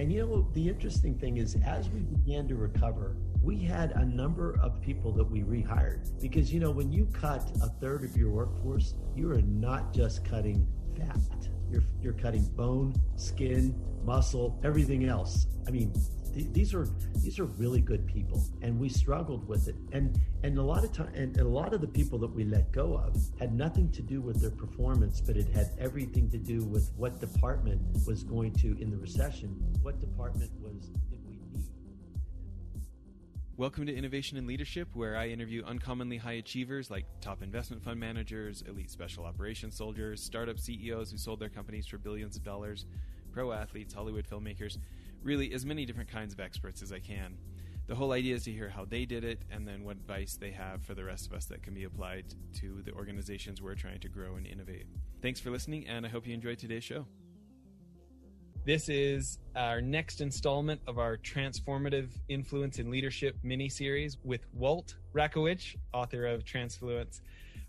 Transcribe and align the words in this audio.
And 0.00 0.10
you 0.10 0.20
know, 0.20 0.48
the 0.54 0.66
interesting 0.66 1.18
thing 1.18 1.36
is, 1.36 1.58
as 1.66 1.90
we 1.90 2.00
began 2.00 2.48
to 2.48 2.54
recover, 2.54 3.18
we 3.42 3.58
had 3.58 3.90
a 3.90 4.04
number 4.06 4.58
of 4.62 4.80
people 4.80 5.12
that 5.12 5.30
we 5.30 5.42
rehired 5.42 6.08
because, 6.22 6.50
you 6.50 6.58
know, 6.58 6.70
when 6.70 6.90
you 6.90 7.04
cut 7.12 7.42
a 7.62 7.68
third 7.68 8.02
of 8.02 8.16
your 8.16 8.30
workforce, 8.30 8.94
you 9.14 9.30
are 9.30 9.42
not 9.42 9.92
just 9.92 10.24
cutting 10.24 10.66
fat, 10.96 11.18
you're, 11.70 11.82
you're 12.00 12.14
cutting 12.14 12.44
bone, 12.56 12.94
skin, 13.16 13.78
muscle, 14.02 14.58
everything 14.64 15.04
else. 15.04 15.48
I 15.68 15.70
mean, 15.70 15.92
these 16.32 16.74
are 16.74 16.86
these 17.16 17.38
are 17.38 17.44
really 17.44 17.80
good 17.80 18.06
people 18.06 18.42
and 18.62 18.78
we 18.78 18.88
struggled 18.88 19.46
with 19.48 19.68
it. 19.68 19.74
And 19.92 20.20
and 20.42 20.58
a 20.58 20.62
lot 20.62 20.84
of 20.84 20.92
time 20.92 21.12
and 21.14 21.36
a 21.38 21.44
lot 21.44 21.74
of 21.74 21.80
the 21.80 21.88
people 21.88 22.18
that 22.20 22.32
we 22.32 22.44
let 22.44 22.70
go 22.72 22.96
of 22.96 23.16
had 23.38 23.52
nothing 23.52 23.90
to 23.92 24.02
do 24.02 24.20
with 24.20 24.40
their 24.40 24.50
performance 24.50 25.20
but 25.20 25.36
it 25.36 25.48
had 25.48 25.70
everything 25.78 26.30
to 26.30 26.38
do 26.38 26.64
with 26.64 26.92
what 26.96 27.20
department 27.20 27.80
was 28.06 28.22
going 28.22 28.52
to 28.54 28.80
in 28.80 28.90
the 28.90 28.96
recession 28.96 29.48
what 29.82 30.00
department 30.00 30.50
was 30.60 30.88
did 31.10 31.18
we 31.26 31.32
need? 31.32 31.64
Welcome 33.56 33.86
to 33.86 33.94
Innovation 33.94 34.38
and 34.38 34.46
Leadership, 34.46 34.88
where 34.94 35.16
I 35.16 35.28
interview 35.28 35.64
uncommonly 35.66 36.16
high 36.16 36.34
achievers 36.34 36.90
like 36.90 37.04
top 37.20 37.42
investment 37.42 37.82
fund 37.82 37.98
managers, 37.98 38.62
elite 38.68 38.90
special 38.90 39.24
operations 39.24 39.76
soldiers, 39.76 40.22
startup 40.22 40.58
CEOs 40.58 41.10
who 41.10 41.18
sold 41.18 41.40
their 41.40 41.48
companies 41.48 41.86
for 41.86 41.98
billions 41.98 42.36
of 42.36 42.44
dollars, 42.44 42.86
pro 43.32 43.52
athletes, 43.52 43.92
Hollywood 43.92 44.26
filmmakers, 44.26 44.78
really 45.22 45.52
as 45.52 45.64
many 45.66 45.84
different 45.84 46.10
kinds 46.10 46.32
of 46.32 46.40
experts 46.40 46.82
as 46.82 46.92
I 46.92 46.98
can. 46.98 47.36
The 47.86 47.94
whole 47.94 48.12
idea 48.12 48.36
is 48.36 48.44
to 48.44 48.52
hear 48.52 48.68
how 48.68 48.84
they 48.84 49.04
did 49.04 49.24
it 49.24 49.40
and 49.50 49.66
then 49.66 49.82
what 49.82 49.96
advice 49.96 50.36
they 50.40 50.52
have 50.52 50.82
for 50.82 50.94
the 50.94 51.04
rest 51.04 51.26
of 51.26 51.32
us 51.32 51.46
that 51.46 51.62
can 51.62 51.74
be 51.74 51.84
applied 51.84 52.24
to 52.60 52.82
the 52.82 52.92
organizations 52.92 53.60
we're 53.60 53.74
trying 53.74 53.98
to 54.00 54.08
grow 54.08 54.36
and 54.36 54.46
innovate. 54.46 54.86
Thanks 55.20 55.40
for 55.40 55.50
listening, 55.50 55.88
and 55.88 56.06
I 56.06 56.08
hope 56.08 56.26
you 56.26 56.32
enjoyed 56.32 56.58
today's 56.58 56.84
show. 56.84 57.06
This 58.64 58.88
is 58.88 59.38
our 59.56 59.80
next 59.80 60.20
installment 60.20 60.80
of 60.86 60.98
our 60.98 61.16
Transformative 61.16 62.10
Influence 62.28 62.78
in 62.78 62.90
Leadership 62.90 63.36
mini 63.42 63.68
series 63.68 64.18
with 64.22 64.46
Walt 64.52 64.96
Rakowich, 65.14 65.76
author 65.92 66.26
of 66.26 66.44
Transfluence. 66.44 67.22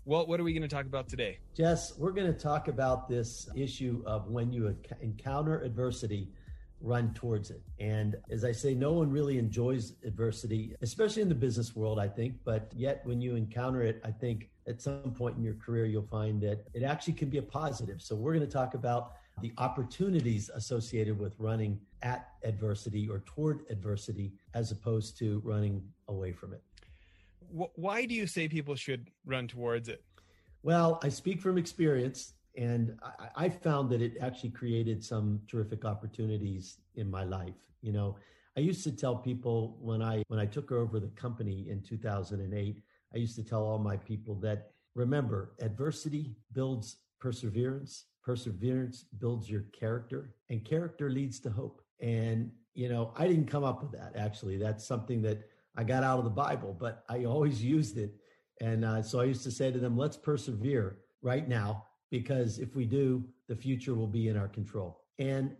Walt, 0.04 0.28
what 0.28 0.38
are 0.38 0.44
we 0.44 0.52
going 0.52 0.62
to 0.62 0.68
talk 0.68 0.84
about 0.84 1.08
today? 1.08 1.38
Jess, 1.56 1.96
we're 1.96 2.12
going 2.12 2.26
to 2.32 2.38
talk 2.38 2.68
about 2.68 3.08
this 3.08 3.48
issue 3.56 4.02
of 4.06 4.28
when 4.28 4.52
you 4.52 4.76
encounter 5.00 5.62
adversity 5.62 6.28
run 6.82 7.14
towards 7.14 7.50
it. 7.50 7.62
And 7.78 8.16
as 8.30 8.44
I 8.44 8.52
say, 8.52 8.74
no 8.74 8.92
one 8.92 9.10
really 9.10 9.38
enjoys 9.38 9.94
adversity, 10.04 10.74
especially 10.82 11.22
in 11.22 11.28
the 11.28 11.34
business 11.34 11.74
world, 11.76 11.98
I 11.98 12.08
think. 12.08 12.34
But 12.44 12.72
yet, 12.74 13.00
when 13.04 13.20
you 13.20 13.36
encounter 13.36 13.82
it, 13.82 14.00
I 14.04 14.10
think 14.10 14.50
at 14.66 14.82
some 14.82 15.12
point 15.16 15.36
in 15.36 15.42
your 15.42 15.54
career, 15.54 15.86
you'll 15.86 16.02
find 16.02 16.40
that 16.42 16.66
it 16.74 16.82
actually 16.82 17.14
can 17.14 17.28
be 17.28 17.38
a 17.38 17.42
positive. 17.42 18.02
So, 18.02 18.16
we're 18.16 18.34
going 18.34 18.46
to 18.46 18.52
talk 18.52 18.74
about 18.74 19.12
the 19.40 19.52
opportunities 19.58 20.50
associated 20.54 21.18
with 21.18 21.34
running 21.38 21.80
at 22.02 22.28
adversity 22.44 23.08
or 23.08 23.20
toward 23.20 23.64
adversity 23.70 24.32
as 24.54 24.72
opposed 24.72 25.16
to 25.18 25.40
running 25.44 25.82
away 26.08 26.32
from 26.32 26.52
it. 26.52 26.62
Why 27.50 28.06
do 28.06 28.14
you 28.14 28.26
say 28.26 28.48
people 28.48 28.74
should 28.74 29.10
run 29.24 29.46
towards 29.46 29.88
it? 29.88 30.02
Well, 30.62 31.00
I 31.02 31.08
speak 31.08 31.40
from 31.40 31.58
experience 31.58 32.34
and 32.56 32.98
I, 33.02 33.44
I, 33.44 33.48
found 33.48 33.90
that 33.90 34.02
it 34.02 34.18
actually 34.20 34.50
created 34.50 35.02
some 35.02 35.40
terrific 35.48 35.84
opportunities 35.84 36.78
in 36.96 37.10
my 37.10 37.24
life. 37.24 37.54
You 37.80 37.92
know, 37.92 38.16
I 38.56 38.60
used 38.60 38.84
to 38.84 38.92
tell 38.92 39.16
people 39.16 39.78
when 39.80 40.02
I 40.02 40.22
when 40.28 40.38
I 40.38 40.46
took 40.46 40.70
over 40.72 41.00
the 41.00 41.08
company 41.08 41.66
in 41.70 41.80
2008, 41.80 42.82
I 43.14 43.16
used 43.16 43.36
to 43.36 43.44
tell 43.44 43.64
all 43.64 43.78
my 43.78 43.96
people 43.96 44.34
that 44.36 44.72
remember, 44.94 45.52
adversity 45.60 46.36
builds 46.52 46.96
perseverance, 47.18 48.06
perseverance 48.22 49.04
builds 49.18 49.48
your 49.48 49.64
character, 49.72 50.34
and 50.50 50.64
character 50.64 51.10
leads 51.10 51.40
to 51.40 51.50
hope. 51.50 51.80
And 52.00 52.50
you 52.74 52.88
know, 52.88 53.12
I 53.16 53.26
didn't 53.26 53.46
come 53.46 53.64
up 53.64 53.82
with 53.82 53.92
that. 53.92 54.12
Actually, 54.16 54.58
that's 54.58 54.86
something 54.86 55.22
that 55.22 55.48
I 55.76 55.84
got 55.84 56.02
out 56.02 56.18
of 56.18 56.24
the 56.24 56.30
Bible, 56.30 56.76
but 56.78 57.04
I 57.08 57.24
always 57.24 57.62
used 57.76 57.96
it. 57.96 58.14
And 58.60 58.84
uh, 58.84 59.02
so 59.02 59.20
I 59.20 59.24
used 59.24 59.44
to 59.44 59.50
say 59.50 59.70
to 59.72 59.78
them, 59.78 59.96
"Let's 59.96 60.16
persevere 60.18 60.98
right 61.22 61.48
now." 61.48 61.86
Because 62.12 62.58
if 62.58 62.76
we 62.76 62.84
do, 62.84 63.24
the 63.48 63.56
future 63.56 63.94
will 63.94 64.06
be 64.06 64.28
in 64.28 64.36
our 64.36 64.46
control. 64.46 65.00
And 65.18 65.56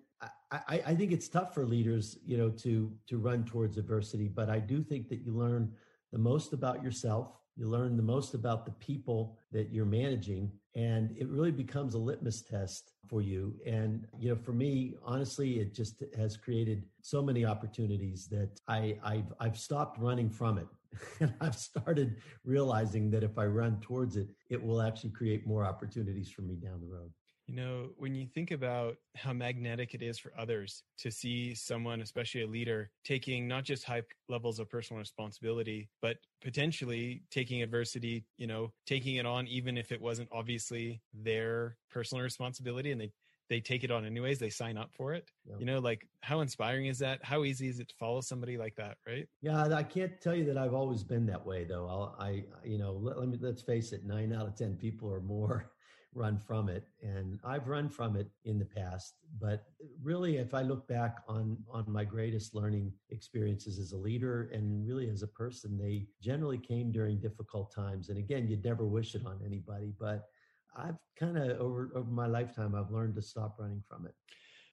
I, 0.53 0.83
I, 0.87 0.95
think 0.95 1.11
it's 1.11 1.27
tough 1.27 1.55
for 1.55 1.65
leaders, 1.65 2.19
you 2.27 2.37
know, 2.37 2.51
to 2.51 2.93
to 3.09 3.17
run 3.17 3.43
towards 3.43 3.79
adversity. 3.79 4.29
But 4.29 4.51
I 4.51 4.59
do 4.59 4.83
think 4.83 5.09
that 5.09 5.23
you 5.25 5.33
learn 5.33 5.73
the 6.13 6.19
most 6.19 6.53
about 6.53 6.85
yourself. 6.85 7.39
You 7.57 7.69
learn 7.69 7.97
the 7.97 8.03
most 8.03 8.35
about 8.35 8.67
the 8.67 8.73
people 8.73 9.39
that 9.51 9.73
you're 9.73 9.87
managing, 9.87 10.53
and 10.77 11.17
it 11.19 11.27
really 11.29 11.53
becomes 11.53 11.95
a 11.95 11.99
litmus 11.99 12.43
test 12.43 12.93
for 13.09 13.23
you. 13.23 13.55
And 13.67 14.07
you 14.19 14.29
know, 14.29 14.37
for 14.37 14.53
me, 14.53 14.95
honestly, 15.03 15.59
it 15.59 15.75
just 15.75 16.05
has 16.19 16.37
created 16.37 16.85
so 17.01 17.23
many 17.23 17.47
opportunities 17.47 18.29
that 18.29 18.61
I 18.69 18.99
I've, 19.03 19.33
I've 19.41 19.59
stopped 19.59 19.99
running 19.99 20.29
from 20.29 20.59
it 20.59 20.69
and 21.21 21.35
I've 21.41 21.57
started 21.57 22.17
realizing 22.45 23.11
that 23.11 23.23
if 23.23 23.39
I 23.39 23.47
run 23.47 23.81
towards 23.81 24.17
it, 24.17 24.29
it 24.51 24.63
will 24.63 24.83
actually 24.83 25.11
create 25.11 25.47
more 25.47 25.65
opportunities 25.65 26.31
for 26.31 26.43
me 26.43 26.57
down 26.57 26.81
the 26.81 26.87
road. 26.87 27.11
You 27.49 27.57
know, 27.57 27.91
when 27.97 28.15
you 28.15 28.27
think 28.27 28.53
about 28.53 28.97
how 29.17 29.33
magnetic 29.33 29.95
it 29.95 30.03
is 30.03 30.17
for 30.19 30.33
others 30.39 30.85
to 30.99 31.11
see 31.11 31.55
someone, 31.55 32.01
especially 32.01 32.43
a 32.43 32.47
leader, 32.47 32.91
taking 33.05 33.49
not 33.49 33.65
just 33.65 33.85
high 33.85 34.03
levels 34.29 34.61
of 34.61 34.71
personal 34.71 35.01
responsibility, 35.01 35.89
but 36.01 36.19
potentially 36.41 37.25
taking 37.31 37.61
adversity, 37.61 38.25
you 38.39 38.47
know, 38.47 38.73
taking 38.87 39.17
it 39.17 39.27
on, 39.27 39.49
even 39.49 39.77
if 39.77 39.91
it 39.91 40.01
wasn't 40.01 40.29
obviously 40.31 41.03
their 41.13 41.77
personal 41.91 42.23
responsibility 42.23 42.93
and 42.93 43.01
they 43.01 43.11
they 43.49 43.61
take 43.61 43.85
it 43.85 43.91
on 43.91 44.05
anyways 44.05 44.39
they 44.39 44.51
sign 44.51 44.77
up 44.77 44.91
for 44.93 45.13
it. 45.13 45.31
Yeah. 45.47 45.57
you 45.59 45.67
know 45.67 45.79
like 45.79 46.07
how 46.21 46.41
inspiring 46.41 46.87
is 46.87 46.99
that? 47.01 47.25
How 47.25 47.45
easy 47.45 47.69
is 47.69 47.81
it 47.81 47.89
to 47.89 47.95
follow 47.97 48.21
somebody 48.21 48.57
like 48.57 48.77
that 48.77 48.97
right? 49.07 49.29
Yeah 49.41 49.63
i 49.75 49.83
can't 49.83 50.21
tell 50.21 50.35
you 50.35 50.45
that 50.45 50.59
i've 50.59 50.75
always 50.75 51.03
been 51.03 51.27
that 51.27 51.45
way 51.45 51.65
though. 51.65 51.87
I'll, 51.89 52.17
i 52.19 52.45
you 52.65 52.79
know 52.79 52.93
let, 52.93 53.19
let 53.19 53.29
me 53.29 53.39
let's 53.41 53.63
face 53.63 53.93
it 53.93 54.05
nine 54.05 54.33
out 54.33 54.47
of 54.47 54.57
ten 54.57 54.77
people 54.77 55.09
or 55.09 55.21
more 55.21 55.71
run 56.15 56.37
from 56.39 56.69
it 56.69 56.85
and 57.03 57.39
i've 57.43 57.69
run 57.69 57.89
from 57.89 58.17
it 58.17 58.29
in 58.45 58.59
the 58.59 58.67
past 58.67 59.15
but 59.41 59.65
really 60.03 60.37
if 60.37 60.53
i 60.53 60.61
look 60.61 60.87
back 60.87 61.23
on 61.27 61.57
on 61.71 61.85
my 61.89 62.05
greatest 62.05 62.55
learning 62.55 62.93
experiences 63.09 63.79
as 63.79 63.93
a 63.93 63.97
leader 63.97 64.51
and 64.53 64.87
really 64.87 65.09
as 65.09 65.23
a 65.23 65.27
person 65.27 65.79
they 65.79 66.07
generally 66.21 66.59
came 66.59 66.93
during 66.93 67.19
difficult 67.19 67.75
times 67.75 68.11
and 68.11 68.19
again 68.19 68.47
you'd 68.47 68.65
never 68.65 68.85
wish 68.85 69.15
it 69.15 69.25
on 69.25 69.41
anybody 69.45 69.95
but 69.99 70.29
I've 70.77 70.97
kind 71.19 71.37
of 71.37 71.61
over 71.61 71.91
over 71.95 72.11
my 72.11 72.27
lifetime 72.27 72.75
I've 72.75 72.91
learned 72.91 73.15
to 73.17 73.23
stop 73.23 73.57
running 73.59 73.83
from 73.89 74.07
it. 74.07 74.15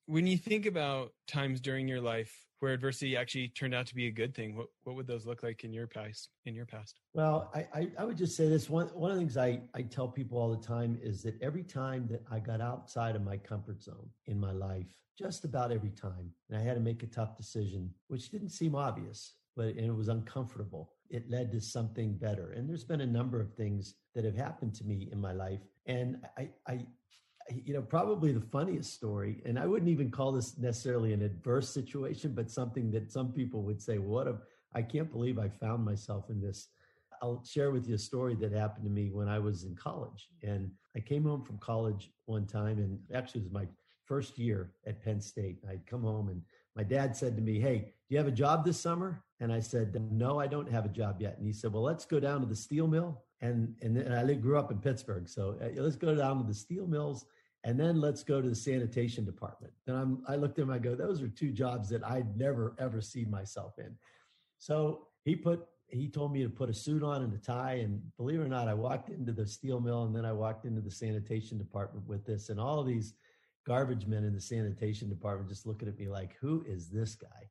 When 0.06 0.26
you 0.26 0.38
think 0.38 0.66
about 0.66 1.12
times 1.28 1.62
during 1.62 1.88
your 1.88 2.02
life 2.02 2.34
where 2.60 2.74
adversity 2.74 3.16
actually 3.16 3.50
turned 3.50 3.74
out 3.74 3.86
to 3.88 3.96
be 3.96 4.08
a 4.08 4.12
good 4.12 4.34
thing, 4.34 4.56
what 4.56 4.68
what 4.84 4.96
would 4.96 5.08
those 5.08 5.26
look 5.26 5.44
like 5.44 5.64
in 5.64 5.72
your 5.72 5.88
past 5.88 6.30
in 6.46 6.56
your 6.56 6.66
past? 6.66 7.00
Well, 7.14 7.52
I, 7.54 7.68
I, 7.74 7.92
I 8.00 8.06
would 8.06 8.18
just 8.18 8.36
say 8.36 8.50
this 8.50 8.70
one 8.70 8.88
one 8.88 9.12
of 9.12 9.18
the 9.18 9.22
things 9.22 9.38
I, 9.38 9.62
I 9.74 9.84
tell 9.84 10.08
people 10.08 10.38
all 10.38 10.50
the 10.50 10.66
time 10.66 10.98
is 11.02 11.22
that 11.24 11.40
every 11.42 11.64
time 11.64 12.08
that 12.10 12.24
I 12.32 12.40
got 12.40 12.62
outside 12.62 13.16
of 13.16 13.24
my 13.24 13.38
comfort 13.38 13.82
zone 13.82 14.10
in 14.26 14.40
my 14.40 14.52
life, 14.52 14.88
just 15.18 15.44
about 15.44 15.72
every 15.72 15.92
time, 15.92 16.32
and 16.50 16.58
I 16.58 16.62
had 16.64 16.76
to 16.76 16.80
make 16.80 17.04
a 17.04 17.08
tough 17.08 17.36
decision, 17.36 17.92
which 18.08 18.30
didn't 18.30 18.50
seem 18.50 18.74
obvious, 18.74 19.34
but 19.56 19.68
and 19.68 19.86
it 19.86 19.96
was 19.96 20.08
uncomfortable. 20.08 20.94
It 21.10 21.30
led 21.30 21.52
to 21.52 21.62
something 21.62 22.14
better. 22.14 22.52
And 22.52 22.70
there's 22.70 22.84
been 22.84 23.02
a 23.02 23.06
number 23.06 23.42
of 23.42 23.54
things 23.54 23.96
that 24.16 24.24
have 24.24 24.36
happened 24.36 24.74
to 24.76 24.84
me 24.86 25.10
in 25.12 25.20
my 25.20 25.34
life. 25.34 25.60
And 25.90 26.20
I, 26.38 26.50
I, 26.68 26.86
you 27.66 27.74
know, 27.74 27.82
probably 27.82 28.32
the 28.32 28.40
funniest 28.40 28.94
story, 28.94 29.42
and 29.44 29.58
I 29.58 29.66
wouldn't 29.66 29.90
even 29.90 30.12
call 30.12 30.32
this 30.32 30.56
necessarily 30.60 31.14
an 31.14 31.24
adverse 31.24 31.68
situation, 31.68 32.34
but 32.36 32.52
something 32.52 32.92
that 32.92 33.12
some 33.12 33.34
people 33.34 33.64
would 33.64 33.82
say, 33.82 33.98
"What 33.98 34.28
a, 34.28 34.38
I 34.72 34.84
can't 34.84 35.12
believe 35.12 35.40
I 35.40 35.50
found 35.50 35.84
myself 35.84 36.30
in 36.30 36.40
this." 36.40 36.68
I'll 37.24 37.44
share 37.44 37.72
with 37.72 37.90
you 37.90 37.96
a 37.96 37.98
story 37.98 38.36
that 38.36 38.54
happened 38.54 38.86
to 38.86 38.92
me 38.92 39.10
when 39.10 39.28
I 39.28 39.40
was 39.40 39.64
in 39.64 39.76
college, 39.76 40.30
and 40.44 40.70
I 40.96 41.00
came 41.00 41.24
home 41.24 41.44
from 41.44 41.58
college 41.58 42.12
one 42.28 42.46
time, 42.46 42.78
and 42.78 43.00
actually 43.14 43.42
it 43.42 43.46
was 43.46 43.54
my 43.54 43.68
first 44.06 44.38
year 44.38 44.72
at 44.86 45.04
Penn 45.04 45.20
State. 45.20 45.58
I'd 45.68 45.88
come 45.88 46.04
home, 46.04 46.30
and 46.30 46.44
my 46.76 46.84
dad 46.84 47.18
said 47.18 47.36
to 47.36 47.42
me, 47.42 47.60
"Hey, 47.60 47.80
do 47.80 48.14
you 48.14 48.20
have 48.20 48.28
a 48.28 48.42
job 48.44 48.64
this 48.64 48.80
summer?" 48.80 49.24
And 49.40 49.52
I 49.52 49.60
said, 49.60 50.00
"No, 50.12 50.40
I 50.40 50.46
don't 50.46 50.70
have 50.70 50.86
a 50.86 50.90
job 50.90 51.20
yet." 51.20 51.40
And 51.40 51.48
he 51.48 51.54
said, 51.54 51.74
"Well, 51.74 51.82
let's 51.82 52.06
go 52.06 52.20
down 52.20 52.42
to 52.42 52.48
the 52.48 52.56
steel 52.56 52.88
mill 52.88 53.24
and 53.42 53.76
and, 53.82 53.98
and 53.98 54.14
I 54.14 54.34
grew 54.34 54.58
up 54.58 54.72
in 54.72 54.80
Pittsburgh, 54.80 55.28
so 55.28 55.58
uh, 55.62 55.82
let's 55.82 55.96
go 55.96 56.16
down 56.16 56.38
to 56.38 56.44
the 56.44 56.54
steel 56.54 56.88
mills, 56.88 57.26
and 57.64 57.80
then 57.80 58.00
let's 58.00 58.24
go 58.24 58.42
to 58.42 58.50
the 58.50 58.56
sanitation 58.56 59.26
department. 59.26 59.74
And 59.88 59.98
I'm 59.98 60.24
I 60.28 60.36
looked 60.36 60.60
at 60.60 60.64
him, 60.64 60.72
I 60.72 60.80
go, 60.80 60.96
those 60.96 61.22
are 61.22 61.28
two 61.28 61.52
jobs 61.52 61.90
that 61.90 62.06
I'd 62.06 62.38
never 62.38 62.76
ever 62.80 63.02
see 63.02 63.26
myself 63.26 63.80
in. 63.80 63.96
So 64.58 65.08
he 65.24 65.36
put 65.36 65.66
he 65.88 66.08
told 66.08 66.32
me 66.32 66.44
to 66.44 66.50
put 66.50 66.70
a 66.70 66.74
suit 66.74 67.04
on 67.04 67.24
and 67.24 67.34
a 67.34 67.38
tie, 67.38 67.76
and 67.84 68.02
believe 68.18 68.40
it 68.40 68.44
or 68.44 68.48
not, 68.48 68.68
I 68.68 68.74
walked 68.74 69.10
into 69.10 69.32
the 69.32 69.48
steel 69.48 69.80
mill, 69.80 70.04
and 70.04 70.16
then 70.16 70.26
I 70.26 70.34
walked 70.34 70.66
into 70.66 70.82
the 70.82 70.92
sanitation 70.92 71.58
department 71.58 72.06
with 72.08 72.26
this, 72.26 72.50
and 72.50 72.60
all 72.60 72.84
these 72.84 73.14
garbage 73.66 74.08
men 74.08 74.24
in 74.24 74.34
the 74.34 74.42
sanitation 74.42 75.10
department 75.10 75.50
just 75.50 75.66
looking 75.66 75.88
at 75.88 75.98
me 75.98 76.08
like, 76.08 76.36
who 76.40 76.64
is 76.68 76.90
this 76.90 77.16
guy? 77.16 77.50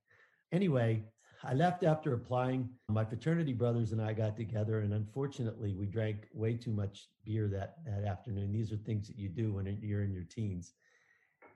Anyway, 0.53 1.05
I 1.45 1.55
left 1.55 1.85
after 1.85 2.15
applying. 2.15 2.69
My 2.89 3.05
fraternity 3.05 3.53
brothers 3.53 3.93
and 3.93 4.03
I 4.03 4.13
got 4.13 4.37
together, 4.37 4.81
and 4.81 4.93
unfortunately, 4.93 5.75
we 5.75 5.87
drank 5.87 6.29
way 6.33 6.55
too 6.55 6.73
much 6.73 7.09
beer 7.25 7.49
that, 7.49 7.77
that 7.87 8.05
afternoon. 8.05 8.53
These 8.53 8.73
are 8.73 8.77
things 8.77 9.07
that 9.09 9.19
you 9.19 9.29
do 9.29 9.53
when 9.55 9.79
you're 9.83 10.03
in 10.03 10.13
your 10.13 10.25
teens. 10.25 10.73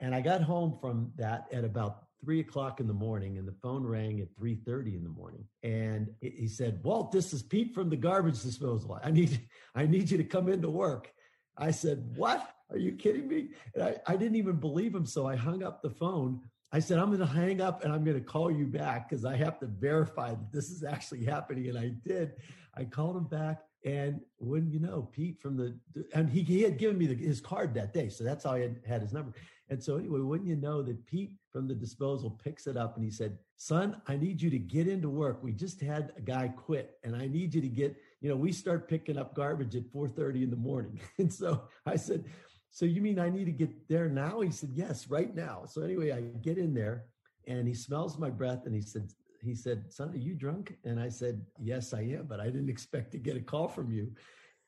And 0.01 0.15
I 0.15 0.21
got 0.21 0.43
home 0.43 0.79
from 0.81 1.13
that 1.17 1.47
at 1.53 1.65
about 1.65 2.05
three 2.25 2.41
o'clock 2.41 2.81
in 2.81 2.87
the 2.87 2.95
morning 2.95 3.39
and 3.39 3.47
the 3.47 3.55
phone 3.63 3.85
rang 3.85 4.21
at 4.21 4.29
3.30 4.37 4.97
in 4.97 5.03
the 5.03 5.11
morning 5.11 5.45
and 5.65 6.09
he 6.21 6.47
said 6.47 6.79
walt 6.85 7.11
this 7.11 7.33
is 7.33 7.43
pete 7.43 7.75
from 7.75 7.91
the 7.91 7.97
garbage 7.97 8.41
disposal 8.43 8.99
i 9.03 9.11
need 9.11 9.41
i 9.75 9.85
need 9.85 10.09
you 10.09 10.17
to 10.17 10.25
come 10.25 10.49
into 10.49 10.71
work 10.71 11.11
i 11.59 11.71
said 11.71 12.05
what 12.15 12.55
are 12.71 12.79
you 12.79 12.93
kidding 12.93 13.27
me 13.27 13.49
and 13.75 13.83
I, 13.83 13.97
I 14.07 14.17
didn't 14.17 14.37
even 14.37 14.57
believe 14.57 14.95
him 14.95 15.05
so 15.05 15.27
i 15.27 15.35
hung 15.35 15.65
up 15.65 15.83
the 15.83 15.91
phone 15.91 16.41
i 16.73 16.79
said 16.79 16.99
i'm 16.99 17.09
going 17.09 17.19
to 17.19 17.27
hang 17.27 17.61
up 17.61 17.85
and 17.85 17.93
i'm 17.93 18.05
going 18.05 18.19
to 18.19 18.25
call 18.25 18.51
you 18.51 18.67
back 18.67 19.09
because 19.09 19.25
i 19.25 19.37
have 19.37 19.59
to 19.59 19.67
verify 19.67 20.31
that 20.31 20.53
this 20.53 20.71
is 20.71 20.85
actually 20.85 21.25
happening 21.25 21.69
and 21.69 21.79
i 21.79 21.89
did 22.07 22.33
i 22.77 22.85
called 22.85 23.17
him 23.17 23.25
back 23.25 23.63
and 23.85 24.21
wouldn't 24.39 24.73
you 24.73 24.81
know, 24.81 25.09
Pete 25.13 25.41
from 25.41 25.57
the 25.57 25.77
and 26.15 26.31
he, 26.31 26.43
he 26.43 26.63
had 26.63 26.79
given 26.79 26.97
me 26.99 27.07
the, 27.07 27.15
his 27.15 27.41
card 27.41 27.75
that 27.75 27.93
day, 27.93 28.09
so 28.09 28.23
that's 28.23 28.45
how 28.45 28.53
I 28.53 28.61
had, 28.61 28.81
had 28.87 29.03
his 29.03 29.13
number. 29.13 29.33
And 29.69 29.83
so 29.83 29.97
anyway, 29.97 30.21
wouldn't 30.21 30.49
you 30.49 30.57
know 30.57 30.83
that 30.83 31.05
Pete 31.07 31.33
from 31.51 31.67
the 31.67 31.75
disposal 31.75 32.31
picks 32.31 32.67
it 32.67 32.77
up 32.77 32.97
and 32.97 33.05
he 33.05 33.11
said, 33.11 33.39
"Son, 33.57 34.01
I 34.07 34.17
need 34.17 34.41
you 34.41 34.51
to 34.51 34.59
get 34.59 34.87
into 34.87 35.09
work. 35.09 35.43
We 35.43 35.53
just 35.53 35.81
had 35.81 36.13
a 36.17 36.21
guy 36.21 36.49
quit, 36.49 36.99
and 37.03 37.17
I 37.17 37.27
need 37.27 37.55
you 37.55 37.61
to 37.61 37.69
get. 37.69 37.97
You 38.21 38.29
know, 38.29 38.37
we 38.37 38.53
start 38.53 38.89
picking 38.89 39.19
up 39.19 39.35
garbage 39.35 39.75
at 39.75 39.91
4:30 39.93 40.45
in 40.45 40.51
the 40.51 40.57
morning." 40.57 41.01
And 41.19 41.33
so 41.33 41.65
I 41.87 41.97
said, 41.97 42.25
"So 42.73 42.85
you 42.85 43.01
mean 43.01 43.19
I 43.21 43.31
need 43.31 43.45
to 43.45 43.53
get 43.53 43.89
there 43.89 44.09
now?" 44.09 44.41
He 44.41 44.51
said, 44.51 44.71
"Yes, 44.75 45.09
right 45.09 45.33
now." 45.35 45.67
So 45.67 45.83
anyway, 45.83 46.11
I 46.11 46.21
get 46.43 46.59
in 46.59 46.75
there, 46.75 47.05
and 47.47 47.69
he 47.69 47.75
smells 47.75 48.19
my 48.19 48.31
breath, 48.31 48.67
and 48.67 48.75
he 48.75 48.83
said, 48.83 49.09
he 49.43 49.55
said, 49.55 49.93
Son, 49.93 50.11
are 50.11 50.17
you 50.17 50.35
drunk? 50.35 50.77
And 50.85 51.01
I 51.01 51.09
said, 51.09 51.45
Yes, 51.59 51.93
I 51.93 52.03
am, 52.03 52.27
but 52.29 52.41
I 52.41 52.47
didn't 52.47 52.71
expect 52.71 53.11
to 53.13 53.19
get 53.19 53.37
a 53.37 53.41
call 53.41 53.69
from 53.69 53.91
you. 53.91 54.13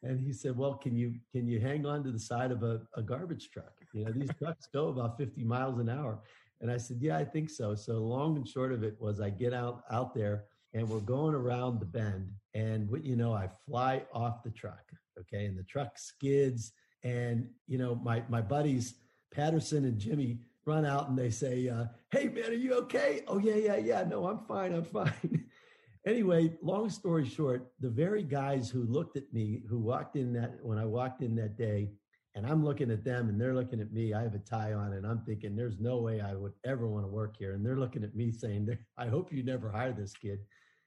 And 0.03 0.21
he 0.21 0.33
said, 0.33 0.57
Well, 0.57 0.75
can 0.75 0.97
you 0.97 1.15
can 1.33 1.47
you 1.47 1.61
hang 1.61 1.87
on 1.87 2.03
to 2.05 2.11
the 2.11 2.19
side 2.19 2.51
of 2.51 2.63
a, 2.63 2.83
a 2.95 3.03
garbage 3.03 3.51
truck? 3.51 3.73
You 3.93 4.05
know, 4.05 4.13
these 4.13 4.31
trucks 4.39 4.67
go 4.73 4.89
about 4.89 5.17
50 5.17 5.45
miles 5.45 5.79
an 5.79 5.89
hour. 5.89 6.19
And 6.61 6.71
I 6.71 6.77
said, 6.77 6.99
Yeah, 7.01 7.17
I 7.17 7.25
think 7.25 7.51
so. 7.51 7.75
So 7.75 7.95
long 7.95 8.37
and 8.37 8.47
short 8.47 8.73
of 8.73 8.83
it 8.83 8.97
was 9.01 9.21
I 9.21 9.31
get 9.31 9.55
out 9.55 9.85
out 9.91 10.15
there 10.15 10.45
and 10.75 10.89
we're 10.89 11.01
going 11.01 11.35
around 11.35 11.79
the 11.79 11.87
bend. 11.87 12.33
And 12.55 12.91
what 12.91 13.05
you 13.05 13.17
know, 13.17 13.33
I 13.33 13.49
fly 13.67 14.03
off 14.13 14.43
the 14.43 14.51
truck. 14.51 14.91
Okay. 15.19 15.47
And 15.47 15.57
the 15.57 15.63
truck 15.63 15.99
skids. 15.99 16.73
And, 17.05 17.49
you 17.67 17.79
know, 17.79 17.95
my 17.95 18.23
my 18.29 18.41
buddies, 18.41 18.95
Patterson 19.31 19.85
and 19.85 19.99
Jimmy, 19.99 20.41
run 20.65 20.85
out 20.85 21.09
and 21.09 21.19
they 21.19 21.31
say, 21.31 21.69
uh, 21.69 21.85
Hey, 22.11 22.29
man, 22.29 22.51
are 22.51 22.55
you 22.55 22.75
okay? 22.75 23.23
Oh, 23.29 23.39
yeah, 23.39 23.57
yeah, 23.57 23.77
yeah. 23.77 24.05
No, 24.05 24.27
I'm 24.27 24.39
fine. 24.39 24.73
I'm 24.73 24.85
fine. 24.85 25.45
anyway, 26.07 26.53
long 26.63 26.89
story 26.91 27.27
short, 27.29 27.73
the 27.81 27.91
very 27.91 28.23
guys 28.23 28.71
who 28.71 28.85
looked 28.85 29.17
at 29.17 29.33
me, 29.33 29.63
who 29.69 29.79
walked 29.79 30.17
in 30.17 30.33
that, 30.35 30.59
when 30.63 30.79
I 30.79 30.87
walked 30.87 31.23
in 31.23 31.35
that 31.37 31.57
day, 31.57 31.91
and 32.35 32.47
I'm 32.47 32.65
looking 32.65 32.91
at 32.91 33.05
them 33.05 33.29
and 33.29 33.41
they're 33.41 33.55
looking 33.55 33.81
at 33.81 33.93
me. 33.93 34.13
I 34.13 34.23
have 34.23 34.35
a 34.35 34.41
tie 34.41 34.73
on 34.73 34.95
and 34.95 35.07
I'm 35.07 35.21
thinking, 35.21 35.55
there's 35.55 35.79
no 35.79 35.99
way 35.99 36.21
I 36.21 36.35
would 36.35 36.53
ever 36.65 36.89
want 36.89 37.05
to 37.05 37.09
work 37.09 37.37
here. 37.39 37.53
And 37.53 37.65
they're 37.65 37.79
looking 37.79 38.03
at 38.03 38.17
me 38.17 38.33
saying, 38.33 38.77
I 38.99 39.07
hope 39.07 39.33
you 39.33 39.45
never 39.45 39.71
hire 39.71 39.93
this 39.93 40.13
kid. 40.13 40.41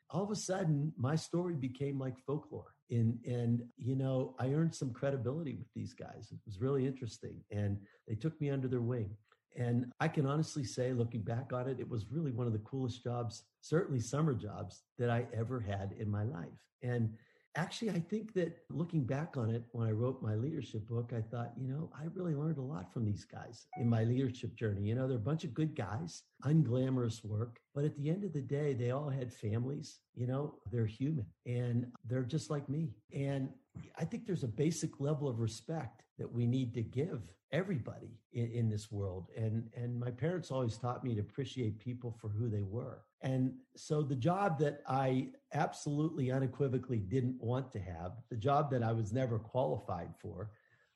All 0.09 0.23
of 0.23 0.31
a 0.31 0.35
sudden, 0.35 0.91
my 0.97 1.15
story 1.15 1.55
became 1.55 1.99
like 1.99 2.17
folklore. 2.25 2.73
And, 2.89 3.19
and, 3.25 3.63
you 3.77 3.95
know, 3.95 4.35
I 4.39 4.47
earned 4.49 4.73
some 4.73 4.91
credibility 4.91 5.55
with 5.55 5.67
these 5.75 5.93
guys. 5.93 6.29
It 6.31 6.39
was 6.45 6.61
really 6.61 6.85
interesting. 6.85 7.35
And 7.51 7.77
they 8.07 8.15
took 8.15 8.39
me 8.39 8.49
under 8.49 8.67
their 8.67 8.81
wing. 8.81 9.09
And 9.57 9.91
I 9.99 10.07
can 10.07 10.25
honestly 10.25 10.63
say, 10.63 10.93
looking 10.93 11.21
back 11.21 11.51
on 11.51 11.67
it, 11.67 11.79
it 11.79 11.89
was 11.89 12.05
really 12.11 12.31
one 12.31 12.47
of 12.47 12.53
the 12.53 12.59
coolest 12.59 13.03
jobs, 13.03 13.43
certainly 13.61 13.99
summer 13.99 14.33
jobs, 14.33 14.83
that 14.99 15.09
I 15.09 15.25
ever 15.33 15.59
had 15.59 15.93
in 15.99 16.09
my 16.09 16.23
life. 16.23 16.47
And 16.83 17.13
actually, 17.55 17.91
I 17.91 17.99
think 17.99 18.33
that 18.33 18.59
looking 18.69 19.03
back 19.03 19.37
on 19.37 19.49
it, 19.49 19.63
when 19.71 19.87
I 19.87 19.91
wrote 19.91 20.21
my 20.21 20.35
leadership 20.35 20.87
book, 20.87 21.11
I 21.15 21.21
thought, 21.21 21.53
you 21.59 21.67
know, 21.67 21.89
I 21.97 22.05
really 22.13 22.35
learned 22.35 22.57
a 22.57 22.61
lot 22.61 22.93
from 22.93 23.05
these 23.05 23.25
guys 23.25 23.65
in 23.77 23.89
my 23.89 24.03
leadership 24.03 24.55
journey. 24.55 24.81
You 24.81 24.95
know, 24.95 25.07
they're 25.07 25.17
a 25.17 25.19
bunch 25.19 25.43
of 25.43 25.53
good 25.53 25.75
guys, 25.75 26.23
unglamorous 26.45 27.23
work, 27.23 27.59
but 27.73 27.83
at 27.83 27.95
the 27.97 28.09
end 28.09 28.23
of 28.23 28.33
the 28.33 28.41
day, 28.41 28.73
they 28.73 28.91
all 28.91 29.09
had 29.09 29.33
families. 29.33 29.99
You 30.15 30.27
know, 30.27 30.55
they're 30.71 30.85
human 30.85 31.25
and 31.45 31.87
they're 32.05 32.23
just 32.23 32.49
like 32.49 32.67
me. 32.69 32.91
And 33.13 33.49
I 33.97 34.05
think 34.05 34.25
there's 34.25 34.43
a 34.43 34.47
basic 34.47 34.99
level 34.99 35.27
of 35.27 35.39
respect 35.39 36.03
that 36.17 36.31
we 36.31 36.45
need 36.45 36.73
to 36.73 36.81
give 36.81 37.21
everybody 37.51 38.19
in, 38.33 38.51
in, 38.51 38.69
this 38.69 38.91
world. 38.91 39.29
And 39.35 39.69
and 39.75 39.99
my 39.99 40.11
parents 40.11 40.51
always 40.51 40.77
taught 40.77 41.03
me 41.03 41.15
to 41.15 41.21
appreciate 41.21 41.79
people 41.79 42.15
for 42.19 42.29
who 42.29 42.49
they 42.49 42.63
were. 42.63 43.03
And 43.21 43.53
so 43.75 44.01
the 44.01 44.15
job 44.15 44.59
that 44.59 44.81
i 44.87 45.29
absolutely 45.53 46.31
unequivocally 46.31 46.99
didn't 46.99 47.41
want 47.41 47.71
to 47.71 47.79
have 47.79 48.11
the 48.29 48.35
job 48.35 48.69
that 48.71 48.83
i 48.83 48.91
was 48.91 49.13
never 49.13 49.39
qualified 49.39 50.09
for 50.19 50.51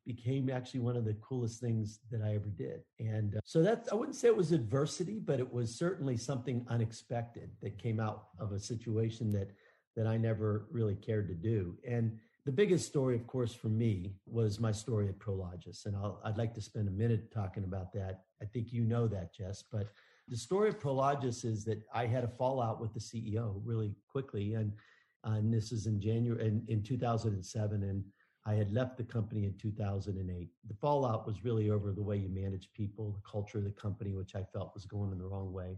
became 0.05 0.49
actually 0.49 0.81
one 0.81 0.97
of 0.97 1.05
the 1.05 1.13
coolest 1.15 1.61
things 1.61 1.99
that 2.11 2.21
i 2.21 2.35
ever 2.35 2.49
did. 2.49 2.81
And 2.99 3.37
uh, 3.37 3.39
so 3.45 3.63
that 3.63 3.87
i 3.91 3.95
wouldn't 3.95 4.17
say 4.17 4.27
it 4.27 4.35
was 4.35 4.51
adversity 4.51 5.19
but 5.19 5.39
it 5.39 5.51
was 5.51 5.73
certainly 5.73 6.17
something 6.17 6.65
unexpected 6.69 7.49
that 7.61 7.81
came 7.81 7.99
out 7.99 8.25
of 8.39 8.51
a 8.51 8.59
situation 8.59 9.31
that 9.31 9.51
that 9.95 10.05
i 10.05 10.17
never 10.17 10.67
really 10.69 10.95
cared 10.95 11.29
to 11.29 11.35
do. 11.35 11.77
And 11.87 12.19
the 12.45 12.51
biggest 12.51 12.87
story, 12.87 13.15
of 13.15 13.27
course, 13.27 13.53
for 13.53 13.67
me 13.67 14.15
was 14.25 14.59
my 14.59 14.71
story 14.71 15.07
at 15.07 15.19
Prologis. 15.19 15.85
And 15.85 15.95
i 15.95 16.27
would 16.27 16.37
like 16.37 16.53
to 16.55 16.61
spend 16.61 16.87
a 16.87 16.91
minute 16.91 17.31
talking 17.31 17.63
about 17.63 17.93
that. 17.93 18.23
I 18.41 18.45
think 18.45 18.73
you 18.73 18.83
know 18.83 19.07
that, 19.07 19.33
Jess. 19.33 19.63
But 19.71 19.87
the 20.27 20.37
story 20.37 20.69
of 20.69 20.79
Prologis 20.79 21.45
is 21.45 21.63
that 21.65 21.81
I 21.93 22.07
had 22.07 22.23
a 22.23 22.27
fallout 22.27 22.81
with 22.81 22.93
the 22.93 22.99
CEO 22.99 23.61
really 23.63 23.93
quickly. 24.11 24.55
And, 24.55 24.73
uh, 25.23 25.33
and 25.33 25.53
this 25.53 25.71
is 25.71 25.85
in 25.85 26.01
January, 26.01 26.47
in, 26.47 26.63
in 26.67 26.81
2007. 26.81 27.83
And 27.83 28.03
I 28.47 28.55
had 28.55 28.73
left 28.73 28.97
the 28.97 29.03
company 29.03 29.45
in 29.45 29.53
2008. 29.59 30.49
The 30.67 30.75
fallout 30.81 31.27
was 31.27 31.43
really 31.43 31.69
over 31.69 31.91
the 31.91 32.01
way 32.01 32.17
you 32.17 32.29
manage 32.29 32.69
people, 32.73 33.11
the 33.11 33.29
culture 33.29 33.59
of 33.59 33.65
the 33.65 33.71
company, 33.71 34.13
which 34.13 34.35
I 34.35 34.43
felt 34.51 34.73
was 34.73 34.85
going 34.85 35.11
in 35.11 35.19
the 35.19 35.27
wrong 35.27 35.53
way. 35.53 35.77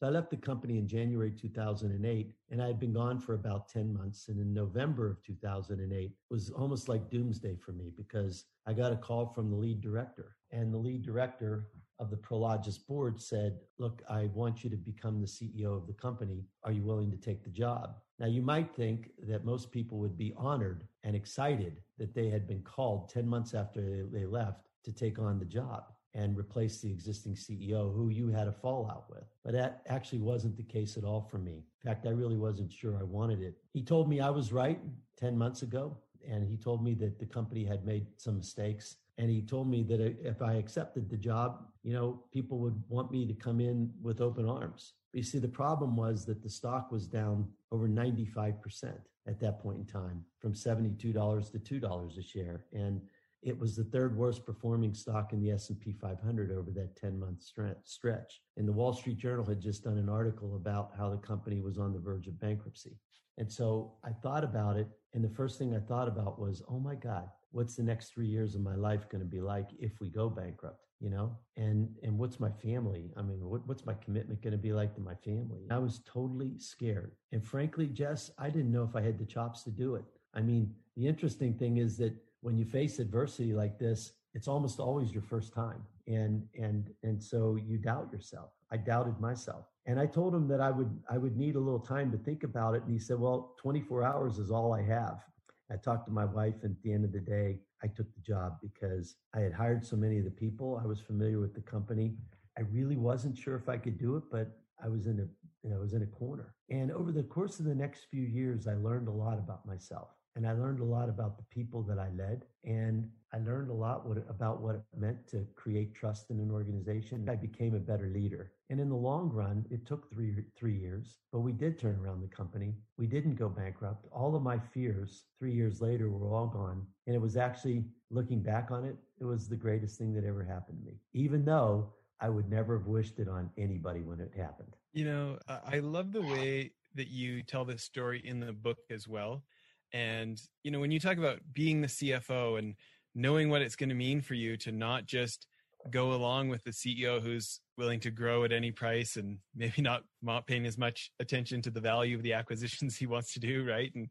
So 0.00 0.06
I 0.06 0.10
left 0.10 0.30
the 0.30 0.36
company 0.38 0.78
in 0.78 0.88
January 0.88 1.30
2008, 1.30 2.32
and 2.50 2.62
I 2.62 2.66
had 2.66 2.80
been 2.80 2.94
gone 2.94 3.18
for 3.18 3.34
about 3.34 3.68
10 3.68 3.92
months. 3.92 4.28
And 4.28 4.40
in 4.40 4.54
November 4.54 5.10
of 5.10 5.22
2008 5.22 6.12
was 6.30 6.48
almost 6.48 6.88
like 6.88 7.10
doomsday 7.10 7.56
for 7.56 7.72
me 7.72 7.92
because 7.94 8.46
I 8.66 8.72
got 8.72 8.92
a 8.92 8.96
call 8.96 9.26
from 9.26 9.50
the 9.50 9.56
lead 9.56 9.82
director. 9.82 10.36
And 10.52 10.72
the 10.72 10.78
lead 10.78 11.02
director 11.02 11.66
of 11.98 12.08
the 12.08 12.16
Prologis 12.16 12.78
board 12.78 13.20
said, 13.20 13.58
Look, 13.78 14.00
I 14.08 14.30
want 14.32 14.64
you 14.64 14.70
to 14.70 14.76
become 14.76 15.20
the 15.20 15.26
CEO 15.26 15.76
of 15.76 15.86
the 15.86 15.92
company. 15.92 16.46
Are 16.64 16.72
you 16.72 16.82
willing 16.82 17.10
to 17.10 17.18
take 17.18 17.44
the 17.44 17.50
job? 17.50 17.96
Now, 18.18 18.26
you 18.26 18.40
might 18.40 18.74
think 18.74 19.10
that 19.28 19.44
most 19.44 19.70
people 19.70 19.98
would 19.98 20.16
be 20.16 20.32
honored 20.34 20.88
and 21.04 21.14
excited 21.14 21.82
that 21.98 22.14
they 22.14 22.30
had 22.30 22.48
been 22.48 22.62
called 22.62 23.10
10 23.10 23.28
months 23.28 23.52
after 23.52 24.06
they 24.06 24.24
left 24.24 24.70
to 24.84 24.92
take 24.92 25.18
on 25.18 25.38
the 25.38 25.44
job 25.44 25.84
and 26.14 26.36
replace 26.36 26.80
the 26.80 26.90
existing 26.90 27.34
CEO 27.34 27.94
who 27.94 28.08
you 28.08 28.28
had 28.28 28.48
a 28.48 28.52
fallout 28.52 29.04
with. 29.08 29.24
But 29.44 29.52
that 29.52 29.82
actually 29.86 30.20
wasn't 30.20 30.56
the 30.56 30.62
case 30.62 30.96
at 30.96 31.04
all 31.04 31.22
for 31.22 31.38
me. 31.38 31.64
In 31.82 31.90
fact, 31.90 32.06
I 32.06 32.10
really 32.10 32.36
wasn't 32.36 32.72
sure 32.72 32.98
I 32.98 33.04
wanted 33.04 33.40
it. 33.42 33.56
He 33.72 33.82
told 33.82 34.08
me 34.08 34.20
I 34.20 34.30
was 34.30 34.52
right 34.52 34.80
10 35.18 35.36
months 35.36 35.62
ago, 35.62 35.96
and 36.28 36.44
he 36.46 36.56
told 36.56 36.82
me 36.84 36.94
that 36.94 37.18
the 37.18 37.26
company 37.26 37.64
had 37.64 37.84
made 37.84 38.06
some 38.16 38.36
mistakes. 38.36 38.96
And 39.18 39.30
he 39.30 39.42
told 39.42 39.68
me 39.68 39.82
that 39.84 40.00
if 40.00 40.40
I 40.40 40.54
accepted 40.54 41.10
the 41.10 41.16
job, 41.16 41.66
you 41.82 41.92
know, 41.92 42.22
people 42.32 42.58
would 42.58 42.82
want 42.88 43.10
me 43.10 43.26
to 43.26 43.34
come 43.34 43.60
in 43.60 43.92
with 44.02 44.20
open 44.20 44.48
arms. 44.48 44.94
But 45.12 45.18
you 45.18 45.24
see, 45.24 45.38
the 45.38 45.48
problem 45.48 45.96
was 45.96 46.24
that 46.24 46.42
the 46.42 46.48
stock 46.48 46.90
was 46.90 47.06
down 47.06 47.46
over 47.70 47.86
95% 47.86 48.94
at 49.26 49.38
that 49.40 49.60
point 49.60 49.78
in 49.78 49.84
time, 49.84 50.24
from 50.38 50.54
$72 50.54 50.98
to 50.98 51.80
$2 51.80 52.18
a 52.18 52.22
share. 52.22 52.64
And 52.72 53.02
it 53.42 53.58
was 53.58 53.74
the 53.74 53.84
third 53.84 54.16
worst 54.16 54.44
performing 54.44 54.94
stock 54.94 55.32
in 55.32 55.40
the 55.40 55.50
S&P 55.50 55.92
500 55.92 56.52
over 56.52 56.70
that 56.72 56.96
10 56.96 57.18
month 57.18 57.42
stretch. 57.84 58.42
And 58.56 58.68
the 58.68 58.72
Wall 58.72 58.92
Street 58.92 59.16
Journal 59.16 59.44
had 59.44 59.60
just 59.60 59.84
done 59.84 59.96
an 59.98 60.08
article 60.08 60.56
about 60.56 60.92
how 60.96 61.08
the 61.08 61.16
company 61.16 61.60
was 61.60 61.78
on 61.78 61.92
the 61.92 61.98
verge 61.98 62.26
of 62.26 62.38
bankruptcy. 62.38 62.98
And 63.38 63.50
so 63.50 63.94
I 64.04 64.10
thought 64.10 64.44
about 64.44 64.76
it. 64.76 64.88
And 65.14 65.24
the 65.24 65.34
first 65.34 65.58
thing 65.58 65.74
I 65.74 65.80
thought 65.80 66.08
about 66.08 66.38
was, 66.38 66.62
oh 66.68 66.78
my 66.78 66.94
God, 66.94 67.28
what's 67.52 67.74
the 67.76 67.82
next 67.82 68.12
three 68.12 68.28
years 68.28 68.54
of 68.54 68.60
my 68.60 68.74
life 68.74 69.08
going 69.08 69.22
to 69.22 69.28
be 69.28 69.40
like 69.40 69.68
if 69.78 69.92
we 70.00 70.10
go 70.10 70.28
bankrupt? 70.28 70.86
You 71.00 71.08
know, 71.08 71.38
and 71.56 71.88
and 72.02 72.18
what's 72.18 72.38
my 72.38 72.50
family? 72.50 73.10
I 73.16 73.22
mean, 73.22 73.40
what, 73.40 73.66
what's 73.66 73.86
my 73.86 73.94
commitment 73.94 74.42
going 74.42 74.52
to 74.52 74.58
be 74.58 74.74
like 74.74 74.94
to 74.96 75.00
my 75.00 75.14
family? 75.14 75.62
I 75.70 75.78
was 75.78 76.02
totally 76.04 76.58
scared, 76.58 77.12
and 77.32 77.42
frankly, 77.42 77.86
Jess, 77.86 78.30
I 78.38 78.50
didn't 78.50 78.70
know 78.70 78.82
if 78.82 78.94
I 78.94 79.00
had 79.00 79.18
the 79.18 79.24
chops 79.24 79.62
to 79.62 79.70
do 79.70 79.94
it. 79.94 80.04
I 80.34 80.42
mean, 80.42 80.74
the 80.98 81.08
interesting 81.08 81.54
thing 81.54 81.78
is 81.78 81.96
that 81.96 82.12
when 82.40 82.56
you 82.56 82.64
face 82.64 82.98
adversity 82.98 83.52
like 83.52 83.78
this, 83.78 84.12
it's 84.34 84.48
almost 84.48 84.78
always 84.78 85.12
your 85.12 85.22
first 85.22 85.52
time. 85.52 85.82
And 86.06 86.46
and 86.58 86.90
and 87.02 87.22
so 87.22 87.56
you 87.56 87.78
doubt 87.78 88.10
yourself. 88.12 88.50
I 88.70 88.76
doubted 88.76 89.20
myself. 89.20 89.66
And 89.86 89.98
I 89.98 90.06
told 90.06 90.34
him 90.34 90.46
that 90.48 90.60
I 90.60 90.70
would 90.70 90.90
I 91.10 91.18
would 91.18 91.36
need 91.36 91.56
a 91.56 91.60
little 91.60 91.80
time 91.80 92.10
to 92.12 92.18
think 92.18 92.42
about 92.44 92.74
it. 92.74 92.82
And 92.82 92.92
he 92.92 92.98
said, 92.98 93.18
Well, 93.18 93.54
24 93.58 94.04
hours 94.04 94.38
is 94.38 94.50
all 94.50 94.72
I 94.72 94.82
have. 94.82 95.24
I 95.72 95.76
talked 95.76 96.06
to 96.06 96.12
my 96.12 96.24
wife, 96.24 96.56
and 96.62 96.74
at 96.76 96.82
the 96.82 96.92
end 96.92 97.04
of 97.04 97.12
the 97.12 97.20
day, 97.20 97.60
I 97.82 97.86
took 97.86 98.12
the 98.14 98.20
job 98.20 98.56
because 98.60 99.16
I 99.34 99.40
had 99.40 99.52
hired 99.52 99.86
so 99.86 99.96
many 99.96 100.18
of 100.18 100.24
the 100.24 100.30
people. 100.30 100.80
I 100.82 100.86
was 100.86 101.00
familiar 101.00 101.38
with 101.38 101.54
the 101.54 101.60
company. 101.60 102.14
I 102.58 102.62
really 102.72 102.96
wasn't 102.96 103.38
sure 103.38 103.54
if 103.54 103.68
I 103.68 103.76
could 103.76 103.96
do 103.96 104.16
it, 104.16 104.24
but 104.32 104.58
I 104.82 104.88
was 104.88 105.06
in 105.06 105.20
a 105.20 105.26
you 105.62 105.70
know, 105.70 105.76
I 105.76 105.80
was 105.80 105.92
in 105.92 106.02
a 106.02 106.06
corner. 106.06 106.54
And 106.70 106.90
over 106.90 107.12
the 107.12 107.22
course 107.22 107.60
of 107.60 107.66
the 107.66 107.74
next 107.74 108.06
few 108.10 108.22
years, 108.22 108.66
I 108.66 108.74
learned 108.74 109.08
a 109.08 109.12
lot 109.12 109.38
about 109.38 109.66
myself. 109.66 110.08
And 110.36 110.46
I 110.46 110.52
learned 110.52 110.80
a 110.80 110.84
lot 110.84 111.08
about 111.08 111.36
the 111.36 111.44
people 111.50 111.82
that 111.84 111.98
I 111.98 112.08
led. 112.16 112.44
And 112.64 113.08
I 113.32 113.38
learned 113.38 113.70
a 113.70 113.74
lot 113.74 114.06
what, 114.06 114.18
about 114.28 114.60
what 114.60 114.76
it 114.76 114.82
meant 114.96 115.26
to 115.28 115.46
create 115.54 115.94
trust 115.94 116.30
in 116.30 116.40
an 116.40 116.50
organization. 116.50 117.28
I 117.28 117.36
became 117.36 117.74
a 117.74 117.80
better 117.80 118.08
leader. 118.08 118.52
And 118.70 118.80
in 118.80 118.88
the 118.88 118.96
long 118.96 119.30
run, 119.30 119.64
it 119.70 119.86
took 119.86 120.10
three, 120.10 120.34
three 120.56 120.76
years, 120.76 121.18
but 121.32 121.40
we 121.40 121.52
did 121.52 121.78
turn 121.78 121.98
around 122.02 122.20
the 122.20 122.28
company. 122.28 122.74
We 122.96 123.06
didn't 123.06 123.36
go 123.36 123.48
bankrupt. 123.48 124.06
All 124.12 124.34
of 124.34 124.42
my 124.42 124.58
fears 124.58 125.24
three 125.38 125.52
years 125.52 125.80
later 125.80 126.10
were 126.10 126.28
all 126.28 126.46
gone. 126.46 126.86
And 127.06 127.16
it 127.16 127.20
was 127.20 127.36
actually, 127.36 127.84
looking 128.10 128.42
back 128.42 128.70
on 128.70 128.84
it, 128.84 128.96
it 129.20 129.24
was 129.24 129.48
the 129.48 129.56
greatest 129.56 129.98
thing 129.98 130.12
that 130.14 130.24
ever 130.24 130.44
happened 130.44 130.78
to 130.80 130.86
me, 130.86 130.98
even 131.12 131.44
though 131.44 131.92
I 132.20 132.28
would 132.28 132.50
never 132.50 132.78
have 132.78 132.86
wished 132.86 133.18
it 133.18 133.28
on 133.28 133.50
anybody 133.56 134.00
when 134.00 134.20
it 134.20 134.32
happened. 134.36 134.76
You 134.92 135.04
know, 135.04 135.38
I 135.48 135.78
love 135.78 136.12
the 136.12 136.22
way 136.22 136.72
that 136.94 137.08
you 137.08 137.42
tell 137.42 137.64
this 137.64 137.82
story 137.82 138.20
in 138.24 138.40
the 138.40 138.52
book 138.52 138.78
as 138.90 139.06
well. 139.06 139.44
And, 139.92 140.40
you 140.62 140.70
know, 140.70 140.80
when 140.80 140.90
you 140.90 141.00
talk 141.00 141.18
about 141.18 141.40
being 141.52 141.80
the 141.80 141.88
CFO 141.88 142.58
and 142.58 142.74
knowing 143.14 143.50
what 143.50 143.62
it's 143.62 143.76
going 143.76 143.88
to 143.88 143.94
mean 143.94 144.20
for 144.20 144.34
you 144.34 144.56
to 144.58 144.72
not 144.72 145.06
just 145.06 145.46
go 145.90 146.12
along 146.12 146.48
with 146.48 146.62
the 146.64 146.70
CEO 146.70 147.22
who's 147.22 147.60
willing 147.76 148.00
to 148.00 148.10
grow 148.10 148.44
at 148.44 148.52
any 148.52 148.70
price 148.70 149.16
and 149.16 149.38
maybe 149.56 149.82
not, 149.82 150.04
not 150.22 150.46
paying 150.46 150.66
as 150.66 150.78
much 150.78 151.10
attention 151.18 151.62
to 151.62 151.70
the 151.70 151.80
value 151.80 152.16
of 152.16 152.22
the 152.22 152.34
acquisitions 152.34 152.96
he 152.98 153.06
wants 153.06 153.32
to 153.32 153.40
do, 153.40 153.64
right? 153.64 153.92
And 153.94 154.08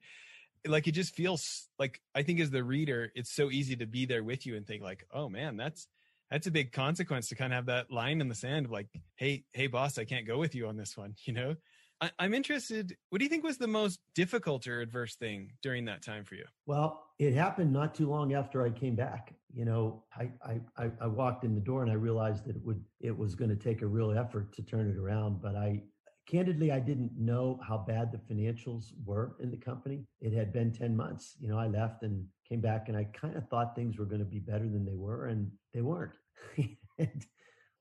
like 0.67 0.88
it 0.88 0.91
just 0.91 1.15
feels 1.15 1.67
like 1.77 2.01
I 2.13 2.24
think 2.24 2.39
as 2.39 2.50
the 2.50 2.63
reader, 2.63 3.12
it's 3.15 3.33
so 3.33 3.50
easy 3.50 3.75
to 3.77 3.86
be 3.86 4.05
there 4.05 4.24
with 4.24 4.45
you 4.45 4.55
and 4.55 4.65
think 4.65 4.83
like, 4.83 5.05
oh 5.13 5.29
man, 5.29 5.57
that's 5.57 5.88
that's 6.29 6.48
a 6.48 6.51
big 6.51 6.71
consequence 6.71 7.29
to 7.29 7.36
kind 7.36 7.53
of 7.53 7.57
have 7.57 7.65
that 7.67 7.91
line 7.91 8.21
in 8.21 8.29
the 8.29 8.36
sand 8.36 8.65
of 8.65 8.71
like, 8.71 8.88
hey, 9.15 9.45
hey 9.53 9.67
boss, 9.67 9.98
I 9.98 10.05
can't 10.05 10.27
go 10.27 10.38
with 10.38 10.53
you 10.53 10.67
on 10.67 10.77
this 10.77 10.95
one, 10.98 11.15
you 11.24 11.33
know? 11.33 11.55
I, 12.01 12.12
am 12.20 12.34
interested. 12.34 12.96
What 13.10 13.20
do 13.20 13.25
you 13.25 13.29
think 13.29 13.44
was 13.44 13.58
the 13.58 13.68
most 13.68 14.00
difficult 14.15 14.68
or 14.68 14.82
adverse 14.82 15.15
thing 15.15 15.51
during 15.62 15.86
that 15.86 16.01
time 16.01 16.24
for 16.24 16.36
you? 16.36 16.46
Well, 16.65 17.03
it 17.20 17.34
happened 17.34 17.74
not 17.74 17.94
too 17.94 18.10
long 18.10 18.34
after 18.34 18.65
I 18.65 18.70
came 18.70 18.96
back. 18.96 19.34
You 19.53 19.65
know, 19.65 20.03
I 20.15 20.32
I, 20.77 20.91
I 21.01 21.08
walked 21.08 21.44
in 21.44 21.56
the 21.56 21.62
door 21.62 21.82
and 21.82 21.91
I 21.91 21.96
realized 21.96 22.46
that 22.46 22.56
it 22.56 22.65
would 22.65 22.84
it 23.01 23.18
was 23.18 23.36
going 23.36 23.50
to 23.50 23.56
take 23.56 23.82
a 23.82 23.88
real 23.88 24.12
effort 24.18 24.53
to 24.53 24.62
turn 24.62 24.89
it 24.89 24.98
around. 24.98 25.41
But 25.41 25.56
I 25.56 25.84
candidly 26.29 26.72
I 26.72 26.79
didn't 26.79 27.12
know 27.18 27.60
how 27.68 27.77
bad 27.77 28.12
the 28.12 28.34
financials 28.34 28.94
were 29.03 29.36
in 29.39 29.51
the 29.51 29.58
company. 29.58 30.06
It 30.22 30.34
had 30.34 30.53
been 30.53 30.72
10 30.72 30.96
months. 30.96 31.36
You 31.39 31.50
know, 31.50 31.58
I 31.58 31.68
left 31.68 32.03
and 32.03 32.25
came 32.48 32.62
back 32.62 32.88
and 32.88 32.96
I 32.96 33.06
kind 33.06 33.36
of 33.36 33.48
thought 33.50 33.75
things 33.75 33.98
were 33.98 34.06
going 34.06 34.20
to 34.20 34.25
be 34.25 34.39
better 34.39 34.68
than 34.70 34.86
they 34.86 34.96
were, 34.96 35.27
and 35.27 35.51
they 35.74 35.82
weren't. 35.82 36.13
and 36.98 37.25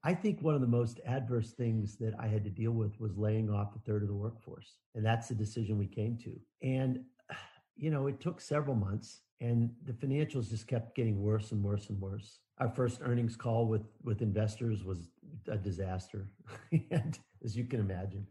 I 0.05 0.14
think 0.14 0.40
one 0.40 0.55
of 0.55 0.61
the 0.61 0.67
most 0.67 1.00
adverse 1.07 1.52
things 1.52 1.97
that 1.97 2.14
I 2.19 2.28
had 2.28 2.45
to 2.45 2.50
deal 2.50 2.73
with 2.73 2.99
was 3.00 3.19
laying 3.19 3.50
off 3.50 3.75
a 3.75 3.81
third 3.81 4.02
of 4.02 4.09
the 4.09 4.14
workforce. 4.14 4.76
And 4.95 5.05
that's 5.05 5.28
the 5.28 5.35
decision 5.35 5.78
we 5.78 5.87
came 5.87 6.17
to. 6.25 6.38
And, 6.62 7.00
you 7.76 7.90
know, 7.90 8.07
it 8.07 8.21
took 8.21 8.40
several 8.40 8.76
months 8.76 9.21
and 9.40 9.71
the 9.85 9.93
financials 9.93 10.50
just 10.50 10.67
kept 10.67 10.97
getting 10.97 11.23
worse 11.23 11.52
and 11.52 11.62
worse 11.62 11.90
and 11.90 12.00
worse. 12.00 12.40
Our 12.59 12.69
first 12.69 13.00
earnings 13.02 13.37
call 13.37 13.67
with, 13.67 13.83
with 14.02 14.21
investors 14.21 14.83
was 14.83 15.11
a 15.47 15.57
disaster, 15.57 16.28
and 16.90 17.19
as 17.45 17.57
you 17.57 17.64
can 17.64 17.78
imagine. 17.78 18.26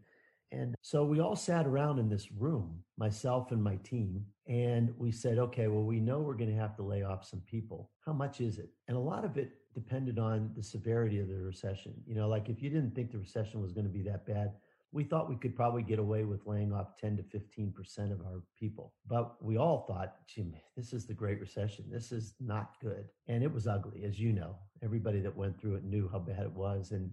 And 0.51 0.75
so 0.81 1.03
we 1.03 1.19
all 1.19 1.36
sat 1.36 1.65
around 1.65 2.00
in 2.00 2.09
this 2.09 2.31
room, 2.31 2.83
myself 2.97 3.51
and 3.51 3.62
my 3.62 3.77
team, 3.77 4.25
and 4.47 4.93
we 4.97 5.12
said, 5.12 5.38
okay, 5.38 5.67
well, 5.67 5.83
we 5.83 6.00
know 6.00 6.19
we're 6.19 6.36
going 6.36 6.51
to 6.51 6.62
have 6.62 6.75
to 6.77 6.83
lay 6.83 7.03
off 7.03 7.27
some 7.27 7.41
people. 7.41 7.91
How 8.05 8.13
much 8.13 8.39
is 8.39 8.57
it? 8.57 8.69
And 8.88 8.95
a 8.95 9.01
lot 9.01 9.25
of 9.25 9.38
it 9.38 9.51
depended 9.77 10.17
on 10.17 10.50
the 10.55 10.63
severity 10.63 11.19
of 11.19 11.27
the 11.27 11.36
recession. 11.36 11.93
You 12.07 12.15
know, 12.15 12.27
like 12.27 12.50
if 12.50 12.63
you 12.63 12.69
didn't 12.72 12.96
think 12.96 13.12
the 13.12 13.19
recession 13.19 13.62
was 13.62 13.74
going 13.74 13.86
to 13.86 13.93
be 13.93 14.01
that 14.10 14.25
bad, 14.25 14.53
we 14.91 15.03
thought 15.03 15.29
we 15.29 15.36
could 15.36 15.55
probably 15.55 15.84
get 15.84 16.00
away 16.00 16.24
with 16.24 16.48
laying 16.48 16.74
off 16.74 16.98
10 17.00 17.17
to 17.17 17.24
15% 17.24 18.12
of 18.12 18.22
our 18.22 18.41
people. 18.60 18.96
But 19.05 19.36
we 19.39 19.55
all 19.57 19.86
thought, 19.88 20.15
Jim, 20.27 20.55
this 20.75 20.93
is 20.93 21.05
the 21.05 21.13
Great 21.13 21.39
Recession. 21.39 21.86
This 21.91 22.12
is 22.12 22.34
not 22.39 22.72
good. 22.81 23.05
And 23.27 23.43
it 23.43 23.53
was 23.53 23.67
ugly, 23.67 24.03
as 24.03 24.19
you 24.19 24.34
know. 24.34 24.55
Everybody 24.84 25.19
that 25.19 25.38
went 25.38 25.62
through 25.62 25.75
it 25.75 25.84
knew 25.84 26.10
how 26.12 26.17
bad 26.17 26.39
it 26.39 26.53
was. 26.53 26.89
And 26.89 27.12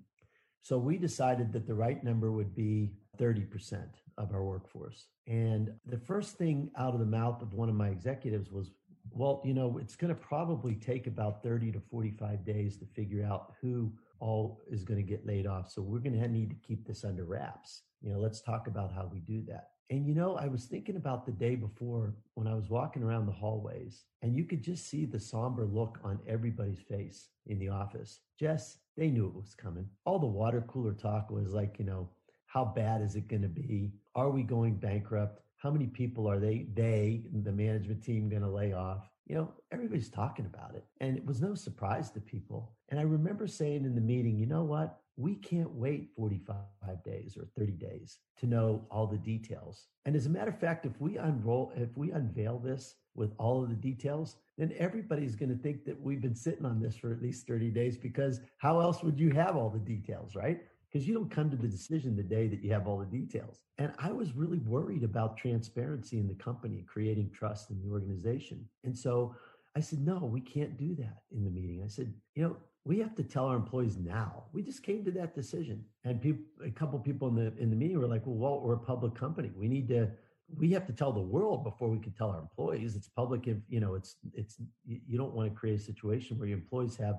so 0.62 0.78
we 0.78 0.96
decided 0.96 1.52
that 1.52 1.66
the 1.66 1.74
right 1.74 2.02
number 2.02 2.32
would 2.32 2.54
be 2.54 2.92
30% 3.20 3.84
of 4.16 4.32
our 4.32 4.42
workforce. 4.42 5.08
And 5.26 5.70
the 5.84 5.98
first 5.98 6.38
thing 6.38 6.70
out 6.78 6.94
of 6.94 7.00
the 7.00 7.06
mouth 7.06 7.42
of 7.42 7.52
one 7.52 7.68
of 7.68 7.74
my 7.74 7.88
executives 7.88 8.50
was, 8.50 8.70
well, 9.14 9.40
you 9.44 9.54
know, 9.54 9.78
it's 9.78 9.96
going 9.96 10.14
to 10.14 10.20
probably 10.20 10.74
take 10.74 11.06
about 11.06 11.42
30 11.42 11.72
to 11.72 11.80
45 11.90 12.44
days 12.44 12.76
to 12.78 12.84
figure 12.84 13.24
out 13.24 13.54
who 13.60 13.92
all 14.18 14.60
is 14.70 14.84
going 14.84 14.98
to 14.98 15.08
get 15.08 15.26
laid 15.26 15.46
off. 15.46 15.70
So 15.70 15.82
we're 15.82 16.00
going 16.00 16.20
to 16.20 16.28
need 16.28 16.50
to 16.50 16.56
keep 16.66 16.86
this 16.86 17.04
under 17.04 17.24
wraps. 17.24 17.82
You 18.02 18.12
know, 18.12 18.18
let's 18.18 18.40
talk 18.40 18.66
about 18.66 18.92
how 18.92 19.08
we 19.12 19.20
do 19.20 19.42
that. 19.48 19.68
And 19.90 20.06
you 20.06 20.14
know, 20.14 20.36
I 20.36 20.48
was 20.48 20.64
thinking 20.64 20.96
about 20.96 21.26
the 21.26 21.32
day 21.32 21.54
before 21.54 22.14
when 22.34 22.46
I 22.48 22.54
was 22.54 22.70
walking 22.70 23.02
around 23.02 23.26
the 23.26 23.32
hallways, 23.32 24.04
and 24.22 24.34
you 24.34 24.44
could 24.44 24.62
just 24.62 24.88
see 24.88 25.04
the 25.04 25.20
somber 25.20 25.66
look 25.66 25.98
on 26.02 26.18
everybody's 26.26 26.80
face 26.80 27.28
in 27.46 27.58
the 27.58 27.68
office. 27.68 28.20
Jess, 28.40 28.78
they 28.96 29.10
knew 29.10 29.26
it 29.26 29.34
was 29.34 29.54
coming. 29.54 29.86
All 30.06 30.18
the 30.18 30.26
water 30.26 30.64
cooler 30.68 30.94
talk 30.94 31.30
was 31.30 31.52
like, 31.52 31.78
you 31.78 31.84
know, 31.84 32.08
how 32.46 32.64
bad 32.64 33.02
is 33.02 33.14
it 33.14 33.28
going 33.28 33.42
to 33.42 33.48
be? 33.48 33.92
Are 34.14 34.30
we 34.30 34.42
going 34.42 34.76
bankrupt? 34.76 35.43
How 35.64 35.70
many 35.70 35.86
people 35.86 36.28
are 36.30 36.38
they, 36.38 36.66
they, 36.74 37.22
the 37.42 37.50
management 37.50 38.04
team, 38.04 38.28
going 38.28 38.42
to 38.42 38.50
lay 38.50 38.74
off? 38.74 39.08
You 39.26 39.36
know, 39.36 39.52
everybody's 39.72 40.10
talking 40.10 40.44
about 40.44 40.74
it. 40.74 40.84
And 41.00 41.16
it 41.16 41.24
was 41.24 41.40
no 41.40 41.54
surprise 41.54 42.10
to 42.10 42.20
people. 42.20 42.74
And 42.90 43.00
I 43.00 43.04
remember 43.04 43.46
saying 43.46 43.86
in 43.86 43.94
the 43.94 44.00
meeting, 44.02 44.36
you 44.36 44.44
know 44.44 44.62
what? 44.62 45.00
We 45.16 45.36
can't 45.36 45.70
wait 45.70 46.10
45 46.18 46.56
days 47.02 47.38
or 47.38 47.46
30 47.56 47.72
days 47.72 48.18
to 48.40 48.46
know 48.46 48.86
all 48.90 49.06
the 49.06 49.16
details. 49.16 49.86
And 50.04 50.14
as 50.14 50.26
a 50.26 50.28
matter 50.30 50.50
of 50.50 50.58
fact, 50.58 50.84
if 50.84 51.00
we 51.00 51.16
unroll, 51.16 51.72
if 51.76 51.96
we 51.96 52.10
unveil 52.10 52.58
this 52.58 52.96
with 53.14 53.32
all 53.38 53.62
of 53.62 53.70
the 53.70 53.74
details, 53.74 54.36
then 54.58 54.74
everybody's 54.78 55.34
going 55.34 55.56
to 55.56 55.62
think 55.62 55.86
that 55.86 55.98
we've 55.98 56.20
been 56.20 56.34
sitting 56.34 56.66
on 56.66 56.78
this 56.78 56.94
for 56.94 57.10
at 57.10 57.22
least 57.22 57.46
30 57.46 57.70
days 57.70 57.96
because 57.96 58.40
how 58.58 58.80
else 58.80 59.02
would 59.02 59.18
you 59.18 59.30
have 59.30 59.56
all 59.56 59.70
the 59.70 59.78
details, 59.78 60.34
right? 60.34 60.60
Because 60.94 61.08
you 61.08 61.14
don't 61.14 61.28
come 61.28 61.50
to 61.50 61.56
the 61.56 61.66
decision 61.66 62.14
the 62.14 62.22
day 62.22 62.46
that 62.46 62.62
you 62.62 62.72
have 62.72 62.86
all 62.86 62.98
the 62.98 63.04
details. 63.04 63.58
And 63.78 63.92
I 63.98 64.12
was 64.12 64.36
really 64.36 64.58
worried 64.58 65.02
about 65.02 65.36
transparency 65.36 66.20
in 66.20 66.28
the 66.28 66.34
company, 66.34 66.84
creating 66.86 67.32
trust 67.34 67.70
in 67.70 67.82
the 67.82 67.92
organization. 67.92 68.64
And 68.84 68.96
so 68.96 69.34
I 69.76 69.80
said, 69.80 70.06
no, 70.06 70.18
we 70.18 70.40
can't 70.40 70.78
do 70.78 70.94
that 70.94 71.22
in 71.32 71.42
the 71.42 71.50
meeting. 71.50 71.82
I 71.84 71.88
said, 71.88 72.14
you 72.36 72.44
know, 72.44 72.56
we 72.84 73.00
have 73.00 73.16
to 73.16 73.24
tell 73.24 73.46
our 73.46 73.56
employees 73.56 73.96
now. 73.96 74.44
We 74.52 74.62
just 74.62 74.84
came 74.84 75.04
to 75.04 75.10
that 75.12 75.34
decision. 75.34 75.84
And 76.04 76.22
people, 76.22 76.44
a 76.64 76.70
couple 76.70 76.96
people 77.00 77.26
in 77.26 77.34
the 77.34 77.52
in 77.58 77.70
the 77.70 77.76
meeting 77.76 77.98
were 77.98 78.06
like, 78.06 78.24
well, 78.24 78.36
well, 78.36 78.60
we're 78.60 78.74
a 78.74 78.78
public 78.78 79.16
company. 79.16 79.50
We 79.56 79.66
need 79.66 79.88
to 79.88 80.10
we 80.56 80.70
have 80.72 80.86
to 80.86 80.92
tell 80.92 81.10
the 81.10 81.20
world 81.20 81.64
before 81.64 81.88
we 81.88 81.98
can 81.98 82.12
tell 82.12 82.30
our 82.30 82.38
employees. 82.38 82.94
It's 82.94 83.08
public, 83.08 83.48
if 83.48 83.56
you 83.68 83.80
know, 83.80 83.94
it's 83.94 84.16
it's 84.32 84.60
you 84.86 85.18
don't 85.18 85.34
want 85.34 85.50
to 85.50 85.58
create 85.58 85.80
a 85.80 85.82
situation 85.82 86.38
where 86.38 86.46
your 86.46 86.58
employees 86.58 86.96
have 86.98 87.16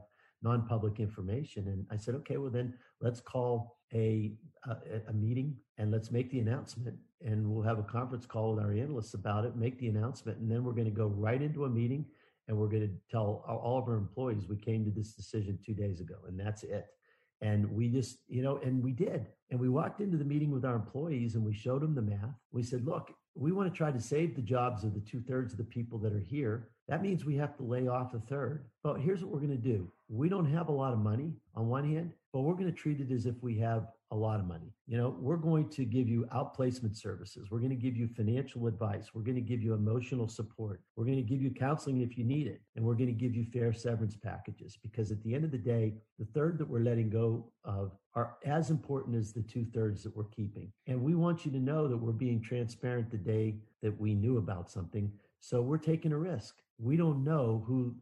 non-public 0.50 1.00
information. 1.00 1.62
And 1.72 1.86
I 1.92 1.98
said, 1.98 2.14
okay, 2.22 2.38
well 2.38 2.52
then 2.60 2.74
let's 3.02 3.20
call 3.20 3.78
a, 3.94 4.34
a, 4.68 4.76
a 5.10 5.14
meeting 5.14 5.50
and 5.78 5.92
let's 5.92 6.12
make 6.12 6.30
the 6.32 6.40
announcement, 6.40 6.96
and 7.30 7.38
we'll 7.50 7.68
have 7.72 7.80
a 7.80 7.84
conference 7.98 8.26
call 8.26 8.48
with 8.54 8.64
our 8.64 8.72
analysts 8.72 9.16
about 9.22 9.44
it. 9.46 9.56
Make 9.66 9.78
the 9.80 9.90
announcement, 9.96 10.38
and 10.40 10.50
then 10.52 10.64
we're 10.64 10.78
going 10.80 10.92
to 10.94 11.02
go 11.04 11.08
right 11.08 11.42
into 11.42 11.66
a 11.66 11.70
meeting, 11.70 12.06
and 12.48 12.58
we're 12.58 12.74
going 12.76 12.88
to 12.88 12.94
tell 13.10 13.44
all 13.48 13.78
of 13.80 13.88
our 13.90 13.98
employees 13.98 14.48
we 14.48 14.58
came 14.58 14.86
to 14.86 14.92
this 14.92 15.14
decision 15.14 15.58
two 15.66 15.74
days 15.74 16.00
ago, 16.00 16.16
and 16.28 16.40
that's 16.40 16.64
it. 16.64 16.86
And 17.42 17.70
we 17.72 17.90
just, 17.90 18.20
you 18.28 18.42
know, 18.42 18.60
and 18.64 18.82
we 18.82 18.92
did. 18.92 19.28
And 19.52 19.60
we 19.60 19.70
walked 19.70 20.00
into 20.00 20.18
the 20.18 20.24
meeting 20.24 20.52
with 20.52 20.66
our 20.66 20.76
employees 20.76 21.36
and 21.36 21.44
we 21.46 21.54
showed 21.54 21.82
them 21.82 21.94
the 21.94 22.02
math. 22.02 22.40
We 22.52 22.64
said, 22.64 22.86
look, 22.86 23.14
we 23.36 23.52
want 23.52 23.72
to 23.72 23.78
try 23.78 23.92
to 23.92 24.00
save 24.00 24.36
the 24.36 24.42
jobs 24.42 24.84
of 24.84 24.94
the 24.94 25.02
two 25.02 25.22
thirds 25.22 25.52
of 25.52 25.58
the 25.58 25.66
people 25.66 26.00
that 26.00 26.14
are 26.14 26.28
here. 26.36 26.70
That 26.88 27.02
means 27.02 27.26
we 27.26 27.36
have 27.38 27.56
to 27.58 27.64
lay 27.64 27.88
off 27.88 28.14
a 28.14 28.20
third. 28.20 28.66
But 28.84 29.00
here's 29.00 29.24
what 29.24 29.32
we're 29.32 29.40
going 29.40 29.50
to 29.50 29.58
do 29.58 29.92
we 30.08 30.30
don't 30.30 30.52
have 30.52 30.70
a 30.70 30.72
lot 30.72 30.94
of 30.94 31.00
money 31.00 31.34
on 31.56 31.68
one 31.68 31.90
hand, 31.90 32.12
but 32.32 32.42
we're 32.42 32.54
going 32.54 32.72
to 32.72 32.72
treat 32.72 33.00
it 33.00 33.12
as 33.12 33.26
if 33.26 33.36
we 33.42 33.58
have 33.58 33.88
a 34.12 34.16
lot 34.16 34.40
of 34.40 34.46
money. 34.46 34.72
You 34.86 34.98
know, 34.98 35.16
we're 35.20 35.36
going 35.36 35.68
to 35.70 35.84
give 35.84 36.08
you 36.08 36.28
outplacement 36.32 36.96
services. 36.96 37.50
We're 37.50 37.58
going 37.58 37.72
to 37.72 37.76
give 37.76 37.98
you 37.98 38.08
financial 38.08 38.68
advice. 38.68 39.10
We're 39.16 39.24
going 39.24 39.36
to 39.36 39.42
give 39.42 39.64
you 39.64 39.74
emotional 39.74 40.28
support. 40.28 40.82
We're 40.96 41.06
going 41.06 41.18
to 41.18 41.24
give 41.24 41.42
you 41.42 41.50
counseling 41.50 42.02
if 42.02 42.18
you 42.20 42.24
need 42.24 42.46
it. 42.46 42.62
And 42.76 42.86
we're 42.86 42.94
going 42.94 43.08
to 43.08 43.14
give 43.14 43.36
you 43.36 43.46
fair 43.46 43.74
severance 43.74 44.16
packages 44.16 44.78
because 44.82 45.12
at 45.12 45.22
the 45.24 45.34
end 45.34 45.44
of 45.44 45.52
the 45.52 45.58
day, 45.58 45.96
the 46.20 46.26
third 46.26 46.60
that 46.60 46.70
we're 46.70 46.82
letting 46.82 47.10
go 47.10 47.52
of 47.64 47.94
are 48.14 48.38
as 48.46 48.70
important 48.70 49.16
as 49.16 49.34
the 49.34 49.42
two 49.42 49.66
thirds 49.74 50.04
that 50.04 50.16
we're 50.16 50.26
keeping. 50.26 50.72
And 50.86 51.02
we 51.02 51.16
want 51.16 51.46
you 51.46 51.52
to 51.52 51.60
know 51.60 51.88
that 51.88 51.98
we're 51.98 52.12
being 52.12 52.42
transparent 52.42 53.10
the 53.10 53.18
day 53.18 53.56
that 53.82 54.00
we 54.00 54.14
knew 54.14 54.38
about 54.38 54.70
something. 54.70 55.12
So 55.40 55.62
we're 55.62 55.78
taking 55.78 56.12
a 56.12 56.18
risk. 56.18 56.56
We 56.78 56.98
don't 56.98 57.24
know 57.24 57.64
who 57.68 57.96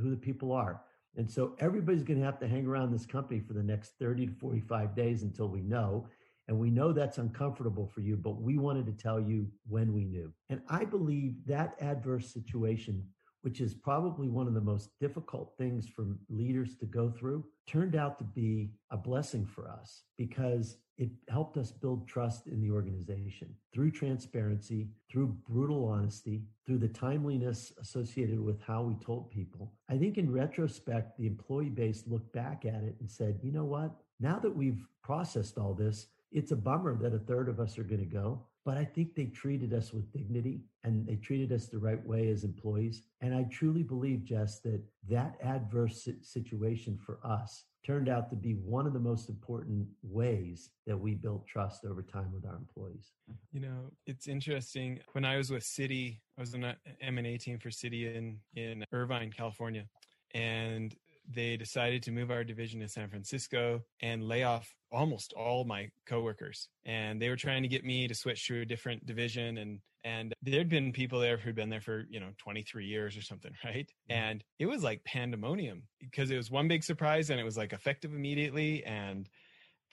who 0.00 0.10
the 0.10 0.16
people 0.16 0.52
are. 0.52 0.82
And 1.16 1.30
so 1.30 1.54
everybody's 1.60 2.02
going 2.02 2.18
to 2.18 2.24
have 2.24 2.40
to 2.40 2.48
hang 2.48 2.66
around 2.66 2.92
this 2.92 3.06
company 3.06 3.38
for 3.38 3.52
the 3.52 3.62
next 3.62 3.92
30 4.00 4.26
to 4.26 4.32
45 4.32 4.96
days 4.96 5.22
until 5.22 5.48
we 5.48 5.60
know. 5.60 6.08
And 6.48 6.58
we 6.58 6.70
know 6.70 6.92
that's 6.92 7.18
uncomfortable 7.18 7.86
for 7.86 8.00
you, 8.00 8.16
but 8.16 8.42
we 8.42 8.58
wanted 8.58 8.86
to 8.86 8.92
tell 8.92 9.20
you 9.20 9.46
when 9.68 9.94
we 9.94 10.04
knew. 10.04 10.32
And 10.48 10.60
I 10.68 10.84
believe 10.84 11.36
that 11.46 11.76
adverse 11.80 12.32
situation 12.32 13.06
which 13.44 13.60
is 13.60 13.74
probably 13.74 14.26
one 14.26 14.46
of 14.46 14.54
the 14.54 14.60
most 14.60 14.88
difficult 14.98 15.52
things 15.58 15.86
for 15.86 16.06
leaders 16.30 16.76
to 16.76 16.86
go 16.86 17.10
through, 17.10 17.44
turned 17.68 17.94
out 17.94 18.16
to 18.16 18.24
be 18.24 18.70
a 18.90 18.96
blessing 18.96 19.44
for 19.44 19.68
us 19.68 20.04
because 20.16 20.78
it 20.96 21.10
helped 21.28 21.56
us 21.56 21.72
build 21.72 22.06
trust 22.06 22.46
in 22.46 22.60
the 22.60 22.70
organization 22.70 23.54
through 23.72 23.90
transparency, 23.90 24.88
through 25.10 25.36
brutal 25.48 25.86
honesty, 25.86 26.42
through 26.66 26.78
the 26.78 26.88
timeliness 26.88 27.72
associated 27.80 28.40
with 28.40 28.60
how 28.62 28.82
we 28.82 28.94
told 28.94 29.30
people. 29.30 29.72
I 29.88 29.96
think 29.96 30.18
in 30.18 30.32
retrospect, 30.32 31.18
the 31.18 31.26
employee 31.26 31.70
base 31.70 32.04
looked 32.06 32.32
back 32.32 32.64
at 32.64 32.84
it 32.84 32.96
and 33.00 33.10
said, 33.10 33.40
you 33.42 33.50
know 33.50 33.64
what? 33.64 33.90
Now 34.20 34.38
that 34.38 34.54
we've 34.54 34.86
processed 35.02 35.58
all 35.58 35.74
this, 35.74 36.06
it's 36.30 36.52
a 36.52 36.56
bummer 36.56 36.96
that 36.96 37.14
a 37.14 37.18
third 37.18 37.48
of 37.48 37.60
us 37.60 37.78
are 37.78 37.84
going 37.84 38.00
to 38.00 38.06
go. 38.06 38.44
But 38.64 38.78
I 38.78 38.84
think 38.84 39.14
they 39.14 39.26
treated 39.26 39.74
us 39.74 39.92
with 39.92 40.10
dignity 40.12 40.62
and 40.84 41.06
they 41.06 41.16
treated 41.16 41.52
us 41.52 41.66
the 41.66 41.78
right 41.78 42.04
way 42.06 42.28
as 42.28 42.44
employees. 42.44 43.02
And 43.20 43.34
I 43.34 43.42
truly 43.44 43.82
believe, 43.82 44.24
Jess, 44.24 44.60
that 44.60 44.80
that 45.08 45.36
adverse 45.42 46.08
situation 46.22 46.98
for 47.04 47.18
us 47.22 47.64
turned 47.84 48.08
out 48.08 48.30
to 48.30 48.36
be 48.36 48.52
one 48.52 48.86
of 48.86 48.92
the 48.92 48.98
most 48.98 49.28
important 49.28 49.86
ways 50.02 50.70
that 50.86 50.96
we 50.96 51.14
built 51.14 51.46
trust 51.46 51.84
over 51.84 52.02
time 52.02 52.32
with 52.32 52.46
our 52.46 52.56
employees. 52.56 53.12
You 53.52 53.60
know, 53.60 53.90
it's 54.06 54.26
interesting. 54.26 55.00
When 55.12 55.24
I 55.24 55.36
was 55.36 55.50
with 55.50 55.62
Citi, 55.62 56.18
I 56.38 56.40
was 56.40 56.54
an 56.54 56.74
M&A 57.00 57.36
team 57.36 57.58
for 57.58 57.68
Citi 57.68 58.14
in, 58.14 58.38
in 58.56 58.84
Irvine, 58.92 59.30
California. 59.30 59.86
And 60.34 60.94
they 61.28 61.56
decided 61.56 62.02
to 62.04 62.10
move 62.10 62.30
our 62.30 62.44
division 62.44 62.80
to 62.80 62.88
San 62.88 63.08
Francisco 63.08 63.82
and 64.00 64.28
lay 64.28 64.42
off 64.42 64.74
almost 64.92 65.32
all 65.32 65.64
my 65.64 65.88
coworkers. 66.06 66.68
And 66.84 67.20
they 67.20 67.28
were 67.28 67.36
trying 67.36 67.62
to 67.62 67.68
get 67.68 67.84
me 67.84 68.06
to 68.08 68.14
switch 68.14 68.46
to 68.48 68.60
a 68.60 68.66
different 68.66 69.06
division. 69.06 69.58
And 69.58 69.80
and 70.04 70.34
there'd 70.42 70.68
been 70.68 70.92
people 70.92 71.18
there 71.18 71.38
who'd 71.38 71.54
been 71.54 71.70
there 71.70 71.80
for 71.80 72.04
you 72.10 72.20
know 72.20 72.30
23 72.38 72.84
years 72.84 73.16
or 73.16 73.22
something 73.22 73.52
right? 73.64 73.86
Mm-hmm. 74.10 74.12
And 74.12 74.44
it 74.58 74.66
was 74.66 74.82
like 74.82 75.04
pandemonium 75.04 75.84
because 76.00 76.30
it 76.30 76.36
was 76.36 76.50
one 76.50 76.68
big 76.68 76.84
surprise 76.84 77.30
and 77.30 77.40
it 77.40 77.44
was 77.44 77.56
like 77.56 77.72
effective 77.72 78.12
immediately. 78.12 78.84
And 78.84 79.28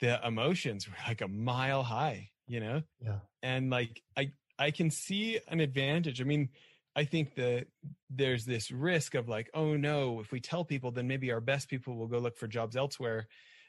the 0.00 0.20
emotions 0.26 0.88
were 0.88 0.96
like 1.06 1.20
a 1.20 1.28
mile 1.28 1.82
high 1.82 2.30
you 2.46 2.60
know? 2.60 2.82
Yeah. 3.00 3.18
And 3.42 3.70
like 3.70 4.02
i 4.16 4.30
i 4.58 4.70
can 4.70 4.90
see 4.90 5.38
an 5.48 5.60
advantage. 5.60 6.20
I 6.20 6.24
mean 6.24 6.50
I 6.94 7.04
think 7.04 7.34
that 7.36 7.66
there's 8.10 8.44
this 8.44 8.70
risk 8.70 9.14
of 9.14 9.28
like, 9.28 9.50
oh 9.54 9.76
no, 9.76 10.20
if 10.20 10.32
we 10.32 10.40
tell 10.40 10.64
people, 10.64 10.90
then 10.90 11.08
maybe 11.08 11.32
our 11.32 11.40
best 11.40 11.68
people 11.68 11.96
will 11.96 12.08
go 12.08 12.18
look 12.18 12.36
for 12.36 12.46
jobs 12.46 12.76
elsewhere 12.76 13.26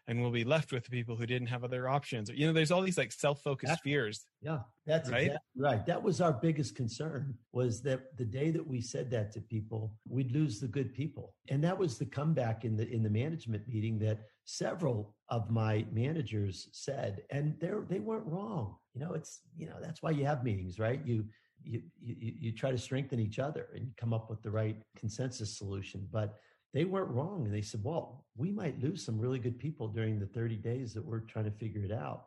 and 0.07 0.21
we'll 0.21 0.31
be 0.31 0.43
left 0.43 0.73
with 0.73 0.83
the 0.83 0.89
people 0.89 1.15
who 1.15 1.25
didn't 1.25 1.47
have 1.47 1.63
other 1.63 1.87
options. 1.87 2.29
You 2.29 2.47
know, 2.47 2.53
there's 2.53 2.71
all 2.71 2.81
these 2.81 2.97
like 2.97 3.11
self-focused 3.11 3.81
fears. 3.83 4.25
Yeah, 4.41 4.59
that's 4.85 5.09
right. 5.09 5.27
Exactly 5.27 5.61
right. 5.61 5.85
That 5.85 6.03
was 6.03 6.19
our 6.19 6.33
biggest 6.33 6.75
concern 6.75 7.35
was 7.53 7.81
that 7.83 8.17
the 8.17 8.25
day 8.25 8.51
that 8.51 8.65
we 8.67 8.81
said 8.81 9.09
that 9.11 9.31
to 9.33 9.41
people, 9.41 9.95
we'd 10.07 10.31
lose 10.31 10.59
the 10.59 10.67
good 10.67 10.93
people. 10.93 11.35
And 11.49 11.63
that 11.63 11.77
was 11.77 11.97
the 11.97 12.05
comeback 12.05 12.65
in 12.65 12.75
the 12.75 12.89
in 12.89 13.01
the 13.01 13.09
management 13.09 13.67
meeting 13.67 13.97
that 13.99 14.19
several 14.45 15.15
of 15.29 15.49
my 15.49 15.85
managers 15.91 16.67
said, 16.73 17.21
and 17.29 17.55
they 17.61 17.71
they 17.87 17.99
weren't 17.99 18.27
wrong. 18.27 18.75
You 18.93 19.01
know, 19.01 19.13
it's 19.13 19.39
you 19.55 19.67
know 19.67 19.77
that's 19.81 20.03
why 20.03 20.11
you 20.11 20.25
have 20.25 20.43
meetings, 20.43 20.79
right? 20.79 20.99
You 21.05 21.25
you, 21.63 21.81
you, 22.01 22.33
you 22.39 22.51
try 22.51 22.71
to 22.71 22.77
strengthen 22.77 23.19
each 23.19 23.39
other 23.39 23.67
and 23.75 23.95
come 23.97 24.13
up 24.13 24.29
with 24.29 24.41
the 24.41 24.51
right 24.51 24.77
consensus 24.95 25.57
solution. 25.57 26.07
But 26.11 26.39
they 26.73 26.85
weren't 26.85 27.11
wrong. 27.11 27.45
And 27.45 27.53
they 27.53 27.61
said, 27.61 27.83
well, 27.83 28.25
we 28.35 28.51
might 28.51 28.81
lose 28.81 29.05
some 29.05 29.19
really 29.19 29.39
good 29.39 29.59
people 29.59 29.87
during 29.87 30.19
the 30.19 30.25
30 30.25 30.55
days 30.57 30.93
that 30.93 31.05
we're 31.05 31.19
trying 31.19 31.45
to 31.45 31.51
figure 31.51 31.83
it 31.83 31.91
out. 31.91 32.25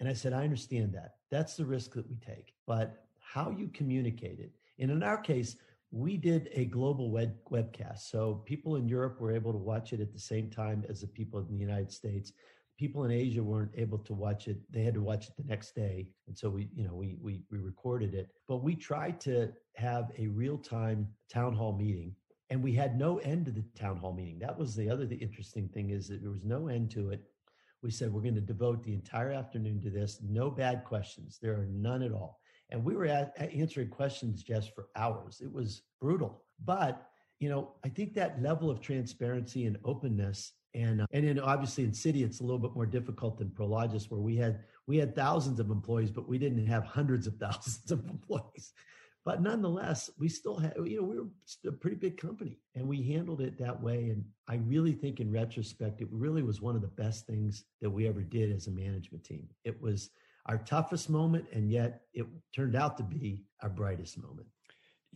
And 0.00 0.08
I 0.08 0.12
said, 0.12 0.32
I 0.32 0.44
understand 0.44 0.92
that. 0.94 1.14
That's 1.30 1.56
the 1.56 1.64
risk 1.64 1.92
that 1.94 2.08
we 2.08 2.16
take. 2.16 2.52
But 2.66 3.04
how 3.20 3.50
you 3.50 3.68
communicate 3.68 4.40
it. 4.40 4.52
And 4.78 4.90
in 4.90 5.02
our 5.02 5.16
case, 5.16 5.56
we 5.90 6.16
did 6.16 6.50
a 6.52 6.66
global 6.66 7.10
web 7.10 7.34
webcast. 7.50 8.10
So 8.10 8.42
people 8.44 8.76
in 8.76 8.88
Europe 8.88 9.20
were 9.20 9.32
able 9.32 9.52
to 9.52 9.58
watch 9.58 9.92
it 9.92 10.00
at 10.00 10.12
the 10.12 10.18
same 10.18 10.50
time 10.50 10.84
as 10.88 11.00
the 11.00 11.06
people 11.06 11.40
in 11.40 11.46
the 11.48 11.56
United 11.56 11.92
States 11.92 12.32
people 12.76 13.04
in 13.04 13.10
Asia 13.10 13.42
weren't 13.42 13.72
able 13.74 13.98
to 13.98 14.14
watch 14.14 14.48
it. 14.48 14.58
They 14.70 14.82
had 14.82 14.94
to 14.94 15.02
watch 15.02 15.28
it 15.28 15.36
the 15.36 15.44
next 15.44 15.74
day. 15.74 16.08
And 16.26 16.36
so 16.36 16.50
we, 16.50 16.68
you 16.74 16.84
know, 16.84 16.94
we 16.94 17.16
we 17.20 17.42
we 17.50 17.58
recorded 17.58 18.14
it. 18.14 18.28
But 18.48 18.62
we 18.62 18.74
tried 18.74 19.20
to 19.22 19.52
have 19.76 20.12
a 20.18 20.26
real-time 20.28 21.08
town 21.32 21.54
hall 21.54 21.76
meeting. 21.76 22.14
And 22.50 22.62
we 22.62 22.72
had 22.72 22.96
no 22.96 23.18
end 23.18 23.46
to 23.46 23.50
the 23.50 23.64
town 23.76 23.96
hall 23.96 24.12
meeting. 24.12 24.38
That 24.38 24.56
was 24.56 24.76
the 24.76 24.88
other 24.88 25.06
the 25.06 25.16
interesting 25.16 25.68
thing 25.68 25.90
is 25.90 26.08
that 26.08 26.22
there 26.22 26.30
was 26.30 26.44
no 26.44 26.68
end 26.68 26.90
to 26.92 27.10
it. 27.10 27.22
We 27.82 27.90
said 27.90 28.12
we're 28.12 28.22
going 28.22 28.34
to 28.36 28.40
devote 28.40 28.82
the 28.84 28.94
entire 28.94 29.32
afternoon 29.32 29.80
to 29.82 29.90
this. 29.90 30.20
No 30.22 30.50
bad 30.50 30.84
questions. 30.84 31.38
There 31.40 31.54
are 31.54 31.66
none 31.70 32.02
at 32.02 32.12
all. 32.12 32.40
And 32.70 32.84
we 32.84 32.96
were 32.96 33.06
at 33.06 33.34
answering 33.38 33.88
questions 33.88 34.42
just 34.42 34.74
for 34.74 34.88
hours. 34.96 35.40
It 35.40 35.52
was 35.52 35.82
brutal. 36.00 36.42
But 36.64 37.08
you 37.38 37.48
know, 37.48 37.72
I 37.84 37.88
think 37.88 38.14
that 38.14 38.42
level 38.42 38.70
of 38.70 38.80
transparency 38.80 39.66
and 39.66 39.78
openness 39.84 40.52
and 40.74 41.02
uh, 41.02 41.06
and 41.12 41.26
then 41.26 41.38
obviously 41.38 41.84
in 41.84 41.90
Citi 41.90 42.22
it's 42.24 42.40
a 42.40 42.42
little 42.42 42.58
bit 42.58 42.74
more 42.74 42.86
difficult 42.86 43.38
than 43.38 43.48
Prologis 43.48 44.10
where 44.10 44.20
we 44.20 44.36
had 44.36 44.60
we 44.86 44.96
had 44.98 45.14
thousands 45.14 45.58
of 45.58 45.70
employees 45.70 46.10
but 46.10 46.28
we 46.28 46.38
didn't 46.38 46.66
have 46.66 46.84
hundreds 46.84 47.26
of 47.26 47.36
thousands 47.40 47.90
of 47.90 48.06
employees. 48.08 48.72
But 49.24 49.42
nonetheless 49.42 50.10
we 50.18 50.28
still 50.28 50.58
had 50.58 50.74
you 50.84 51.00
know 51.00 51.06
we 51.06 51.18
were 51.18 51.28
a 51.66 51.72
pretty 51.72 51.96
big 51.96 52.16
company 52.16 52.58
and 52.74 52.86
we 52.86 53.02
handled 53.02 53.40
it 53.40 53.58
that 53.58 53.82
way. 53.82 54.10
And 54.10 54.24
i 54.48 54.56
really 54.66 54.92
think 54.92 55.20
in 55.20 55.32
retrospect 55.32 56.00
it 56.00 56.08
really 56.10 56.42
was 56.42 56.60
one 56.60 56.76
of 56.76 56.82
the 56.82 56.88
best 56.88 57.26
things 57.26 57.64
that 57.80 57.90
we 57.90 58.06
ever 58.06 58.22
did 58.22 58.54
as 58.54 58.66
a 58.66 58.70
management 58.70 59.24
team. 59.24 59.48
It 59.64 59.80
was 59.80 60.10
our 60.46 60.58
toughest 60.58 61.10
moment 61.10 61.46
and 61.52 61.70
yet 61.70 62.02
it 62.14 62.26
turned 62.54 62.76
out 62.76 62.96
to 62.98 63.02
be 63.02 63.44
our 63.62 63.68
brightest 63.68 64.22
moment 64.22 64.46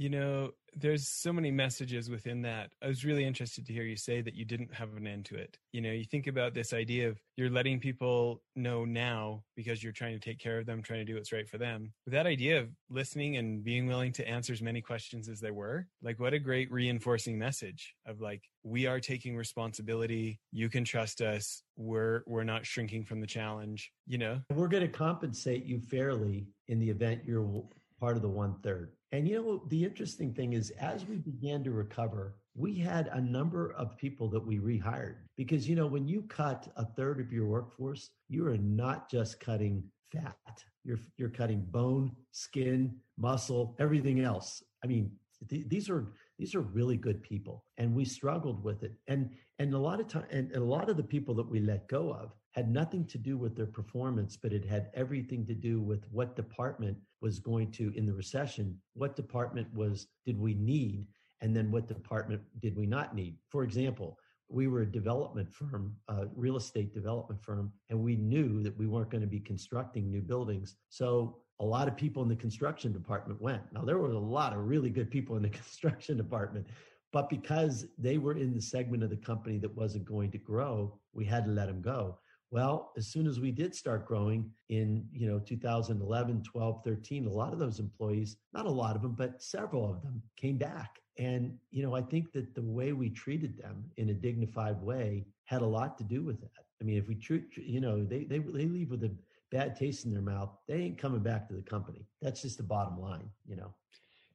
you 0.01 0.09
know, 0.09 0.51
there's 0.75 1.07
so 1.07 1.31
many 1.31 1.51
messages 1.51 2.09
within 2.09 2.41
that. 2.41 2.71
I 2.83 2.87
was 2.87 3.05
really 3.05 3.23
interested 3.23 3.67
to 3.67 3.73
hear 3.75 3.83
you 3.83 3.97
say 3.97 4.23
that 4.23 4.35
you 4.35 4.47
didn't 4.47 4.73
have 4.73 4.97
an 4.97 5.07
end 5.07 5.27
to 5.27 5.35
it. 5.35 5.59
You 5.73 5.83
know, 5.83 5.91
you 5.91 6.07
think 6.07 6.27
about 6.27 6.55
this 6.55 6.73
idea 6.73 7.11
of 7.11 7.21
you're 7.37 7.51
letting 7.51 7.81
people 7.81 8.41
know 8.57 8.87
now 8.87 9.43
because 9.57 9.83
you're 9.83 9.93
trying 9.93 10.19
to 10.19 10.19
take 10.19 10.39
care 10.39 10.59
of 10.59 10.65
them, 10.65 10.83
trying 10.83 11.01
to 11.01 11.05
do 11.05 11.17
what's 11.17 11.33
right 11.33 11.47
for 11.47 11.59
them. 11.59 11.93
With 12.07 12.15
that 12.15 12.27
idea 12.27 12.61
of 12.61 12.69
listening 12.89 13.37
and 13.37 13.63
being 13.63 13.87
willing 13.87 14.11
to 14.13 14.27
answer 14.27 14.55
as 14.55 14.63
many 14.63 14.81
questions 14.81 15.29
as 15.29 15.39
there 15.39 15.53
were, 15.53 15.87
like 16.03 16.19
what 16.19 16.33
a 16.33 16.39
great 16.39 16.73
reinforcing 16.73 17.39
message 17.39 17.95
of 18.07 18.23
like 18.23 18.41
we 18.63 18.87
are 18.87 19.01
taking 19.01 19.37
responsibility. 19.37 20.41
You 20.51 20.71
can 20.71 20.83
trust 20.83 21.21
us. 21.21 21.63
We're 21.77 22.23
we're 22.27 22.45
not 22.45 22.65
shrinking 22.65 23.05
from 23.05 23.21
the 23.21 23.27
challenge. 23.27 23.93
You 24.07 24.17
know, 24.17 24.41
we're 24.55 24.69
going 24.69 24.91
to 24.91 24.99
compensate 24.99 25.67
you 25.67 25.79
fairly 25.79 26.47
in 26.69 26.79
the 26.79 26.89
event 26.89 27.21
you're 27.27 27.65
part 28.01 28.17
of 28.17 28.23
the 28.23 28.29
one 28.31 28.55
third 28.63 28.93
and 29.13 29.29
you 29.29 29.43
know, 29.43 29.63
the 29.69 29.85
interesting 29.85 30.33
thing 30.33 30.53
is, 30.53 30.71
as 30.71 31.05
we 31.07 31.17
began 31.17 31.65
to 31.65 31.71
recover, 31.73 32.37
we 32.55 32.79
had 32.79 33.09
a 33.09 33.21
number 33.21 33.73
of 33.73 33.97
people 33.97 34.29
that 34.31 34.45
we 34.45 34.59
rehired 34.59 35.17
because, 35.37 35.69
you 35.69 35.75
know, 35.75 35.87
when 35.87 36.07
you 36.07 36.23
cut 36.23 36.71
a 36.77 36.85
third 36.85 37.21
of 37.21 37.33
your 37.33 37.47
workforce, 37.47 38.11
you 38.29 38.47
are 38.47 38.59
not 38.59 39.11
just 39.11 39.41
cutting 39.41 39.83
fat, 40.13 40.37
you're, 40.85 41.01
you're 41.17 41.29
cutting 41.29 41.65
bone, 41.71 42.13
skin, 42.33 42.95
muscle, 43.19 43.77
everything 43.79 44.21
else. 44.21 44.63
I 44.85 44.87
mean, 44.87 45.13
th- 45.49 45.69
these 45.69 45.89
are 45.89 46.13
these 46.39 46.55
are 46.55 46.61
really 46.61 46.97
good 46.97 47.23
people 47.23 47.65
and 47.79 47.95
we 47.95 48.05
struggled 48.05 48.63
with 48.63 48.83
it 48.83 48.93
and 49.09 49.31
and 49.59 49.75
a 49.75 49.79
lot 49.79 50.01
of 50.01 50.09
time 50.09 50.25
and 50.31 50.55
a 50.55 50.65
lot 50.65 50.89
of 50.89 50.97
the 50.97 51.03
people 51.03 51.35
that 51.35 51.49
we 51.49 51.61
let 51.61 51.89
go 51.89 52.13
of 52.13 52.33
had 52.53 52.71
nothing 52.71 53.07
to 53.07 53.19
do 53.19 53.37
with 53.37 53.57
their 53.57 53.67
performance, 53.67 54.37
but 54.37 54.53
it 54.53 54.65
had 54.65 54.91
everything 54.95 55.47
to 55.47 55.55
do 55.55 55.81
with 55.81 56.05
what 56.11 56.37
department 56.37 56.97
was 57.21 57.39
going 57.39 57.71
to, 57.73 57.93
in 57.97 58.07
the 58.07 58.13
recession, 58.13 58.77
what 58.95 59.15
department 59.15 59.69
was, 59.75 60.09
did 60.27 60.39
we 60.39 60.55
need? 60.55 61.07
And 61.41 61.57
then 61.57 61.71
what 61.71 61.87
department 61.87 62.43
did 62.61 62.77
we 62.77 62.87
not 62.87 63.15
need? 63.15 63.37
For 63.49 63.63
example, 63.63 64.19
we 64.49 64.67
were 64.67 64.83
a 64.83 64.87
development 64.87 65.53
firm, 65.53 65.95
a 66.09 66.27
real 66.35 66.57
estate 66.57 66.93
development 66.93 67.41
firm, 67.41 67.73
and 67.89 67.99
we 67.99 68.17
knew 68.17 68.63
that 68.63 68.77
we 68.77 68.89
weren't 68.89 69.11
going 69.11 69.23
to 69.23 69.29
be 69.29 69.41
constructing 69.41 70.11
new 70.11 70.21
buildings. 70.21 70.75
So 70.89 71.37
a 71.61 71.65
lot 71.65 71.87
of 71.87 71.97
people 71.97 72.23
in 72.23 72.29
the 72.29 72.37
construction 72.37 72.93
department 72.93 73.41
went. 73.41 73.63
Now, 73.73 73.83
there 73.83 73.99
were 73.99 74.11
a 74.11 74.19
lot 74.19 74.53
of 74.53 74.67
really 74.67 74.91
good 74.91 75.11
people 75.11 75.37
in 75.37 75.43
the 75.43 75.49
construction 75.61 76.17
department, 76.17 76.67
but 77.13 77.29
because 77.29 77.87
they 77.97 78.19
were 78.19 78.37
in 78.37 78.55
the 78.55 78.61
segment 78.61 79.05
of 79.05 79.11
the 79.11 79.17
company 79.17 79.59
that 79.59 79.77
wasn't 79.77 80.05
going 80.05 80.31
to 80.33 80.39
grow, 80.39 80.99
we 81.13 81.25
had 81.25 81.45
to 81.45 81.51
let 81.51 81.67
them 81.67 81.81
go. 81.81 82.19
Well, 82.51 82.93
as 82.97 83.07
soon 83.07 83.29
as 83.29 83.39
we 83.39 83.53
did 83.53 83.75
start 83.75 84.07
growing 84.07 84.51
in, 84.69 85.07
you 85.13 85.29
know, 85.29 85.39
2011, 85.39 86.43
12, 86.43 86.85
13, 86.85 87.27
a 87.27 87.31
lot 87.31 87.53
of 87.53 87.61
those 87.61 87.79
employees, 87.79 88.37
not 88.53 88.67
a 88.67 88.71
lot 88.71 88.97
of 88.97 89.03
them, 89.03 89.13
but 89.13 89.41
several 89.41 89.89
of 89.89 90.03
them 90.03 90.21
came 90.37 90.57
back. 90.57 90.99
And, 91.17 91.57
you 91.71 91.83
know, 91.83 91.95
I 91.95 92.03
think 92.03 92.33
that 92.33 92.55
the 92.55 92.63
way 92.63 92.93
we 92.93 93.11
treated 93.11 93.57
them 93.57 93.85
in 93.99 94.09
a 94.09 94.15
dignified 94.15 94.83
way 94.83 95.27
had 95.45 95.63
a 95.63 95.67
lot 95.67 95.97
to 95.99 96.05
do 96.05 96.23
with 96.23 96.41
that. 96.41 96.65
I 96.81 96.85
mean, 96.85 96.97
if 96.97 97.07
we 97.07 97.15
treat, 97.15 97.57
you 97.57 97.81
know, 97.81 98.05
they, 98.05 98.25
they, 98.25 98.39
they 98.39 98.65
leave 98.65 98.91
with 98.91 99.05
a 99.05 99.13
bad 99.51 99.77
taste 99.77 100.05
in 100.05 100.13
their 100.13 100.23
mouth, 100.23 100.51
they 100.67 100.77
ain't 100.77 100.99
coming 100.99 101.21
back 101.21 101.47
to 101.49 101.55
the 101.55 101.63
company. 101.63 102.07
That's 102.23 102.43
just 102.43 102.57
the 102.57 102.63
bottom 102.63 103.01
line, 103.01 103.29
you 103.47 103.57
know. 103.57 103.75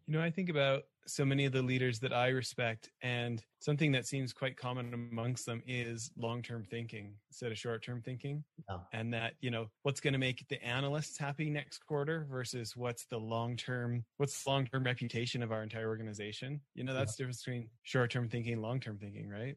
You 0.07 0.13
know, 0.13 0.21
I 0.21 0.29
think 0.29 0.49
about 0.49 0.83
so 1.07 1.25
many 1.25 1.45
of 1.45 1.51
the 1.51 1.61
leaders 1.61 1.99
that 1.99 2.13
I 2.13 2.29
respect, 2.29 2.89
and 3.01 3.43
something 3.59 3.91
that 3.93 4.05
seems 4.05 4.33
quite 4.33 4.57
common 4.57 4.93
amongst 4.93 5.45
them 5.45 5.61
is 5.67 6.11
long 6.17 6.41
term 6.41 6.63
thinking 6.63 7.13
instead 7.29 7.51
of 7.51 7.57
short 7.57 7.83
term 7.83 8.01
thinking. 8.01 8.43
Yeah. 8.69 8.77
And 8.93 9.13
that, 9.13 9.33
you 9.41 9.51
know, 9.51 9.67
what's 9.83 9.99
going 9.99 10.13
to 10.13 10.19
make 10.19 10.45
the 10.49 10.63
analysts 10.63 11.17
happy 11.17 11.49
next 11.49 11.85
quarter 11.85 12.27
versus 12.29 12.75
what's 12.75 13.05
the 13.05 13.17
long 13.17 13.55
term, 13.55 14.03
what's 14.17 14.43
the 14.43 14.49
long 14.49 14.65
term 14.65 14.83
reputation 14.83 15.43
of 15.43 15.51
our 15.51 15.63
entire 15.63 15.87
organization? 15.87 16.61
You 16.73 16.83
know, 16.83 16.93
that's 16.93 17.13
yeah. 17.13 17.13
the 17.13 17.23
difference 17.23 17.43
between 17.43 17.69
short 17.83 18.11
term 18.11 18.29
thinking 18.29 18.61
long 18.61 18.79
term 18.79 18.97
thinking, 18.97 19.29
right? 19.29 19.55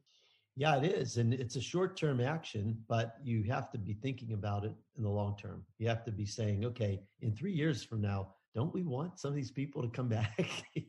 Yeah, 0.58 0.76
it 0.76 0.84
is. 0.84 1.18
And 1.18 1.32
it's 1.32 1.54
a 1.54 1.60
short 1.60 1.96
term 1.96 2.20
action, 2.20 2.82
but 2.88 3.14
you 3.22 3.44
have 3.44 3.70
to 3.70 3.78
be 3.78 3.94
thinking 3.94 4.32
about 4.32 4.64
it 4.64 4.72
in 4.96 5.04
the 5.04 5.08
long 5.08 5.36
term. 5.40 5.64
You 5.78 5.86
have 5.86 6.04
to 6.04 6.10
be 6.10 6.26
saying, 6.26 6.64
okay, 6.64 7.00
in 7.20 7.32
three 7.32 7.52
years 7.52 7.84
from 7.84 8.00
now, 8.00 8.34
don't 8.56 8.74
we 8.74 8.82
want 8.82 9.20
some 9.20 9.28
of 9.28 9.36
these 9.36 9.52
people 9.52 9.82
to 9.82 9.88
come 9.88 10.08
back? 10.18 10.64
you 10.74 10.82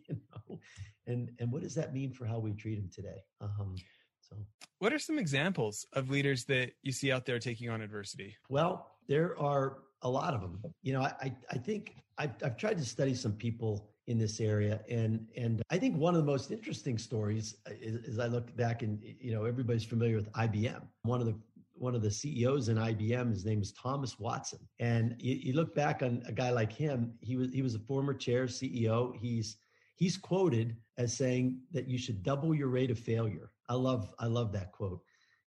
and 1.07 1.31
and 1.39 1.51
what 1.51 1.61
does 1.61 1.75
that 1.75 1.93
mean 1.93 2.11
for 2.11 2.25
how 2.25 2.39
we 2.39 2.53
treat 2.53 2.75
them 2.75 2.89
today? 2.93 3.23
Um, 3.41 3.75
so, 4.21 4.35
what 4.79 4.93
are 4.93 4.99
some 4.99 5.17
examples 5.17 5.85
of 5.93 6.09
leaders 6.09 6.45
that 6.45 6.71
you 6.83 6.91
see 6.91 7.11
out 7.11 7.25
there 7.25 7.39
taking 7.39 7.69
on 7.69 7.81
adversity? 7.81 8.35
Well, 8.49 8.91
there 9.07 9.37
are 9.39 9.79
a 10.03 10.09
lot 10.09 10.33
of 10.33 10.41
them. 10.41 10.61
You 10.83 10.93
know, 10.93 11.01
I 11.01 11.33
I 11.51 11.57
think 11.57 11.95
I've, 12.17 12.33
I've 12.43 12.57
tried 12.57 12.77
to 12.77 12.85
study 12.85 13.15
some 13.15 13.33
people 13.33 13.89
in 14.07 14.17
this 14.17 14.39
area, 14.39 14.81
and 14.89 15.25
and 15.35 15.61
I 15.69 15.77
think 15.77 15.97
one 15.97 16.15
of 16.15 16.21
the 16.21 16.31
most 16.31 16.51
interesting 16.51 16.97
stories 16.97 17.55
is, 17.81 17.95
is 18.05 18.19
I 18.19 18.27
look 18.27 18.55
back 18.55 18.81
and 18.81 18.99
you 19.01 19.31
know 19.31 19.45
everybody's 19.45 19.85
familiar 19.85 20.15
with 20.15 20.31
IBM. 20.33 20.81
One 21.03 21.21
of 21.21 21.27
the 21.27 21.35
one 21.79 21.95
of 21.95 22.01
the 22.01 22.11
CEOs 22.11 22.69
in 22.69 22.77
IBM. 22.77 23.31
His 23.31 23.45
name 23.45 23.61
is 23.61 23.71
Thomas 23.71 24.19
Watson. 24.19 24.59
And 24.79 25.15
you, 25.17 25.35
you, 25.35 25.53
look 25.53 25.73
back 25.73 26.03
on 26.03 26.21
a 26.25 26.31
guy 26.31 26.51
like 26.51 26.73
him, 26.73 27.13
he 27.21 27.37
was 27.37 27.51
he 27.51 27.61
was 27.61 27.73
a 27.73 27.79
former 27.79 28.13
chair 28.13 28.45
CEO. 28.45 29.15
He's 29.15 29.57
he's 29.99 30.17
quoted 30.17 30.77
as 30.97 31.13
saying 31.13 31.59
that 31.71 31.87
you 31.87 31.97
should 31.97 32.23
double 32.23 32.55
your 32.55 32.69
rate 32.69 32.89
of 32.89 32.97
failure. 32.97 33.51
I 33.67 33.75
love 33.75 34.15
I 34.17 34.25
love 34.25 34.51
that 34.53 34.71
quote. 34.71 35.01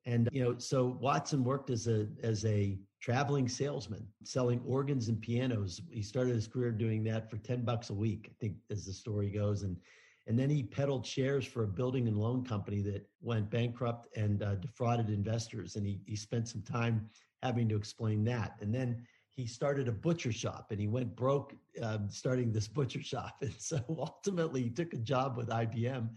And 0.05 0.29
you 0.33 0.45
know, 0.45 0.59
so 0.59 0.99
Watson 1.01 1.43
worked 1.43 1.71
as 1.71 1.89
a 1.89 2.07
as 2.23 2.45
a 2.45 2.79
traveling 3.01 3.49
salesman, 3.49 4.07
selling 4.23 4.61
organs 4.65 5.09
and 5.09 5.21
pianos. 5.21 5.81
He 5.91 6.03
started 6.03 6.35
his 6.35 6.47
career 6.47 6.71
doing 6.71 7.03
that 7.05 7.29
for 7.29 7.39
10 7.39 7.65
bucks 7.65 7.91
a 7.91 7.95
week, 7.95 8.29
I 8.31 8.35
think 8.41 8.55
as 8.71 8.87
the 8.87 8.93
story 8.93 9.31
goes. 9.31 9.63
And 9.63 9.77
and 10.29 10.39
then 10.39 10.51
he 10.51 10.63
peddled 10.63 11.05
shares 11.05 11.45
for 11.45 11.65
a 11.65 11.69
building 11.69 12.07
and 12.07 12.17
loan 12.17 12.45
company 12.45 12.81
that 12.83 13.09
went 13.21 13.51
bankrupt 13.51 14.07
and 14.17 14.43
uh, 14.43 14.55
defrauded 14.57 15.09
investors. 15.09 15.75
And 15.75 15.85
he, 15.85 16.01
he 16.07 16.15
spent 16.15 16.47
some 16.47 16.63
time 16.63 17.09
having 17.43 17.69
to 17.71 17.75
explain 17.75 18.23
that. 18.25 18.57
And 18.61 18.73
then 18.73 19.05
he 19.35 19.47
started 19.47 19.89
a 19.89 19.93
butcher 19.93 20.33
shop 20.33 20.69
and 20.71 20.81
he 20.81 20.89
went 20.89 21.17
broke 21.17 21.55
um, 21.83 22.09
starting 22.11 22.53
this 22.53 22.69
butcher 22.79 23.03
shop. 23.03 23.37
And 23.41 23.55
so 23.59 23.81
ultimately 23.89 24.63
he 24.63 24.71
took 24.71 24.93
a 24.93 24.99
job 24.99 25.37
with 25.37 25.49
IBM. 25.49 26.09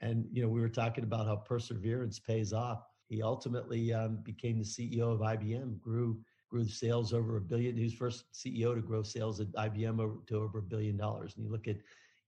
And, 0.00 0.26
you 0.32 0.42
know, 0.42 0.48
we 0.48 0.60
were 0.60 0.68
talking 0.68 1.04
about 1.04 1.26
how 1.26 1.36
perseverance 1.36 2.18
pays 2.18 2.52
off. 2.52 2.82
He 3.08 3.22
ultimately 3.22 3.92
um, 3.92 4.18
became 4.22 4.58
the 4.58 4.64
CEO 4.64 5.12
of 5.12 5.20
IBM, 5.20 5.80
grew 5.80 6.20
grew 6.48 6.68
sales 6.68 7.14
over 7.14 7.38
a 7.38 7.40
billion. 7.40 7.74
He 7.74 7.84
was 7.84 7.94
first 7.94 8.24
CEO 8.34 8.74
to 8.74 8.82
grow 8.82 9.02
sales 9.02 9.40
at 9.40 9.50
IBM 9.52 9.98
over, 9.98 10.16
to 10.26 10.36
over 10.36 10.58
a 10.58 10.62
billion 10.62 10.98
dollars. 10.98 11.32
And 11.34 11.46
you 11.46 11.50
look 11.50 11.66
at 11.66 11.76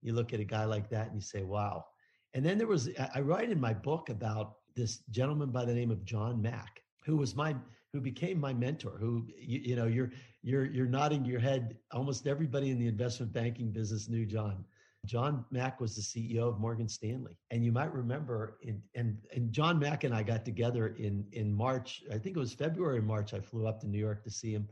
you 0.01 0.13
look 0.13 0.33
at 0.33 0.39
a 0.39 0.45
guy 0.45 0.65
like 0.65 0.89
that 0.89 1.07
and 1.07 1.15
you 1.15 1.21
say, 1.21 1.43
wow. 1.43 1.85
And 2.33 2.45
then 2.45 2.57
there 2.57 2.67
was, 2.67 2.89
I 3.13 3.21
write 3.21 3.49
in 3.49 3.59
my 3.59 3.73
book 3.73 4.09
about 4.09 4.57
this 4.75 4.99
gentleman 5.09 5.49
by 5.49 5.65
the 5.65 5.73
name 5.73 5.89
of 5.89 6.05
John 6.05 6.41
Mack, 6.41 6.81
who 7.05 7.17
was 7.17 7.35
my, 7.35 7.55
who 7.95 8.01
became 8.01 8.37
my 8.37 8.53
mentor, 8.53 8.97
who, 8.99 9.25
you, 9.39 9.59
you 9.63 9.75
know, 9.77 9.85
you're, 9.85 10.11
you're, 10.43 10.65
you're 10.65 10.85
nodding 10.85 11.23
your 11.23 11.39
head. 11.39 11.77
Almost 11.93 12.27
everybody 12.27 12.69
in 12.69 12.77
the 12.77 12.87
investment 12.87 13.31
banking 13.31 13.71
business 13.71 14.09
knew 14.09 14.25
John. 14.25 14.65
John 15.05 15.45
Mack 15.49 15.79
was 15.79 15.95
the 15.95 16.01
CEO 16.01 16.49
of 16.49 16.59
Morgan 16.59 16.89
Stanley. 16.89 17.37
And 17.51 17.63
you 17.63 17.71
might 17.71 17.93
remember 17.93 18.57
in, 18.61 18.81
and, 18.95 19.17
and 19.33 19.49
John 19.53 19.79
Mack 19.79 20.03
and 20.03 20.13
I 20.13 20.23
got 20.23 20.43
together 20.43 20.87
in, 20.99 21.25
in 21.31 21.55
March, 21.55 22.03
I 22.11 22.17
think 22.17 22.35
it 22.35 22.39
was 22.39 22.53
February, 22.53 23.01
March. 23.01 23.33
I 23.33 23.39
flew 23.39 23.65
up 23.65 23.79
to 23.81 23.87
New 23.87 23.99
York 23.99 24.25
to 24.25 24.29
see 24.29 24.51
him. 24.51 24.67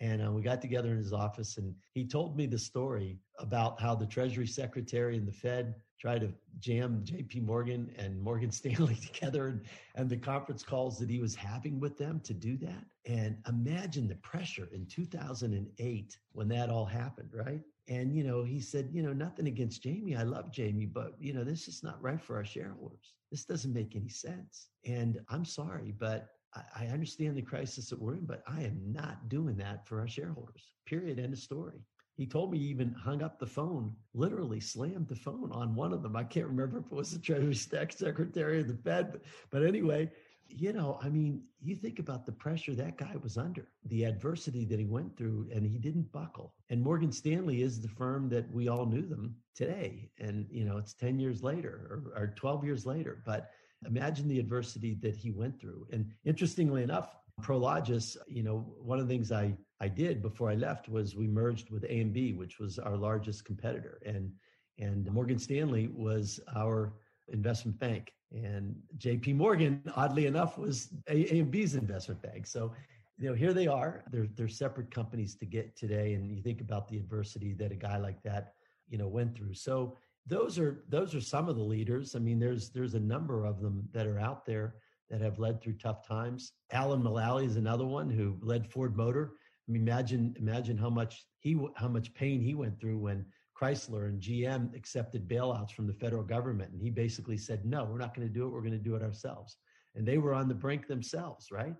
And 0.00 0.26
uh, 0.26 0.32
we 0.32 0.40
got 0.42 0.62
together 0.62 0.90
in 0.90 0.96
his 0.96 1.12
office 1.12 1.58
and 1.58 1.74
he 1.92 2.06
told 2.06 2.36
me 2.36 2.46
the 2.46 2.58
story 2.58 3.18
about 3.38 3.80
how 3.80 3.94
the 3.94 4.06
Treasury 4.06 4.46
Secretary 4.46 5.16
and 5.16 5.28
the 5.28 5.32
Fed 5.32 5.74
tried 6.00 6.22
to 6.22 6.32
jam 6.58 7.04
JP 7.04 7.42
Morgan 7.44 7.92
and 7.98 8.20
Morgan 8.20 8.50
Stanley 8.50 8.94
together 8.94 9.48
and, 9.48 9.60
and 9.96 10.08
the 10.08 10.16
conference 10.16 10.62
calls 10.62 10.98
that 10.98 11.10
he 11.10 11.18
was 11.18 11.34
having 11.34 11.78
with 11.78 11.98
them 11.98 12.20
to 12.24 12.32
do 12.32 12.56
that. 12.58 12.84
And 13.04 13.36
imagine 13.46 14.08
the 14.08 14.14
pressure 14.16 14.68
in 14.72 14.86
2008 14.86 16.18
when 16.32 16.48
that 16.48 16.70
all 16.70 16.86
happened, 16.86 17.30
right? 17.34 17.60
And, 17.88 18.14
you 18.14 18.24
know, 18.24 18.42
he 18.42 18.60
said, 18.60 18.88
you 18.92 19.02
know, 19.02 19.12
nothing 19.12 19.48
against 19.48 19.82
Jamie. 19.82 20.16
I 20.16 20.22
love 20.22 20.52
Jamie, 20.52 20.86
but, 20.86 21.14
you 21.18 21.34
know, 21.34 21.44
this 21.44 21.66
is 21.66 21.82
not 21.82 22.00
right 22.00 22.20
for 22.22 22.36
our 22.36 22.44
shareholders. 22.44 23.14
This 23.30 23.44
doesn't 23.44 23.72
make 23.72 23.96
any 23.96 24.08
sense. 24.08 24.68
And 24.86 25.20
I'm 25.28 25.44
sorry, 25.44 25.92
but 25.98 26.28
I 26.74 26.86
understand 26.86 27.36
the 27.36 27.42
crisis 27.42 27.90
that 27.90 28.00
we're 28.00 28.14
in, 28.14 28.24
but 28.24 28.42
I 28.46 28.62
am 28.62 28.80
not 28.86 29.28
doing 29.28 29.56
that 29.58 29.86
for 29.86 30.00
our 30.00 30.08
shareholders. 30.08 30.72
Period. 30.84 31.18
End 31.18 31.32
of 31.32 31.38
story. 31.38 31.80
He 32.16 32.26
told 32.26 32.52
me 32.52 32.58
he 32.58 32.66
even 32.66 32.92
hung 32.92 33.22
up 33.22 33.38
the 33.38 33.46
phone, 33.46 33.94
literally 34.14 34.60
slammed 34.60 35.08
the 35.08 35.16
phone 35.16 35.50
on 35.52 35.74
one 35.74 35.92
of 35.92 36.02
them. 36.02 36.16
I 36.16 36.24
can't 36.24 36.48
remember 36.48 36.78
if 36.78 36.86
it 36.86 36.92
was 36.92 37.12
the 37.12 37.18
Treasury 37.18 37.54
Stack 37.54 37.92
Secretary 37.92 38.60
of 38.60 38.68
the 38.68 38.74
Fed, 38.74 39.12
but, 39.12 39.22
but 39.50 39.64
anyway, 39.64 40.10
you 40.48 40.72
know, 40.72 40.98
I 41.02 41.08
mean, 41.08 41.42
you 41.62 41.76
think 41.76 41.98
about 41.98 42.26
the 42.26 42.32
pressure 42.32 42.74
that 42.74 42.98
guy 42.98 43.14
was 43.22 43.38
under, 43.38 43.68
the 43.86 44.04
adversity 44.04 44.64
that 44.66 44.78
he 44.78 44.84
went 44.84 45.16
through, 45.16 45.48
and 45.54 45.64
he 45.64 45.78
didn't 45.78 46.10
buckle. 46.12 46.54
And 46.70 46.82
Morgan 46.82 47.12
Stanley 47.12 47.62
is 47.62 47.80
the 47.80 47.88
firm 47.88 48.28
that 48.30 48.50
we 48.52 48.68
all 48.68 48.86
knew 48.86 49.06
them 49.06 49.36
today. 49.54 50.10
And, 50.18 50.46
you 50.50 50.64
know, 50.64 50.76
it's 50.76 50.94
10 50.94 51.18
years 51.18 51.42
later 51.42 52.02
or, 52.14 52.22
or 52.22 52.34
12 52.36 52.64
years 52.64 52.84
later. 52.84 53.22
But 53.24 53.50
Imagine 53.86 54.28
the 54.28 54.38
adversity 54.38 54.94
that 55.02 55.16
he 55.16 55.30
went 55.30 55.60
through. 55.60 55.86
And 55.92 56.10
interestingly 56.24 56.82
enough, 56.82 57.16
Prologis, 57.40 58.16
you 58.28 58.42
know, 58.42 58.58
one 58.78 58.98
of 58.98 59.08
the 59.08 59.14
things 59.14 59.32
I, 59.32 59.56
I 59.80 59.88
did 59.88 60.20
before 60.20 60.50
I 60.50 60.54
left 60.54 60.88
was 60.88 61.16
we 61.16 61.26
merged 61.26 61.70
with 61.70 61.84
AMB, 61.84 62.36
which 62.36 62.58
was 62.58 62.78
our 62.78 62.96
largest 62.96 63.44
competitor. 63.44 64.00
And, 64.04 64.32
and 64.78 65.10
Morgan 65.10 65.38
Stanley 65.38 65.88
was 65.94 66.40
our 66.54 66.92
investment 67.28 67.78
bank. 67.78 68.12
And 68.32 68.76
JP 68.98 69.36
Morgan, 69.36 69.82
oddly 69.96 70.26
enough, 70.26 70.58
was 70.58 70.90
AMB's 71.08 71.74
investment 71.74 72.22
bank. 72.22 72.46
So, 72.46 72.72
you 73.18 73.28
know, 73.28 73.34
here 73.34 73.52
they 73.52 73.66
are. 73.66 74.04
They're, 74.10 74.28
they're 74.36 74.48
separate 74.48 74.90
companies 74.90 75.34
to 75.36 75.46
get 75.46 75.76
today. 75.76 76.14
And 76.14 76.30
you 76.30 76.42
think 76.42 76.60
about 76.60 76.88
the 76.88 76.96
adversity 76.96 77.54
that 77.54 77.72
a 77.72 77.76
guy 77.76 77.96
like 77.96 78.22
that, 78.22 78.54
you 78.88 78.98
know, 78.98 79.08
went 79.08 79.36
through. 79.36 79.54
So 79.54 79.96
those 80.26 80.58
are 80.58 80.84
those 80.88 81.14
are 81.14 81.20
some 81.20 81.48
of 81.48 81.56
the 81.56 81.62
leaders. 81.62 82.14
I 82.14 82.18
mean, 82.18 82.38
there's 82.38 82.70
there's 82.70 82.94
a 82.94 83.00
number 83.00 83.44
of 83.44 83.60
them 83.60 83.88
that 83.92 84.06
are 84.06 84.20
out 84.20 84.44
there 84.44 84.74
that 85.10 85.20
have 85.20 85.38
led 85.38 85.60
through 85.60 85.74
tough 85.74 86.06
times. 86.06 86.52
Alan 86.72 87.02
Mulally 87.02 87.46
is 87.46 87.56
another 87.56 87.86
one 87.86 88.08
who 88.08 88.38
led 88.40 88.70
Ford 88.70 88.96
Motor. 88.96 89.32
I 89.68 89.72
mean, 89.72 89.82
imagine 89.82 90.34
imagine 90.38 90.78
how 90.78 90.90
much 90.90 91.26
he 91.40 91.58
how 91.76 91.88
much 91.88 92.14
pain 92.14 92.40
he 92.40 92.54
went 92.54 92.80
through 92.80 92.98
when 92.98 93.26
Chrysler 93.60 94.08
and 94.08 94.20
GM 94.20 94.74
accepted 94.74 95.28
bailouts 95.28 95.72
from 95.72 95.86
the 95.86 95.94
federal 95.94 96.22
government, 96.22 96.72
and 96.72 96.80
he 96.80 96.90
basically 96.90 97.36
said, 97.36 97.64
"No, 97.64 97.84
we're 97.84 97.98
not 97.98 98.14
going 98.14 98.26
to 98.26 98.32
do 98.32 98.46
it. 98.46 98.50
We're 98.50 98.62
going 98.62 98.72
to 98.72 98.78
do 98.78 98.96
it 98.96 99.02
ourselves." 99.02 99.56
And 99.94 100.06
they 100.06 100.18
were 100.18 100.34
on 100.34 100.48
the 100.48 100.54
brink 100.54 100.86
themselves, 100.86 101.50
right? 101.50 101.74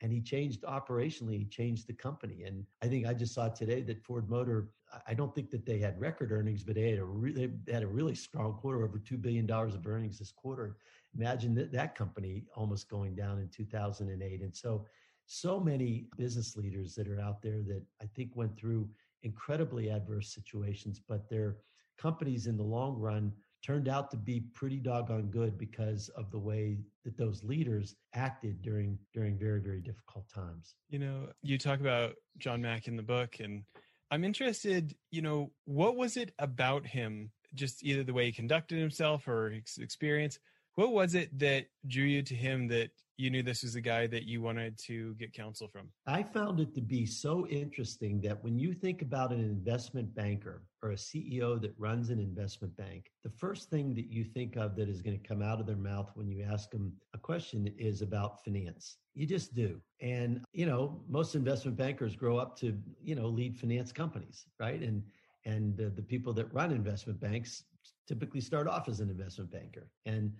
And 0.00 0.12
he 0.12 0.20
changed 0.20 0.62
operationally 0.62 1.38
he 1.38 1.44
changed 1.44 1.86
the 1.86 1.92
company. 1.92 2.44
And 2.44 2.64
i 2.82 2.88
think 2.88 3.06
i 3.06 3.14
just 3.14 3.34
saw 3.34 3.48
today 3.48 3.82
that 3.82 4.04
ford 4.04 4.28
motor 4.28 4.70
i 5.06 5.14
don't 5.14 5.34
think 5.34 5.50
that 5.50 5.66
they 5.66 5.78
had 5.78 6.00
record 6.00 6.32
earnings 6.32 6.62
but 6.62 6.74
they 6.74 6.90
had 6.90 6.98
a 6.98 7.04
really 7.04 7.50
they 7.64 7.72
had 7.72 7.82
a 7.82 7.86
really 7.86 8.14
strong 8.14 8.54
quarter 8.54 8.84
over 8.84 8.98
$2 8.98 9.20
billion 9.20 9.50
of 9.50 9.86
earnings 9.86 10.18
this 10.18 10.32
quarter. 10.32 10.76
Imagine 11.16 11.54
that, 11.54 11.72
that 11.72 11.96
company 11.96 12.44
almost 12.54 12.88
going 12.88 13.14
down 13.14 13.38
in 13.38 13.48
2008 13.48 14.42
and 14.42 14.54
so 14.54 14.86
so 15.26 15.60
many 15.60 16.06
business 16.16 16.56
leaders 16.56 16.94
that 16.94 17.06
are 17.06 17.20
out 17.20 17.40
there 17.42 17.62
that 17.62 17.82
i 18.02 18.06
think 18.16 18.30
went 18.34 18.56
through 18.56 18.88
incredibly 19.22 19.90
adverse 19.90 20.32
situations 20.34 21.00
but 21.06 21.28
their 21.28 21.58
companies 21.98 22.46
in 22.46 22.56
the 22.56 22.62
long 22.62 22.98
run 22.98 23.32
turned 23.64 23.88
out 23.88 24.10
to 24.10 24.16
be 24.16 24.40
pretty 24.54 24.78
doggone 24.78 25.28
good 25.30 25.58
because 25.58 26.08
of 26.10 26.30
the 26.30 26.38
way 26.38 26.78
that 27.04 27.16
those 27.16 27.42
leaders 27.44 27.96
acted 28.14 28.62
during 28.62 28.98
during 29.14 29.38
very 29.38 29.60
very 29.60 29.80
difficult 29.80 30.28
times. 30.32 30.74
You 30.88 30.98
know 30.98 31.28
you 31.42 31.58
talk 31.58 31.80
about 31.80 32.14
john 32.38 32.62
mack 32.62 32.88
in 32.88 32.96
the 32.96 33.02
book 33.02 33.36
and 33.40 33.64
i'm 34.10 34.24
interested 34.24 34.94
you 35.10 35.22
know 35.22 35.50
what 35.64 35.96
was 35.96 36.16
it 36.16 36.32
about 36.38 36.86
him 36.86 37.30
just 37.54 37.84
either 37.84 38.04
the 38.04 38.12
way 38.12 38.26
he 38.26 38.32
conducted 38.32 38.78
himself 38.78 39.26
or 39.28 39.50
his 39.50 39.78
experience 39.78 40.38
what 40.80 40.92
was 40.92 41.14
it 41.14 41.38
that 41.38 41.66
drew 41.88 42.04
you 42.04 42.22
to 42.22 42.34
him 42.34 42.66
that 42.66 42.88
you 43.18 43.28
knew 43.28 43.42
this 43.42 43.62
was 43.64 43.74
a 43.74 43.82
guy 43.82 44.06
that 44.06 44.22
you 44.22 44.40
wanted 44.40 44.78
to 44.78 45.14
get 45.16 45.30
counsel 45.34 45.68
from? 45.68 45.90
I 46.06 46.22
found 46.22 46.58
it 46.58 46.74
to 46.74 46.80
be 46.80 47.04
so 47.04 47.46
interesting 47.48 48.18
that 48.22 48.42
when 48.42 48.58
you 48.58 48.72
think 48.72 49.02
about 49.02 49.30
an 49.30 49.40
investment 49.40 50.14
banker 50.14 50.62
or 50.82 50.92
a 50.92 50.96
CEO 50.96 51.60
that 51.60 51.74
runs 51.76 52.08
an 52.08 52.18
investment 52.18 52.74
bank, 52.78 53.10
the 53.22 53.28
first 53.28 53.68
thing 53.68 53.94
that 53.94 54.10
you 54.10 54.24
think 54.24 54.56
of 54.56 54.74
that 54.76 54.88
is 54.88 55.02
going 55.02 55.20
to 55.20 55.28
come 55.28 55.42
out 55.42 55.60
of 55.60 55.66
their 55.66 55.76
mouth 55.76 56.10
when 56.14 56.30
you 56.30 56.42
ask 56.50 56.70
them 56.70 56.94
a 57.12 57.18
question 57.18 57.70
is 57.76 58.00
about 58.00 58.42
finance. 58.42 58.96
You 59.12 59.26
just 59.26 59.54
do. 59.54 59.82
And, 60.00 60.40
you 60.54 60.64
know, 60.64 61.02
most 61.10 61.34
investment 61.34 61.76
bankers 61.76 62.16
grow 62.16 62.38
up 62.38 62.58
to, 62.60 62.74
you 63.02 63.14
know, 63.14 63.26
lead 63.26 63.54
finance 63.54 63.92
companies, 63.92 64.46
right? 64.58 64.80
And 64.80 65.02
And 65.44 65.78
uh, 65.78 65.90
the 65.94 66.02
people 66.02 66.32
that 66.34 66.50
run 66.54 66.70
investment 66.72 67.20
banks 67.20 67.64
typically 68.08 68.40
start 68.40 68.66
off 68.66 68.88
as 68.88 69.00
an 69.00 69.10
investment 69.10 69.50
banker. 69.50 69.86
And 70.06 70.32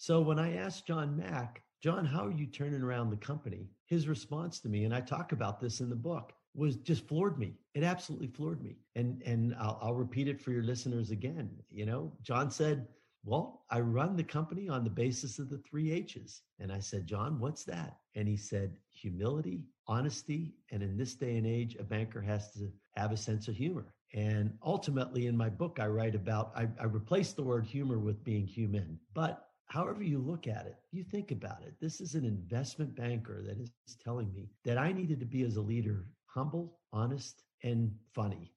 so 0.00 0.22
when 0.22 0.38
I 0.38 0.56
asked 0.56 0.86
John 0.86 1.14
Mack, 1.14 1.62
John, 1.82 2.06
how 2.06 2.24
are 2.24 2.32
you 2.32 2.46
turning 2.46 2.80
around 2.80 3.10
the 3.10 3.18
company? 3.18 3.68
His 3.84 4.08
response 4.08 4.58
to 4.60 4.68
me, 4.70 4.84
and 4.84 4.94
I 4.94 5.02
talk 5.02 5.32
about 5.32 5.60
this 5.60 5.80
in 5.80 5.90
the 5.90 5.94
book, 5.94 6.32
was 6.54 6.76
just 6.76 7.06
floored 7.06 7.38
me. 7.38 7.58
It 7.74 7.84
absolutely 7.84 8.28
floored 8.28 8.62
me. 8.62 8.78
And 8.96 9.22
and 9.26 9.54
I'll, 9.60 9.78
I'll 9.82 9.94
repeat 9.94 10.26
it 10.26 10.40
for 10.40 10.52
your 10.52 10.62
listeners 10.62 11.10
again. 11.10 11.50
You 11.70 11.84
know, 11.84 12.12
John 12.22 12.50
said, 12.50 12.88
"Well, 13.24 13.66
I 13.68 13.80
run 13.80 14.16
the 14.16 14.24
company 14.24 14.70
on 14.70 14.84
the 14.84 14.96
basis 15.04 15.38
of 15.38 15.50
the 15.50 15.58
three 15.58 15.92
H's." 15.92 16.40
And 16.60 16.72
I 16.72 16.80
said, 16.80 17.06
"John, 17.06 17.38
what's 17.38 17.64
that?" 17.64 17.98
And 18.14 18.26
he 18.26 18.38
said, 18.38 18.78
"Humility, 18.88 19.66
honesty, 19.86 20.54
and 20.70 20.82
in 20.82 20.96
this 20.96 21.14
day 21.14 21.36
and 21.36 21.46
age, 21.46 21.76
a 21.78 21.84
banker 21.84 22.22
has 22.22 22.52
to 22.54 22.72
have 22.96 23.12
a 23.12 23.18
sense 23.18 23.48
of 23.48 23.54
humor." 23.54 23.92
And 24.14 24.56
ultimately, 24.62 25.26
in 25.26 25.36
my 25.36 25.50
book, 25.50 25.78
I 25.78 25.88
write 25.88 26.14
about 26.14 26.52
I, 26.56 26.68
I 26.80 26.84
replaced 26.84 27.36
the 27.36 27.42
word 27.42 27.66
humor 27.66 27.98
with 27.98 28.24
being 28.24 28.46
human, 28.46 28.98
but 29.12 29.49
however 29.70 30.02
you 30.02 30.18
look 30.18 30.46
at 30.48 30.66
it, 30.66 30.76
you 30.90 31.04
think 31.04 31.30
about 31.30 31.62
it. 31.62 31.74
This 31.80 32.00
is 32.00 32.14
an 32.14 32.24
investment 32.24 32.94
banker 32.94 33.42
that 33.42 33.58
is 33.60 33.70
telling 34.02 34.32
me 34.32 34.50
that 34.64 34.78
I 34.78 34.92
needed 34.92 35.20
to 35.20 35.26
be 35.26 35.42
as 35.42 35.56
a 35.56 35.62
leader 35.62 36.06
humble, 36.26 36.78
honest, 36.92 37.44
and 37.62 37.92
funny, 38.12 38.52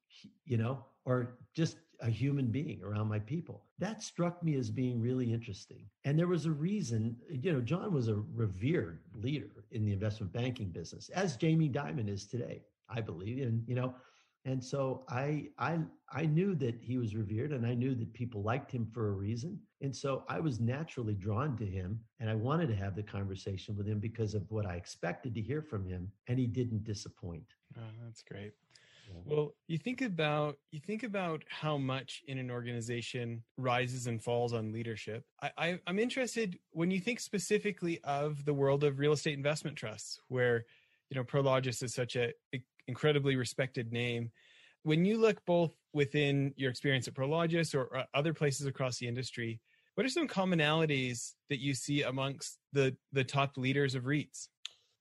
you 0.46 0.58
know, 0.58 0.86
or 1.06 1.38
just 1.56 1.78
a 2.02 2.10
human 2.10 2.48
being 2.48 2.82
around 2.84 3.08
my 3.08 3.20
people. 3.20 3.66
That 3.80 4.02
struck 4.02 4.44
me 4.44 4.56
as 4.56 4.70
being 4.70 5.02
really 5.02 5.32
interesting. 5.32 5.86
And 6.04 6.18
there 6.18 6.28
was 6.28 6.46
a 6.46 6.52
reason, 6.52 7.16
you 7.30 7.54
know, 7.54 7.62
John 7.62 7.94
was 7.94 8.08
a 8.08 8.24
revered 8.34 9.00
leader 9.14 9.66
in 9.72 9.86
the 9.86 9.94
investment 9.94 10.34
banking 10.34 10.70
business, 10.70 11.10
as 11.10 11.38
Jamie 11.38 11.70
Dimon 11.70 12.10
is 12.10 12.26
today, 12.26 12.64
I 12.90 13.02
believe. 13.02 13.46
And, 13.46 13.64
you 13.68 13.76
know, 13.76 13.96
and 14.46 14.64
so 14.64 15.06
I 15.10 15.50
I 15.58 15.80
I 16.12 16.26
knew 16.26 16.54
that 16.56 16.76
he 16.82 16.98
was 16.98 17.16
revered 17.16 17.52
and 17.52 17.66
I 17.66 17.74
knew 17.74 17.96
that 17.96 18.14
people 18.14 18.42
liked 18.44 18.72
him 18.72 18.86
for 18.94 19.08
a 19.08 19.12
reason. 19.12 19.60
And 19.84 19.94
so 19.94 20.24
I 20.30 20.40
was 20.40 20.62
naturally 20.62 21.14
drawn 21.14 21.58
to 21.58 21.66
him 21.66 22.00
and 22.22 22.30
I 22.30 22.36
wanted 22.36 22.68
to 22.70 22.76
have 22.76 22.96
the 22.96 23.04
conversation 23.04 23.76
with 23.76 23.86
him 23.86 24.00
because 24.00 24.34
of 24.34 24.50
what 24.50 24.66
I 24.66 24.76
expected 24.76 25.36
to 25.36 25.42
hear 25.42 25.62
from 25.62 25.86
him 25.86 26.10
and 26.28 26.40
he 26.40 26.48
didn't 26.48 26.86
disappoint. 26.86 27.44
Oh, 27.78 27.82
that's 28.02 28.24
great. 28.24 28.54
Well, 29.26 29.54
you 29.68 29.78
think 29.78 30.02
about 30.02 30.58
you 30.72 30.80
think 30.80 31.04
about 31.04 31.44
how 31.50 31.78
much 31.78 32.24
in 32.28 32.38
an 32.38 32.50
organization 32.50 33.44
rises 33.58 34.08
and 34.08 34.24
falls 34.24 34.54
on 34.54 34.72
leadership. 34.72 35.26
I, 35.42 35.52
I, 35.58 35.80
I'm 35.86 36.00
interested 36.00 36.58
when 36.72 36.90
you 36.90 37.00
think 37.00 37.20
specifically 37.20 38.00
of 38.06 38.46
the 38.46 38.54
world 38.54 38.84
of 38.84 39.00
real 39.00 39.12
estate 39.12 39.34
investment 39.34 39.78
trusts, 39.78 40.20
where 40.30 40.66
you 41.10 41.16
know 41.16 41.24
Prologis 41.24 41.84
is 41.84 41.94
such 41.94 42.16
a 42.16 42.32
incredibly 42.88 43.36
respected 43.36 43.92
name. 43.92 44.32
When 44.84 45.06
you 45.06 45.18
look 45.18 45.46
both 45.46 45.74
within 45.94 46.54
your 46.58 46.72
experience 46.72 47.08
at 47.08 47.14
Prologis 47.14 47.76
or, 47.76 47.84
or 47.84 48.06
other 48.14 48.34
places 48.34 48.66
across 48.66 48.98
the 48.98 49.08
industry, 49.08 49.60
what 49.96 50.06
are 50.06 50.10
some 50.10 50.28
commonalities 50.28 51.34
that 51.50 51.60
you 51.60 51.74
see 51.74 52.04
amongst 52.04 52.60
the 52.72 52.96
the 53.12 53.24
top 53.24 53.58
leaders 53.58 53.96
of 53.96 54.04
REITs? 54.04 54.48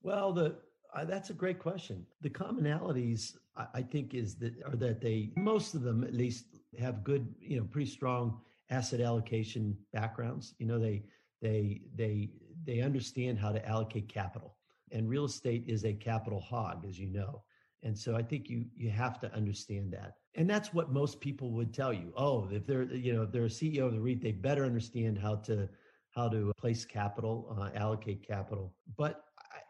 Well, 0.01 0.33
the 0.33 0.55
uh, 0.95 1.05
that's 1.05 1.29
a 1.29 1.33
great 1.33 1.59
question. 1.59 2.05
The 2.21 2.29
commonalities 2.29 3.35
I, 3.55 3.65
I 3.75 3.81
think 3.81 4.13
is 4.13 4.35
that 4.35 4.53
are 4.65 4.75
that 4.75 5.01
they 5.01 5.31
most 5.35 5.73
of 5.73 5.81
them 5.81 6.03
at 6.03 6.13
least 6.13 6.45
have 6.79 7.03
good, 7.03 7.33
you 7.39 7.57
know, 7.57 7.65
pretty 7.65 7.89
strong 7.89 8.39
asset 8.69 9.01
allocation 9.01 9.77
backgrounds. 9.91 10.53
You 10.59 10.67
know, 10.67 10.79
they 10.79 11.03
they 11.41 11.81
they 11.95 12.29
they 12.65 12.81
understand 12.81 13.39
how 13.39 13.51
to 13.51 13.67
allocate 13.67 14.07
capital. 14.07 14.55
And 14.91 15.09
real 15.09 15.25
estate 15.25 15.63
is 15.67 15.85
a 15.85 15.93
capital 15.93 16.39
hog, 16.39 16.85
as 16.87 16.99
you 16.99 17.07
know. 17.07 17.43
And 17.83 17.97
so 17.97 18.15
I 18.15 18.23
think 18.23 18.49
you 18.49 18.65
you 18.75 18.89
have 18.89 19.19
to 19.19 19.33
understand 19.33 19.93
that. 19.93 20.15
And 20.35 20.49
that's 20.49 20.73
what 20.73 20.91
most 20.91 21.19
people 21.19 21.51
would 21.51 21.73
tell 21.73 21.93
you. 21.93 22.13
Oh, 22.17 22.47
if 22.51 22.65
they're 22.65 22.83
you 22.83 23.13
know 23.13 23.23
if 23.23 23.31
they're 23.31 23.45
a 23.45 23.59
CEO 23.59 23.85
of 23.85 23.93
the 23.93 23.99
REIT, 23.99 24.21
they 24.21 24.31
better 24.31 24.65
understand 24.65 25.19
how 25.19 25.35
to 25.47 25.69
how 26.11 26.29
to 26.29 26.53
place 26.57 26.85
capital, 26.85 27.55
uh, 27.59 27.69
allocate 27.75 28.25
capital. 28.25 28.73
But 28.97 29.25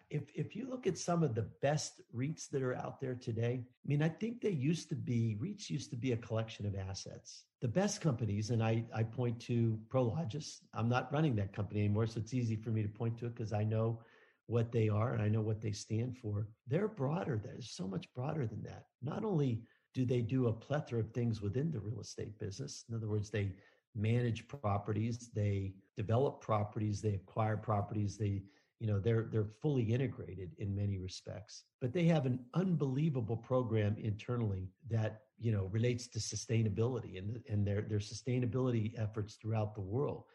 if 0.10 0.30
if 0.36 0.56
you 0.56 0.70
look 0.70 0.86
at 0.86 0.98
some 0.98 1.24
of 1.24 1.34
the 1.34 1.48
best 1.62 2.02
REITs 2.16 2.50
that 2.52 2.62
are 2.62 2.76
out 2.76 3.02
there 3.02 3.16
today, 3.16 3.64
I 3.64 3.88
mean, 3.88 4.04
I 4.04 4.10
think 4.10 4.42
they 4.42 4.52
used 4.52 4.90
to 4.90 4.96
be 4.96 5.36
REITs 5.42 5.70
used 5.70 5.90
to 5.90 5.98
be 5.98 6.12
a 6.12 6.18
collection 6.18 6.68
of 6.68 6.76
assets. 6.76 7.46
The 7.62 7.68
best 7.68 8.00
companies, 8.00 8.52
and 8.52 8.64
I 8.64 8.86
I 8.94 9.04
point 9.04 9.40
to 9.42 9.80
Prologis. 9.90 10.60
I'm 10.74 10.88
not 10.88 11.12
running 11.12 11.36
that 11.38 11.52
company 11.52 11.80
anymore, 11.80 12.06
so 12.06 12.20
it's 12.20 12.34
easy 12.34 12.56
for 12.56 12.70
me 12.70 12.84
to 12.84 12.90
point 12.90 13.18
to 13.20 13.26
it 13.26 13.36
because 13.36 13.54
I 13.54 13.64
know 13.64 14.00
what 14.48 14.72
they 14.72 14.90
are 14.90 15.14
and 15.14 15.22
I 15.22 15.30
know 15.30 15.42
what 15.42 15.62
they 15.62 15.72
stand 15.72 16.18
for. 16.18 16.48
They're 16.68 16.88
broader. 16.88 17.40
They're 17.42 17.62
so 17.62 17.88
much 17.88 18.14
broader 18.14 18.46
than 18.46 18.64
that. 18.64 18.86
Not 19.02 19.24
only 19.24 19.64
do 19.94 20.06
they 20.06 20.22
do 20.22 20.48
a 20.48 20.54
plethora 20.54 21.00
of 21.00 21.12
things 21.12 21.42
within 21.42 21.72
the 21.72 21.80
real 21.80 22.02
estate 22.02 22.38
business, 22.40 22.84
in 22.90 22.96
other 22.96 23.08
words, 23.08 23.30
they 23.30 23.52
manage 23.96 24.48
properties, 24.48 25.30
they 25.34 25.74
develop 25.96 26.42
properties, 26.42 27.02
they 27.02 27.14
acquire 27.14 27.58
properties, 27.58 28.18
they 28.18 28.44
you 28.84 28.88
know 28.88 29.00
they're 29.00 29.28
they're 29.32 29.48
fully 29.62 29.84
integrated 29.84 30.52
in 30.58 30.76
many 30.76 30.98
respects 30.98 31.64
but 31.80 31.94
they 31.94 32.04
have 32.04 32.26
an 32.26 32.38
unbelievable 32.54 33.38
program 33.38 33.96
internally 33.98 34.68
that 34.90 35.22
you 35.40 35.54
know 35.54 35.70
relates 35.72 36.08
to 36.08 36.20
sustainability 36.20 37.18
and 37.18 37.40
and 37.48 37.66
their 37.66 37.84
their 37.84 38.00
sustainability 38.00 38.92
efforts 39.00 39.36
throughout 39.36 39.74
the 39.74 39.82
world 39.82 40.26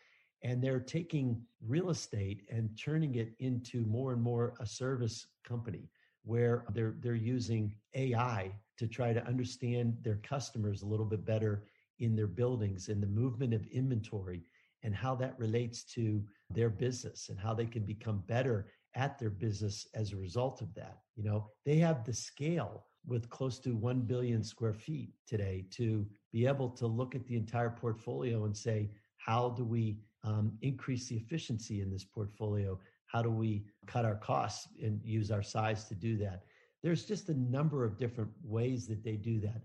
and 0.42 0.62
they're 0.62 0.81
taking 0.81 1.40
real 1.66 1.90
estate 1.90 2.42
and 2.51 2.70
turning 2.79 3.16
it 3.16 3.35
into 3.40 3.85
more 3.87 4.12
and 4.12 4.22
more 4.22 4.55
a 4.61 4.66
service 4.66 5.27
company 5.44 5.90
where 6.24 6.64
they're 6.72 6.94
they're 7.01 7.14
using 7.14 7.74
AI 7.94 8.53
to 8.77 8.87
try 8.87 9.12
to 9.12 9.27
understand 9.27 9.96
their 10.03 10.20
customers 10.22 10.83
a 10.83 10.87
little 10.87 11.07
bit 11.07 11.24
better 11.24 11.64
in 11.98 12.14
their 12.14 12.27
buildings 12.27 12.88
and 12.88 13.03
the 13.03 13.07
movement 13.07 13.53
of 13.53 13.66
inventory 13.66 14.42
and 14.85 14.94
how 14.94 15.14
that 15.14 15.38
relates 15.38 15.83
to 15.83 16.22
their 16.51 16.70
business 16.70 17.29
and 17.29 17.38
how 17.38 17.53
they 17.53 17.66
can 17.66 17.83
become 17.83 18.22
better 18.27 18.66
at 18.94 19.18
their 19.18 19.31
business 19.31 19.87
as 19.94 20.12
a 20.12 20.16
result 20.16 20.62
of 20.62 20.72
that. 20.74 20.98
You 21.16 21.24
know, 21.24 21.51
they 21.64 21.77
have 21.77 22.05
the 22.05 22.12
scale 22.12 22.85
with 23.07 23.29
close 23.31 23.59
to 23.61 23.74
1 23.74 24.03
billion 24.03 24.42
square 24.42 24.74
feet 24.74 25.11
today 25.27 25.64
to 25.72 26.07
be 26.33 26.46
able 26.46 26.68
to 26.70 26.87
look 26.87 27.14
at 27.14 27.27
the 27.27 27.37
entire 27.37 27.70
portfolio 27.70 28.44
and 28.44 28.57
say, 28.57 28.90
how 29.16 29.51
do 29.51 29.64
we 29.64 29.98
um, 30.29 30.53
increase 30.62 31.09
the 31.09 31.17
efficiency 31.17 31.81
in 31.81 31.91
this 31.91 32.05
portfolio? 32.05 32.79
How 33.07 33.23
do 33.23 33.31
we 33.31 33.64
cut 33.87 34.05
our 34.05 34.17
costs 34.17 34.69
and 34.83 35.01
use 35.03 35.31
our 35.31 35.43
size 35.43 35.85
to 35.87 35.95
do 35.95 36.17
that? 36.19 36.43
There's 36.83 37.05
just 37.05 37.29
a 37.29 37.35
number 37.35 37.85
of 37.85 37.97
different 37.97 38.31
ways 38.45 38.87
that 38.88 39.03
they 39.03 39.17
do 39.17 39.41
that. 39.41 39.62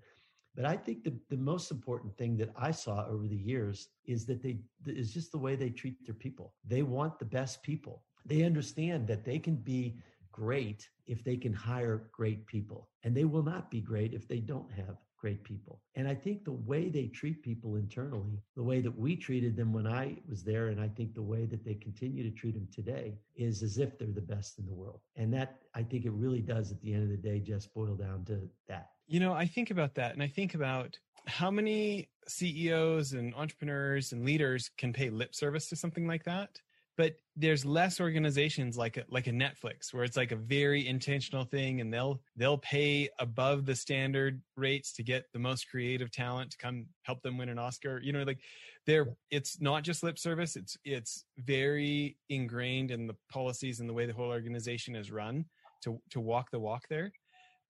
But 0.56 0.65
I 0.65 0.78
think 0.78 1.04
the, 1.04 1.13
the 1.30 1.38
most 1.38 1.71
important 1.71 2.15
thing 2.17 2.38
that 2.38 2.52
I 2.56 2.71
saw 2.71 3.06
over 3.08 3.28
the 3.28 3.36
years 3.36 3.89
is 4.06 4.26
that 4.28 4.41
they 4.41 4.60
is 4.86 5.13
just 5.13 5.32
the 5.32 5.38
way 5.38 5.56
they 5.56 5.69
treat 5.69 5.95
their 6.06 6.15
people. 6.15 6.54
They 6.65 6.84
want 6.84 7.19
the 7.19 7.26
best 7.26 7.63
people. 7.63 8.04
They 8.26 8.43
understand 8.43 9.08
that 9.08 9.26
they 9.26 9.39
can 9.39 9.56
be 9.56 9.97
great 10.32 10.88
if 11.08 11.23
they 11.23 11.38
can 11.38 11.54
hire 11.54 12.10
great 12.12 12.45
people. 12.45 12.89
And 13.04 13.15
they 13.15 13.26
will 13.26 13.43
not 13.43 13.69
be 13.69 13.82
great 13.82 14.13
if 14.13 14.28
they 14.28 14.39
don't 14.39 14.71
have 14.71 14.97
great 15.23 15.41
people. 15.45 15.79
And 15.95 16.05
I 16.05 16.15
think 16.15 16.43
the 16.43 16.51
way 16.51 16.89
they 16.89 17.07
treat 17.07 17.41
people 17.41 17.77
internally, 17.77 18.41
the 18.57 18.63
way 18.63 18.81
that 18.81 18.93
we 18.99 19.15
treated 19.15 19.55
them 19.55 19.71
when 19.71 19.88
I 19.88 20.17
was 20.29 20.43
there, 20.43 20.67
and 20.67 20.81
I 20.81 20.89
think 20.89 21.15
the 21.15 21.21
way 21.21 21.45
that 21.45 21.63
they 21.63 21.75
continue 21.75 22.29
to 22.29 22.38
treat 22.38 22.55
them 22.55 22.67
today 22.75 23.13
is 23.38 23.63
as 23.63 23.77
if 23.77 23.97
they're 23.97 24.09
the 24.09 24.19
best 24.36 24.59
in 24.59 24.65
the 24.65 24.73
world. 24.73 24.99
And 25.15 25.33
that 25.33 25.62
I 25.75 25.83
think 25.83 26.03
it 26.03 26.12
really 26.12 26.41
does 26.41 26.73
at 26.73 26.81
the 26.81 26.93
end 26.93 27.03
of 27.03 27.09
the 27.09 27.29
day 27.29 27.39
just 27.39 27.73
boil 27.73 27.95
down 27.95 28.25
to 28.25 28.41
that. 28.67 28.89
You 29.07 29.21
know, 29.21 29.31
I 29.31 29.45
think 29.45 29.71
about 29.71 29.95
that 29.95 30.12
and 30.12 30.21
I 30.21 30.27
think 30.27 30.55
about 30.55 30.99
how 31.25 31.49
many 31.49 32.09
CEOs 32.27 33.13
and 33.13 33.33
entrepreneurs 33.33 34.12
and 34.12 34.25
leaders 34.25 34.71
can 34.77 34.91
pay 34.91 35.09
lip 35.09 35.33
service 35.33 35.69
to 35.69 35.77
something 35.77 36.05
like 36.05 36.25
that 36.25 36.59
but 36.97 37.15
there's 37.36 37.65
less 37.65 37.99
organizations 37.99 38.77
like 38.77 38.97
a, 38.97 39.03
like 39.10 39.27
a 39.27 39.32
Netflix 39.32 39.91
where 39.91 40.03
it's 40.03 40.17
like 40.17 40.32
a 40.32 40.36
very 40.36 40.88
intentional 40.88 41.43
thing 41.43 41.82
and 41.82 41.91
they'll 41.91 42.21
they'll 42.36 42.60
pay 42.60 43.10
above 43.19 43.65
the 43.65 43.75
standard 43.75 44.41
rates 44.56 44.93
to 44.93 45.03
get 45.03 45.25
the 45.34 45.39
most 45.39 45.69
creative 45.69 46.12
talent 46.12 46.51
to 46.51 46.58
come 46.58 46.86
help 47.03 47.21
them 47.23 47.38
win 47.38 47.49
an 47.49 47.58
Oscar. 47.58 47.99
You 48.03 48.13
know 48.13 48.23
like 48.23 48.39
they're 48.86 49.15
it's 49.32 49.60
not 49.60 49.84
just 49.84 50.03
lip 50.03 50.19
service 50.19 50.56
it's 50.56 50.77
it's 50.86 51.25
very 51.39 52.17
ingrained 52.29 52.91
in 52.91 53.08
the 53.08 53.15
policies 53.32 53.79
and 53.79 53.89
the 53.89 53.93
way 53.93 54.06
the 54.06 54.13
whole 54.13 54.29
organization 54.29 54.95
is 54.95 55.12
run 55.12 55.45
to 55.84 55.99
to 56.12 56.19
walk 56.19 56.51
the 56.51 56.60
walk 56.60 56.84
there. 56.89 57.12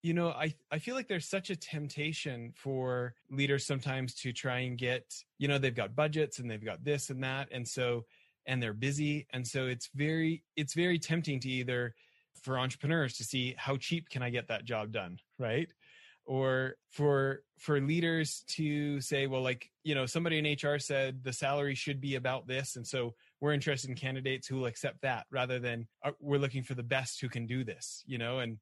You 0.01 0.13
know 0.13 0.31
i 0.31 0.53
i 0.69 0.79
feel 0.79 0.95
like 0.95 1.07
there's 1.07 1.29
such 1.29 1.49
a 1.49 1.55
temptation 1.55 2.51
for 2.57 3.13
leaders 3.31 3.65
sometimes 3.65 4.13
to 4.15 4.33
try 4.33 4.59
and 4.59 4.77
get 4.77 5.05
you 5.37 5.47
know 5.47 5.57
they've 5.57 5.73
got 5.73 5.95
budgets 5.95 6.39
and 6.39 6.51
they've 6.51 6.63
got 6.63 6.83
this 6.83 7.09
and 7.09 7.23
that 7.23 7.47
and 7.53 7.65
so 7.65 8.03
and 8.45 8.61
they're 8.61 8.73
busy. 8.73 9.27
And 9.33 9.47
so 9.47 9.67
it's 9.67 9.89
very 9.95 10.43
it's 10.55 10.73
very 10.73 10.99
tempting 10.99 11.39
to 11.41 11.49
either 11.49 11.93
for 12.43 12.59
entrepreneurs 12.59 13.15
to 13.17 13.23
see 13.23 13.55
how 13.57 13.77
cheap 13.77 14.09
can 14.09 14.21
i 14.21 14.29
get 14.29 14.47
that 14.47 14.65
job 14.65 14.91
done 14.91 15.17
right? 15.39 15.71
Or 16.25 16.75
for 16.89 17.43
for 17.57 17.81
leaders 17.81 18.45
to 18.55 19.01
say 19.01 19.27
well 19.27 19.41
like 19.41 19.69
you 19.83 19.93
know 19.93 20.05
somebody 20.05 20.37
in 20.37 20.69
hr 20.69 20.79
said 20.79 21.21
the 21.21 21.33
salary 21.33 21.75
should 21.75 21.99
be 21.99 22.15
about 22.15 22.47
this 22.47 22.77
and 22.77 22.87
so 22.87 23.13
we're 23.41 23.51
interested 23.51 23.89
in 23.89 23.95
candidates 23.97 24.47
who 24.47 24.55
will 24.55 24.67
accept 24.67 25.01
that 25.01 25.25
rather 25.31 25.59
than 25.59 25.85
uh, 26.05 26.11
we're 26.21 26.37
looking 26.37 26.63
for 26.63 26.75
the 26.75 26.83
best 26.83 27.19
who 27.19 27.27
can 27.27 27.45
do 27.45 27.65
this 27.65 28.03
you 28.05 28.17
know? 28.17 28.39
And 28.39 28.57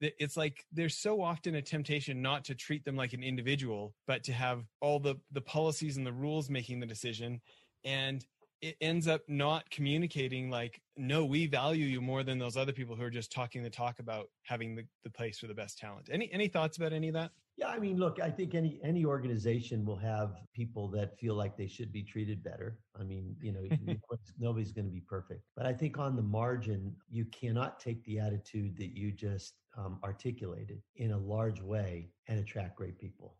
it's 0.00 0.36
like 0.36 0.66
there's 0.72 0.96
so 0.98 1.22
often 1.22 1.54
a 1.54 1.62
temptation 1.62 2.20
not 2.20 2.44
to 2.46 2.54
treat 2.54 2.84
them 2.84 2.96
like 2.96 3.12
an 3.12 3.22
individual 3.22 3.94
but 4.08 4.24
to 4.24 4.32
have 4.32 4.64
all 4.80 4.98
the 4.98 5.14
the 5.30 5.40
policies 5.40 5.96
and 5.96 6.06
the 6.06 6.12
rules 6.12 6.50
making 6.50 6.80
the 6.80 6.86
decision. 6.86 7.40
And 7.84 8.26
it 8.64 8.76
ends 8.80 9.06
up 9.06 9.20
not 9.28 9.68
communicating 9.70 10.50
like 10.50 10.80
no 10.96 11.24
we 11.24 11.46
value 11.46 11.84
you 11.84 12.00
more 12.00 12.22
than 12.22 12.38
those 12.38 12.56
other 12.56 12.72
people 12.72 12.96
who 12.96 13.02
are 13.02 13.10
just 13.10 13.30
talking 13.30 13.62
the 13.62 13.70
talk 13.70 13.98
about 13.98 14.28
having 14.42 14.74
the, 14.74 14.84
the 15.04 15.10
place 15.10 15.38
for 15.38 15.46
the 15.46 15.54
best 15.54 15.78
talent 15.78 16.08
any 16.10 16.32
any 16.32 16.48
thoughts 16.48 16.76
about 16.78 16.92
any 16.92 17.08
of 17.08 17.14
that 17.14 17.30
yeah, 17.56 17.68
I 17.68 17.78
mean, 17.78 17.98
look, 17.98 18.18
I 18.20 18.30
think 18.30 18.56
any 18.56 18.80
any 18.82 19.04
organization 19.04 19.84
will 19.84 19.98
have 19.98 20.40
people 20.52 20.88
that 20.88 21.16
feel 21.20 21.36
like 21.36 21.56
they 21.56 21.68
should 21.68 21.92
be 21.92 22.02
treated 22.02 22.42
better. 22.42 22.80
I 22.98 23.04
mean, 23.04 23.36
you 23.40 23.52
know, 23.52 23.60
nobody's 24.40 24.72
going 24.72 24.86
to 24.86 24.90
be 24.90 25.02
perfect, 25.02 25.42
but 25.56 25.64
I 25.64 25.72
think 25.72 25.96
on 25.96 26.16
the 26.16 26.22
margin, 26.22 26.96
you 27.08 27.24
cannot 27.26 27.78
take 27.78 28.04
the 28.06 28.18
attitude 28.18 28.76
that 28.78 28.96
you 28.96 29.12
just 29.12 29.54
um, 29.78 30.00
articulated 30.02 30.82
in 30.96 31.12
a 31.12 31.18
large 31.18 31.60
way 31.60 32.10
and 32.26 32.40
attract 32.40 32.74
great 32.74 32.98
people. 32.98 33.36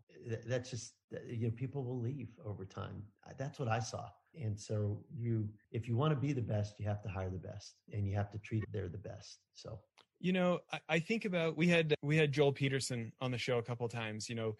That's 0.47 0.71
just 0.71 0.95
uh, 1.15 1.19
you 1.29 1.47
know, 1.47 1.53
people 1.55 1.85
will 1.85 2.01
leave 2.01 2.29
over 2.45 2.65
time. 2.65 3.03
That's 3.39 3.59
what 3.59 3.69
I 3.69 3.79
saw. 3.79 4.09
And 4.41 4.59
so 4.59 5.05
you, 5.17 5.49
if 5.71 5.87
you 5.87 5.97
want 5.97 6.13
to 6.13 6.17
be 6.17 6.33
the 6.33 6.43
best, 6.43 6.81
you 6.81 6.87
have 6.87 7.03
to 7.03 7.09
hire 7.09 7.31
the 7.31 7.39
best, 7.39 7.77
and 7.93 8.07
you 8.07 8.17
have 8.17 8.31
to 8.33 8.39
treat 8.39 8.65
they're 8.73 8.89
the 8.89 8.99
best. 8.99 9.39
So 9.55 9.79
you 10.21 10.33
know, 10.33 10.61
I, 10.73 10.81
I 10.89 10.99
think 10.99 11.25
about 11.25 11.57
we 11.57 11.69
had 11.69 11.95
we 12.03 12.17
had 12.17 12.33
Joel 12.33 12.53
Peterson 12.53 13.13
on 13.21 13.31
the 13.31 13.39
show 13.39 13.59
a 13.59 13.63
couple 13.63 13.89
times. 13.89 14.29
You 14.29 14.35
know, 14.35 14.57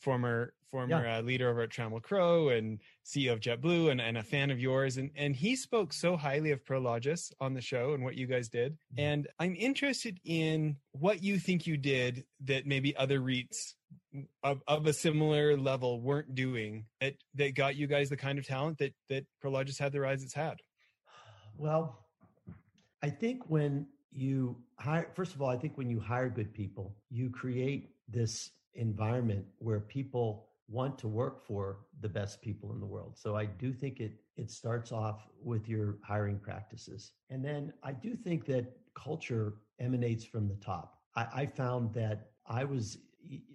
former 0.00 0.52
former 0.70 1.02
yeah. 1.02 1.18
uh, 1.18 1.22
leader 1.22 1.48
over 1.48 1.62
at 1.62 1.70
Trammell 1.70 2.02
Crow 2.02 2.50
and 2.50 2.78
CEO 3.04 3.32
of 3.32 3.40
JetBlue 3.40 3.90
and, 3.90 4.00
and 4.00 4.18
a 4.18 4.22
fan 4.22 4.50
of 4.50 4.60
yours. 4.60 4.96
And 4.96 5.10
and 5.16 5.34
he 5.34 5.56
spoke 5.56 5.92
so 5.92 6.16
highly 6.16 6.50
of 6.50 6.64
Prologis 6.64 7.32
on 7.40 7.54
the 7.54 7.60
show 7.60 7.94
and 7.94 8.04
what 8.04 8.16
you 8.16 8.26
guys 8.26 8.48
did. 8.48 8.72
Mm-hmm. 8.72 9.00
And 9.00 9.28
I'm 9.38 9.54
interested 9.56 10.20
in 10.24 10.76
what 10.92 11.22
you 11.22 11.38
think 11.38 11.66
you 11.66 11.76
did 11.76 12.24
that 12.44 12.66
maybe 12.66 12.96
other 12.96 13.20
REITs 13.20 13.74
of, 14.42 14.62
of 14.66 14.86
a 14.86 14.92
similar 14.92 15.56
level 15.56 16.00
weren't 16.00 16.34
doing 16.34 16.84
that 17.00 17.14
that 17.34 17.54
got 17.54 17.76
you 17.76 17.86
guys 17.86 18.08
the 18.08 18.16
kind 18.16 18.38
of 18.38 18.46
talent 18.46 18.78
that 18.78 18.94
that 19.08 19.24
Prologis 19.42 19.78
had 19.78 19.92
the 19.92 20.00
rise 20.00 20.22
it's 20.22 20.34
had. 20.34 20.60
Well, 21.56 21.98
I 23.02 23.10
think 23.10 23.48
when 23.48 23.86
you 24.12 24.56
hire 24.78 25.10
first 25.14 25.34
of 25.34 25.42
all 25.42 25.48
i 25.48 25.56
think 25.56 25.76
when 25.76 25.88
you 25.88 26.00
hire 26.00 26.28
good 26.28 26.52
people 26.52 26.94
you 27.10 27.30
create 27.30 27.90
this 28.08 28.50
environment 28.78 29.44
where 29.58 29.80
people 29.80 30.46
want 30.68 30.98
to 30.98 31.08
work 31.08 31.44
for 31.44 31.78
the 32.00 32.08
best 32.08 32.40
people 32.42 32.72
in 32.72 32.80
the 32.80 32.86
world 32.86 33.16
so 33.16 33.36
i 33.36 33.44
do 33.44 33.72
think 33.72 34.00
it 34.00 34.12
it 34.36 34.50
starts 34.50 34.92
off 34.92 35.28
with 35.42 35.68
your 35.68 35.98
hiring 36.02 36.38
practices 36.38 37.12
and 37.30 37.44
then 37.44 37.72
i 37.82 37.92
do 37.92 38.14
think 38.14 38.44
that 38.44 38.64
culture 38.94 39.54
emanates 39.80 40.24
from 40.24 40.48
the 40.48 40.56
top 40.56 40.98
i, 41.16 41.26
I 41.34 41.46
found 41.46 41.92
that 41.94 42.30
i 42.46 42.64
was 42.64 42.98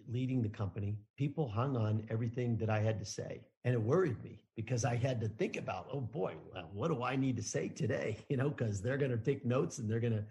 leading 0.08 0.42
the 0.42 0.50
company 0.50 0.98
people 1.18 1.48
hung 1.48 1.78
on 1.78 2.06
everything 2.10 2.58
that 2.58 2.70
i 2.70 2.80
had 2.80 3.00
to 3.00 3.06
say 3.06 3.42
and 3.66 3.74
it 3.74 3.82
worried 3.82 4.22
me 4.24 4.44
because 4.56 4.86
I 4.86 4.96
had 4.96 5.20
to 5.22 5.28
think 5.28 5.58
about, 5.58 5.88
oh 5.92 6.02
boy, 6.02 6.34
well, 6.54 6.70
what 6.74 6.90
do 6.90 7.04
I 7.04 7.16
need 7.16 7.38
to 7.38 7.44
say 7.44 7.70
today? 7.70 8.18
You 8.30 8.38
know, 8.38 8.50
because 8.50 8.82
they're 8.82 8.98
going 8.98 9.12
to 9.12 9.18
take 9.18 9.46
notes 9.46 9.78
and 9.78 9.90
they're 9.90 10.00
going 10.00 10.14
to, 10.14 10.24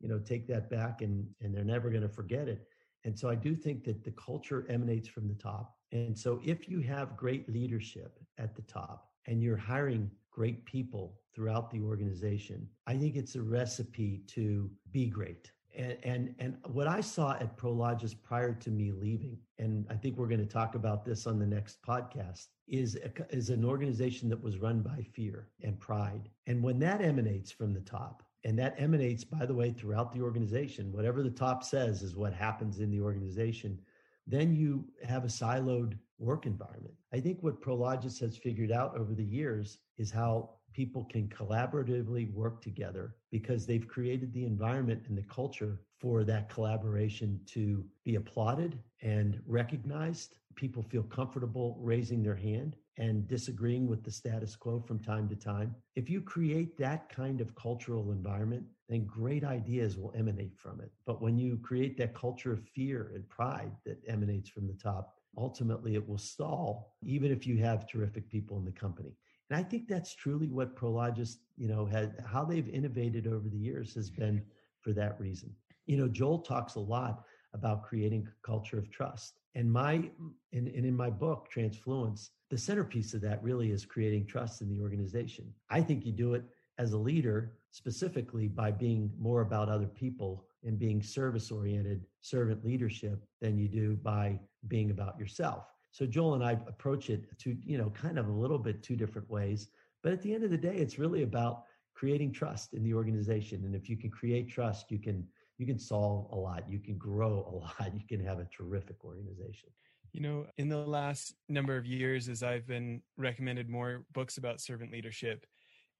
you 0.00 0.08
know, 0.08 0.18
take 0.18 0.46
that 0.48 0.68
back 0.68 1.00
and 1.00 1.26
and 1.40 1.54
they're 1.54 1.64
never 1.64 1.88
going 1.88 2.02
to 2.02 2.08
forget 2.08 2.48
it. 2.48 2.66
And 3.06 3.16
so 3.16 3.30
I 3.30 3.36
do 3.36 3.54
think 3.54 3.84
that 3.84 4.02
the 4.02 4.10
culture 4.10 4.66
emanates 4.68 5.08
from 5.08 5.28
the 5.28 5.34
top. 5.34 5.76
And 5.92 6.18
so 6.18 6.40
if 6.44 6.68
you 6.68 6.80
have 6.80 7.16
great 7.16 7.48
leadership 7.48 8.18
at 8.36 8.56
the 8.56 8.62
top 8.62 9.12
and 9.26 9.40
you're 9.40 9.56
hiring 9.56 10.10
great 10.32 10.64
people 10.64 11.14
throughout 11.32 11.70
the 11.70 11.80
organization, 11.80 12.68
I 12.88 12.96
think 12.96 13.14
it's 13.14 13.36
a 13.36 13.42
recipe 13.42 14.22
to 14.34 14.68
be 14.90 15.06
great. 15.06 15.52
And, 15.76 15.96
and 16.02 16.34
and 16.40 16.56
what 16.64 16.88
I 16.88 17.00
saw 17.00 17.34
at 17.34 17.56
Prologis 17.56 18.14
prior 18.20 18.52
to 18.54 18.70
me 18.70 18.90
leaving, 18.90 19.38
and 19.58 19.86
I 19.88 19.94
think 19.94 20.16
we're 20.16 20.26
going 20.26 20.40
to 20.40 20.52
talk 20.60 20.74
about 20.74 21.04
this 21.04 21.26
on 21.28 21.38
the 21.38 21.46
next 21.46 21.80
podcast, 21.82 22.46
is 22.66 22.96
a, 22.96 23.10
is 23.30 23.50
an 23.50 23.64
organization 23.64 24.28
that 24.30 24.42
was 24.42 24.58
run 24.58 24.80
by 24.80 25.06
fear 25.14 25.48
and 25.62 25.78
pride. 25.78 26.28
And 26.48 26.60
when 26.62 26.80
that 26.80 27.02
emanates 27.02 27.52
from 27.52 27.72
the 27.72 27.80
top, 27.80 28.24
and 28.44 28.58
that 28.58 28.74
emanates, 28.78 29.24
by 29.24 29.44
the 29.44 29.54
way, 29.54 29.72
throughout 29.72 30.12
the 30.12 30.20
organization, 30.20 30.92
whatever 30.92 31.22
the 31.22 31.30
top 31.30 31.64
says 31.64 32.02
is 32.02 32.16
what 32.16 32.32
happens 32.32 32.80
in 32.80 32.90
the 32.90 33.00
organization, 33.00 33.78
then 34.26 34.54
you 34.54 34.84
have 35.04 35.24
a 35.24 35.28
siloed 35.28 35.98
work 36.18 36.46
environment. 36.46 36.94
I 37.12 37.20
think 37.20 37.42
what 37.42 37.60
Prologis 37.60 38.20
has 38.20 38.36
figured 38.36 38.72
out 38.72 38.96
over 38.96 39.14
the 39.14 39.24
years 39.24 39.78
is 39.98 40.10
how 40.10 40.50
people 40.72 41.04
can 41.04 41.28
collaboratively 41.28 42.32
work 42.34 42.60
together 42.60 43.16
because 43.30 43.64
they've 43.66 43.88
created 43.88 44.32
the 44.32 44.44
environment 44.44 45.02
and 45.08 45.16
the 45.16 45.22
culture 45.22 45.80
for 45.98 46.22
that 46.24 46.50
collaboration 46.50 47.40
to 47.46 47.84
be 48.04 48.16
applauded 48.16 48.78
and 49.02 49.40
recognized. 49.46 50.36
People 50.54 50.82
feel 50.82 51.02
comfortable 51.04 51.78
raising 51.80 52.22
their 52.22 52.36
hand 52.36 52.76
and 52.98 53.28
disagreeing 53.28 53.86
with 53.86 54.02
the 54.02 54.10
status 54.10 54.56
quo 54.56 54.80
from 54.80 54.98
time 54.98 55.28
to 55.28 55.36
time. 55.36 55.74
If 55.96 56.08
you 56.08 56.20
create 56.20 56.76
that 56.78 57.08
kind 57.08 57.40
of 57.40 57.54
cultural 57.54 58.10
environment, 58.12 58.64
then 58.88 59.04
great 59.04 59.44
ideas 59.44 59.98
will 59.98 60.14
emanate 60.16 60.56
from 60.56 60.80
it. 60.80 60.90
But 61.04 61.20
when 61.20 61.38
you 61.38 61.58
create 61.58 61.96
that 61.98 62.14
culture 62.14 62.52
of 62.52 62.64
fear 62.68 63.12
and 63.14 63.28
pride 63.28 63.72
that 63.84 64.02
emanates 64.08 64.48
from 64.48 64.66
the 64.66 64.74
top, 64.74 65.14
ultimately 65.36 65.94
it 65.94 66.08
will 66.08 66.18
stall, 66.18 66.94
even 67.02 67.30
if 67.30 67.46
you 67.46 67.58
have 67.58 67.86
terrific 67.86 68.28
people 68.30 68.58
in 68.58 68.64
the 68.64 68.72
company. 68.72 69.16
And 69.50 69.58
I 69.58 69.62
think 69.62 69.86
that's 69.86 70.14
truly 70.14 70.48
what 70.48 70.76
Prologis, 70.76 71.36
you 71.56 71.68
know, 71.68 71.84
had 71.86 72.24
how 72.26 72.44
they've 72.44 72.68
innovated 72.68 73.26
over 73.26 73.48
the 73.48 73.58
years 73.58 73.94
has 73.94 74.10
been 74.10 74.42
for 74.80 74.92
that 74.92 75.20
reason. 75.20 75.54
You 75.86 75.98
know, 75.98 76.08
Joel 76.08 76.40
talks 76.40 76.74
a 76.74 76.80
lot 76.80 77.24
about 77.52 77.84
creating 77.84 78.26
a 78.26 78.46
culture 78.46 78.78
of 78.78 78.90
trust. 78.90 79.40
And 79.56 79.72
my 79.72 80.08
and, 80.52 80.68
and 80.68 80.86
in 80.86 80.96
my 80.96 81.10
book, 81.10 81.48
Transfluence, 81.50 82.30
the 82.50 82.58
centerpiece 82.58 83.12
of 83.14 83.20
that 83.22 83.42
really 83.42 83.72
is 83.72 83.84
creating 83.84 84.26
trust 84.26 84.62
in 84.62 84.68
the 84.68 84.80
organization. 84.80 85.52
I 85.68 85.80
think 85.80 86.06
you 86.06 86.12
do 86.12 86.34
it 86.34 86.44
as 86.78 86.92
a 86.92 86.98
leader 86.98 87.54
specifically 87.72 88.46
by 88.46 88.70
being 88.70 89.10
more 89.18 89.40
about 89.40 89.68
other 89.68 89.86
people 89.86 90.44
and 90.62 90.78
being 90.78 91.02
service 91.02 91.50
oriented 91.50 92.06
servant 92.20 92.64
leadership 92.64 93.26
than 93.40 93.58
you 93.58 93.66
do 93.66 93.96
by 93.96 94.38
being 94.68 94.90
about 94.90 95.18
yourself 95.18 95.64
so 95.96 96.04
Joel 96.04 96.34
and 96.34 96.44
I 96.44 96.52
approach 96.52 97.08
it 97.08 97.38
to, 97.38 97.56
you 97.64 97.78
know, 97.78 97.88
kind 97.88 98.18
of 98.18 98.28
a 98.28 98.30
little 98.30 98.58
bit 98.58 98.82
two 98.82 98.96
different 98.96 99.30
ways. 99.30 99.68
But 100.02 100.12
at 100.12 100.20
the 100.20 100.34
end 100.34 100.44
of 100.44 100.50
the 100.50 100.58
day, 100.58 100.76
it's 100.76 100.98
really 100.98 101.22
about 101.22 101.62
creating 101.94 102.32
trust 102.32 102.74
in 102.74 102.82
the 102.82 102.92
organization. 102.92 103.64
And 103.64 103.74
if 103.74 103.88
you 103.88 103.96
can 103.96 104.10
create 104.10 104.50
trust, 104.50 104.90
you 104.90 104.98
can 104.98 105.26
you 105.58 105.66
can 105.66 105.78
solve 105.78 106.30
a 106.32 106.36
lot, 106.36 106.68
you 106.68 106.78
can 106.78 106.96
grow 106.96 107.46
a 107.50 107.54
lot, 107.82 107.94
you 107.94 108.06
can 108.08 108.24
have 108.24 108.38
a 108.38 108.46
terrific 108.56 109.04
organization. 109.04 109.70
You 110.12 110.22
know, 110.22 110.46
in 110.56 110.68
the 110.68 110.78
last 110.78 111.34
number 111.48 111.76
of 111.76 111.84
years, 111.84 112.28
as 112.28 112.42
I've 112.42 112.66
been 112.66 113.02
recommended 113.18 113.68
more 113.68 114.04
books 114.14 114.38
about 114.38 114.60
servant 114.60 114.90
leadership, 114.90 115.44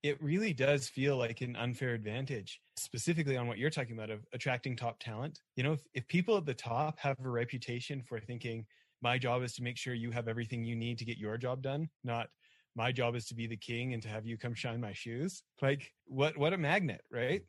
it 0.01 0.21
really 0.21 0.53
does 0.53 0.87
feel 0.87 1.17
like 1.17 1.41
an 1.41 1.55
unfair 1.55 1.93
advantage, 1.93 2.59
specifically 2.77 3.37
on 3.37 3.47
what 3.47 3.57
you're 3.57 3.69
talking 3.69 3.95
about 3.95 4.09
of 4.09 4.25
attracting 4.33 4.75
top 4.75 4.99
talent. 4.99 5.39
You 5.55 5.63
know, 5.63 5.73
if, 5.73 5.81
if 5.93 6.07
people 6.07 6.37
at 6.37 6.45
the 6.45 6.53
top 6.53 6.97
have 6.99 7.17
a 7.23 7.29
reputation 7.29 8.01
for 8.01 8.19
thinking, 8.19 8.65
my 9.01 9.17
job 9.17 9.43
is 9.43 9.53
to 9.53 9.63
make 9.63 9.77
sure 9.77 9.93
you 9.93 10.11
have 10.11 10.27
everything 10.27 10.63
you 10.63 10.75
need 10.75 10.97
to 10.97 11.05
get 11.05 11.17
your 11.17 11.37
job 11.37 11.61
done 11.61 11.89
not 12.03 12.27
my 12.75 12.91
job 12.91 13.15
is 13.15 13.25
to 13.25 13.35
be 13.35 13.47
the 13.47 13.57
king 13.57 13.93
and 13.93 14.03
to 14.03 14.09
have 14.09 14.25
you 14.25 14.37
come 14.37 14.53
shine 14.53 14.81
my 14.81 14.93
shoes 14.93 15.43
like 15.61 15.91
what 16.05 16.37
what 16.37 16.53
a 16.53 16.57
magnet 16.57 17.01
right 17.11 17.43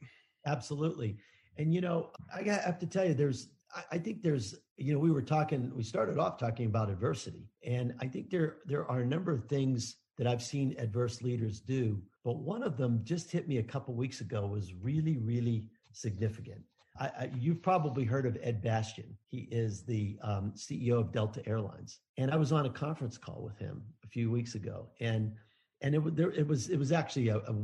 absolutely 0.46 1.16
and 1.58 1.74
you 1.74 1.80
know 1.80 2.10
i 2.34 2.42
have 2.42 2.78
to 2.78 2.86
tell 2.86 3.04
you 3.04 3.14
there's 3.14 3.48
i 3.92 3.98
think 3.98 4.22
there's 4.22 4.54
you 4.76 4.92
know 4.92 4.98
we 4.98 5.10
were 5.10 5.22
talking 5.22 5.70
we 5.74 5.82
started 5.82 6.18
off 6.18 6.38
talking 6.38 6.66
about 6.66 6.88
adversity. 6.90 7.50
And 7.64 7.94
i 8.00 8.06
think 8.06 8.30
there 8.30 8.58
there 8.64 8.90
are 8.90 9.00
a 9.00 9.06
number 9.06 9.32
of 9.32 9.44
things 9.44 9.96
that 10.16 10.26
i've 10.26 10.42
seen 10.42 10.74
adverse 10.78 11.20
leaders 11.22 11.60
do 11.60 12.00
but 12.24 12.38
one 12.38 12.62
of 12.62 12.76
them 12.76 13.00
just 13.04 13.30
hit 13.30 13.48
me 13.48 13.58
a 13.58 13.62
couple 13.62 13.94
weeks 13.94 14.20
ago 14.20 14.46
was 14.46 14.72
really 14.74 15.18
really 15.18 15.68
significant. 15.92 16.60
I, 17.00 17.06
I, 17.06 17.30
you've 17.38 17.62
probably 17.62 18.04
heard 18.04 18.26
of 18.26 18.36
Ed 18.42 18.62
Bastian. 18.62 19.16
He 19.28 19.48
is 19.50 19.82
the 19.82 20.18
um, 20.22 20.52
CEO 20.56 21.00
of 21.00 21.12
Delta 21.12 21.46
Airlines, 21.46 22.00
and 22.16 22.30
I 22.30 22.36
was 22.36 22.52
on 22.52 22.66
a 22.66 22.70
conference 22.70 23.16
call 23.16 23.42
with 23.42 23.58
him 23.58 23.82
a 24.04 24.08
few 24.08 24.30
weeks 24.30 24.54
ago, 24.54 24.88
and 25.00 25.32
and 25.80 25.94
it, 25.94 26.16
there, 26.16 26.30
it 26.32 26.46
was 26.46 26.68
it 26.68 26.78
was 26.78 26.92
actually 26.92 27.28
a, 27.28 27.36
a, 27.36 27.54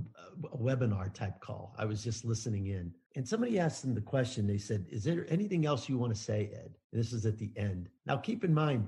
a, 0.52 0.58
webinar 0.58 1.12
type 1.12 1.40
call. 1.40 1.74
I 1.78 1.84
was 1.84 2.02
just 2.02 2.24
listening 2.24 2.68
in, 2.68 2.92
and 3.16 3.26
somebody 3.26 3.58
asked 3.58 3.84
him 3.84 3.94
the 3.94 4.00
question. 4.00 4.46
They 4.46 4.58
said, 4.58 4.86
"Is 4.88 5.04
there 5.04 5.26
anything 5.28 5.66
else 5.66 5.88
you 5.88 5.98
want 5.98 6.14
to 6.14 6.20
say, 6.20 6.50
Ed?" 6.52 6.74
And 6.92 7.00
this 7.00 7.12
is 7.12 7.26
at 7.26 7.38
the 7.38 7.50
end. 7.56 7.88
Now, 8.06 8.16
keep 8.16 8.44
in 8.44 8.54
mind, 8.54 8.86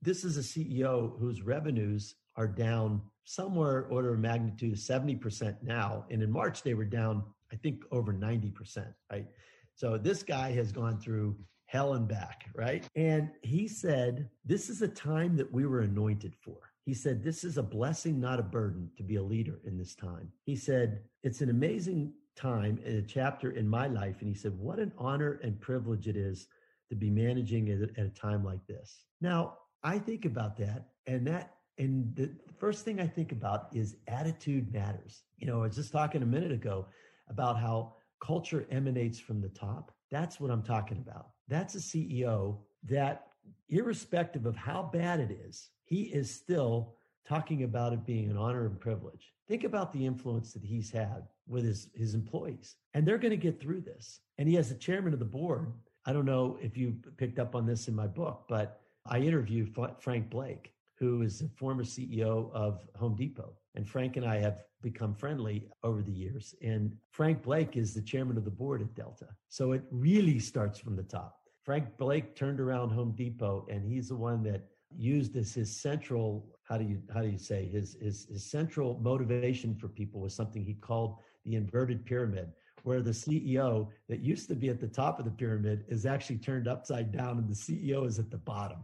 this 0.00 0.24
is 0.24 0.36
a 0.36 0.40
CEO 0.40 1.18
whose 1.18 1.42
revenues 1.42 2.14
are 2.36 2.48
down 2.48 3.02
somewhere 3.24 3.86
order 3.90 4.14
of 4.14 4.20
magnitude 4.20 4.72
of 4.72 4.78
seventy 4.78 5.16
percent 5.16 5.56
now, 5.62 6.04
and 6.10 6.22
in 6.22 6.30
March 6.30 6.62
they 6.62 6.74
were 6.74 6.84
down, 6.84 7.24
I 7.52 7.56
think, 7.56 7.82
over 7.90 8.12
ninety 8.12 8.50
percent. 8.50 8.92
Right 9.10 9.26
so 9.74 9.98
this 9.98 10.22
guy 10.22 10.52
has 10.52 10.72
gone 10.72 10.98
through 10.98 11.36
hell 11.66 11.94
and 11.94 12.06
back, 12.06 12.46
right? 12.54 12.86
And 12.96 13.30
he 13.42 13.66
said, 13.66 14.28
This 14.44 14.68
is 14.68 14.82
a 14.82 14.88
time 14.88 15.36
that 15.36 15.50
we 15.50 15.66
were 15.66 15.80
anointed 15.80 16.34
for. 16.44 16.71
He 16.84 16.94
said, 16.94 17.22
This 17.22 17.44
is 17.44 17.58
a 17.58 17.62
blessing, 17.62 18.20
not 18.20 18.40
a 18.40 18.42
burden, 18.42 18.90
to 18.96 19.02
be 19.02 19.16
a 19.16 19.22
leader 19.22 19.60
in 19.64 19.78
this 19.78 19.94
time. 19.94 20.32
He 20.44 20.56
said, 20.56 21.00
It's 21.22 21.40
an 21.40 21.50
amazing 21.50 22.12
time 22.36 22.78
in 22.84 22.96
a 22.96 23.02
chapter 23.02 23.52
in 23.52 23.68
my 23.68 23.86
life, 23.86 24.16
and 24.20 24.28
he 24.28 24.34
said, 24.34 24.58
What 24.58 24.78
an 24.78 24.92
honor 24.98 25.40
and 25.42 25.60
privilege 25.60 26.08
it 26.08 26.16
is 26.16 26.48
to 26.88 26.96
be 26.96 27.10
managing 27.10 27.70
at 27.70 28.04
a 28.04 28.08
time 28.10 28.44
like 28.44 28.66
this. 28.66 29.04
Now, 29.20 29.58
I 29.82 29.98
think 29.98 30.24
about 30.24 30.56
that, 30.58 30.88
and 31.06 31.26
that 31.26 31.54
and 31.78 32.14
the 32.14 32.30
first 32.58 32.84
thing 32.84 33.00
I 33.00 33.06
think 33.06 33.32
about 33.32 33.68
is 33.72 33.96
attitude 34.06 34.72
matters. 34.72 35.22
You 35.38 35.46
know, 35.46 35.60
I 35.60 35.66
was 35.66 35.76
just 35.76 35.92
talking 35.92 36.22
a 36.22 36.26
minute 36.26 36.52
ago 36.52 36.86
about 37.28 37.58
how 37.58 37.94
culture 38.20 38.66
emanates 38.70 39.18
from 39.18 39.40
the 39.40 39.48
top. 39.48 39.90
That's 40.10 40.38
what 40.38 40.50
I'm 40.50 40.62
talking 40.62 40.98
about. 40.98 41.28
That's 41.48 41.74
a 41.74 41.78
CEO 41.78 42.58
that, 42.84 43.28
irrespective 43.68 44.46
of 44.46 44.54
how 44.54 44.90
bad 44.92 45.18
it 45.18 45.30
is, 45.30 45.70
he 45.92 46.04
is 46.04 46.30
still 46.30 46.94
talking 47.28 47.64
about 47.64 47.92
it 47.92 48.06
being 48.06 48.30
an 48.30 48.36
honor 48.38 48.64
and 48.64 48.80
privilege. 48.80 49.34
Think 49.46 49.64
about 49.64 49.92
the 49.92 50.06
influence 50.06 50.54
that 50.54 50.64
he's 50.64 50.90
had 50.90 51.24
with 51.46 51.64
his, 51.64 51.90
his 51.94 52.14
employees, 52.14 52.76
and 52.94 53.06
they're 53.06 53.18
going 53.18 53.30
to 53.30 53.36
get 53.36 53.60
through 53.60 53.82
this. 53.82 54.20
And 54.38 54.48
he 54.48 54.54
has 54.54 54.70
a 54.70 54.74
chairman 54.74 55.12
of 55.12 55.18
the 55.18 55.26
board. 55.26 55.70
I 56.06 56.14
don't 56.14 56.24
know 56.24 56.56
if 56.62 56.78
you 56.78 56.96
picked 57.18 57.38
up 57.38 57.54
on 57.54 57.66
this 57.66 57.88
in 57.88 57.94
my 57.94 58.06
book, 58.06 58.46
but 58.48 58.80
I 59.04 59.18
interviewed 59.18 59.76
Frank 60.00 60.30
Blake, 60.30 60.72
who 60.98 61.20
is 61.20 61.42
a 61.42 61.48
former 61.56 61.84
CEO 61.84 62.50
of 62.54 62.80
Home 62.98 63.14
Depot. 63.14 63.52
And 63.74 63.86
Frank 63.86 64.16
and 64.16 64.24
I 64.24 64.38
have 64.38 64.62
become 64.80 65.14
friendly 65.14 65.68
over 65.84 66.00
the 66.00 66.10
years. 66.10 66.54
And 66.62 66.96
Frank 67.10 67.42
Blake 67.42 67.76
is 67.76 67.92
the 67.92 68.00
chairman 68.00 68.38
of 68.38 68.46
the 68.46 68.50
board 68.50 68.80
at 68.80 68.94
Delta. 68.94 69.28
So 69.48 69.72
it 69.72 69.82
really 69.90 70.38
starts 70.38 70.78
from 70.78 70.96
the 70.96 71.02
top. 71.02 71.36
Frank 71.62 71.98
Blake 71.98 72.34
turned 72.34 72.60
around 72.60 72.90
Home 72.90 73.12
Depot, 73.12 73.66
and 73.70 73.84
he's 73.84 74.08
the 74.08 74.16
one 74.16 74.42
that 74.44 74.62
used 74.96 75.36
as 75.36 75.52
his 75.54 75.74
central 75.74 76.46
how 76.64 76.78
do 76.78 76.84
you 76.84 77.00
how 77.12 77.20
do 77.20 77.28
you 77.28 77.38
say 77.38 77.66
his 77.66 77.96
his, 78.00 78.26
his 78.26 78.44
central 78.44 78.98
motivation 79.00 79.74
for 79.74 79.88
people 79.88 80.20
was 80.20 80.34
something 80.34 80.64
he 80.64 80.74
called 80.74 81.16
the 81.44 81.56
inverted 81.56 82.04
pyramid 82.04 82.52
where 82.84 83.00
the 83.00 83.10
CEO 83.10 83.88
that 84.08 84.20
used 84.20 84.48
to 84.48 84.54
be 84.54 84.68
at 84.68 84.80
the 84.80 84.88
top 84.88 85.18
of 85.18 85.24
the 85.24 85.30
pyramid 85.30 85.84
is 85.88 86.06
actually 86.06 86.38
turned 86.38 86.66
upside 86.66 87.12
down 87.12 87.38
and 87.38 87.48
the 87.48 87.54
CEO 87.54 88.06
is 88.06 88.18
at 88.18 88.30
the 88.30 88.38
bottom. 88.38 88.78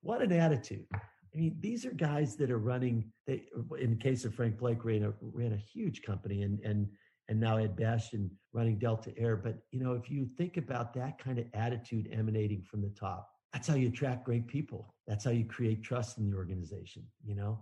What 0.00 0.22
an 0.22 0.32
attitude. 0.32 0.86
I 0.92 1.36
mean, 1.36 1.56
these 1.60 1.84
are 1.84 1.92
guys 1.92 2.36
that 2.36 2.50
are 2.50 2.58
running. 2.58 3.10
They, 3.26 3.44
in 3.80 3.90
the 3.90 3.96
case 3.96 4.24
of 4.24 4.34
Frank 4.34 4.58
Blake, 4.58 4.84
ran 4.84 5.04
a 5.04 5.12
ran 5.20 5.52
a 5.52 5.56
huge 5.56 6.02
company, 6.02 6.42
and 6.42 6.60
and 6.60 6.88
and 7.28 7.40
now 7.40 7.56
Ed 7.56 7.74
Bastian 7.74 8.30
running 8.52 8.78
Delta 8.78 9.12
Air. 9.16 9.36
But 9.36 9.58
you 9.72 9.82
know, 9.82 9.94
if 9.94 10.10
you 10.10 10.28
think 10.36 10.58
about 10.58 10.94
that 10.94 11.18
kind 11.18 11.38
of 11.38 11.46
attitude 11.54 12.08
emanating 12.12 12.62
from 12.62 12.82
the 12.82 12.90
top, 12.90 13.30
that's 13.54 13.66
how 13.66 13.76
you 13.76 13.88
attract 13.88 14.24
great 14.24 14.46
people. 14.46 14.94
That's 15.06 15.24
how 15.24 15.30
you 15.30 15.44
create 15.44 15.82
trust 15.82 16.18
in 16.18 16.28
the 16.28 16.36
organization. 16.36 17.04
You 17.24 17.36
know, 17.36 17.60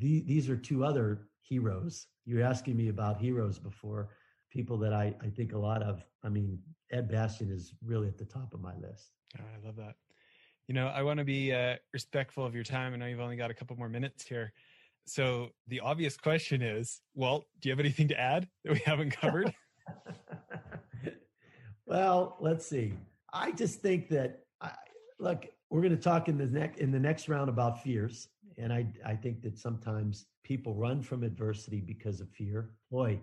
the, 0.00 0.22
these 0.22 0.48
are 0.48 0.56
two 0.56 0.84
other 0.84 1.28
heroes. 1.42 2.06
You're 2.24 2.42
asking 2.42 2.76
me 2.76 2.88
about 2.88 3.20
heroes 3.20 3.58
before. 3.58 4.08
People 4.50 4.78
that 4.78 4.92
I 4.92 5.14
I 5.22 5.28
think 5.28 5.52
a 5.52 5.58
lot 5.58 5.82
of. 5.82 6.02
I 6.24 6.30
mean, 6.30 6.58
Ed 6.90 7.08
Bastian 7.08 7.52
is 7.52 7.74
really 7.84 8.08
at 8.08 8.18
the 8.18 8.24
top 8.24 8.54
of 8.54 8.60
my 8.60 8.74
list. 8.76 9.12
Oh, 9.38 9.44
I 9.54 9.64
love 9.64 9.76
that 9.76 9.94
you 10.68 10.74
know, 10.74 10.88
I 10.88 11.02
want 11.02 11.18
to 11.18 11.24
be 11.24 11.52
uh, 11.52 11.76
respectful 11.94 12.44
of 12.44 12.54
your 12.54 12.62
time. 12.62 12.92
I 12.92 12.96
know 12.96 13.06
you've 13.06 13.20
only 13.20 13.36
got 13.36 13.50
a 13.50 13.54
couple 13.54 13.74
more 13.76 13.88
minutes 13.88 14.22
here. 14.24 14.52
So 15.06 15.48
the 15.66 15.80
obvious 15.80 16.18
question 16.18 16.60
is, 16.60 17.00
well, 17.14 17.46
do 17.60 17.70
you 17.70 17.72
have 17.72 17.80
anything 17.80 18.08
to 18.08 18.20
add 18.20 18.46
that 18.64 18.74
we 18.74 18.80
haven't 18.84 19.10
covered? 19.10 19.54
well, 21.86 22.36
let's 22.40 22.66
see. 22.66 22.92
I 23.32 23.52
just 23.52 23.80
think 23.80 24.10
that 24.10 24.40
look, 25.18 25.46
we're 25.70 25.82
going 25.82 25.96
to 25.96 26.02
talk 26.02 26.28
in 26.28 26.38
the 26.38 26.46
next 26.46 26.78
in 26.78 26.90
the 26.90 26.98
next 26.98 27.28
round 27.28 27.48
about 27.48 27.82
fears, 27.82 28.28
and 28.56 28.72
I 28.72 28.86
I 29.04 29.14
think 29.14 29.42
that 29.42 29.58
sometimes 29.58 30.26
people 30.42 30.74
run 30.74 31.02
from 31.02 31.22
adversity 31.22 31.80
because 31.80 32.20
of 32.20 32.28
fear. 32.30 32.70
Boy, 32.90 33.20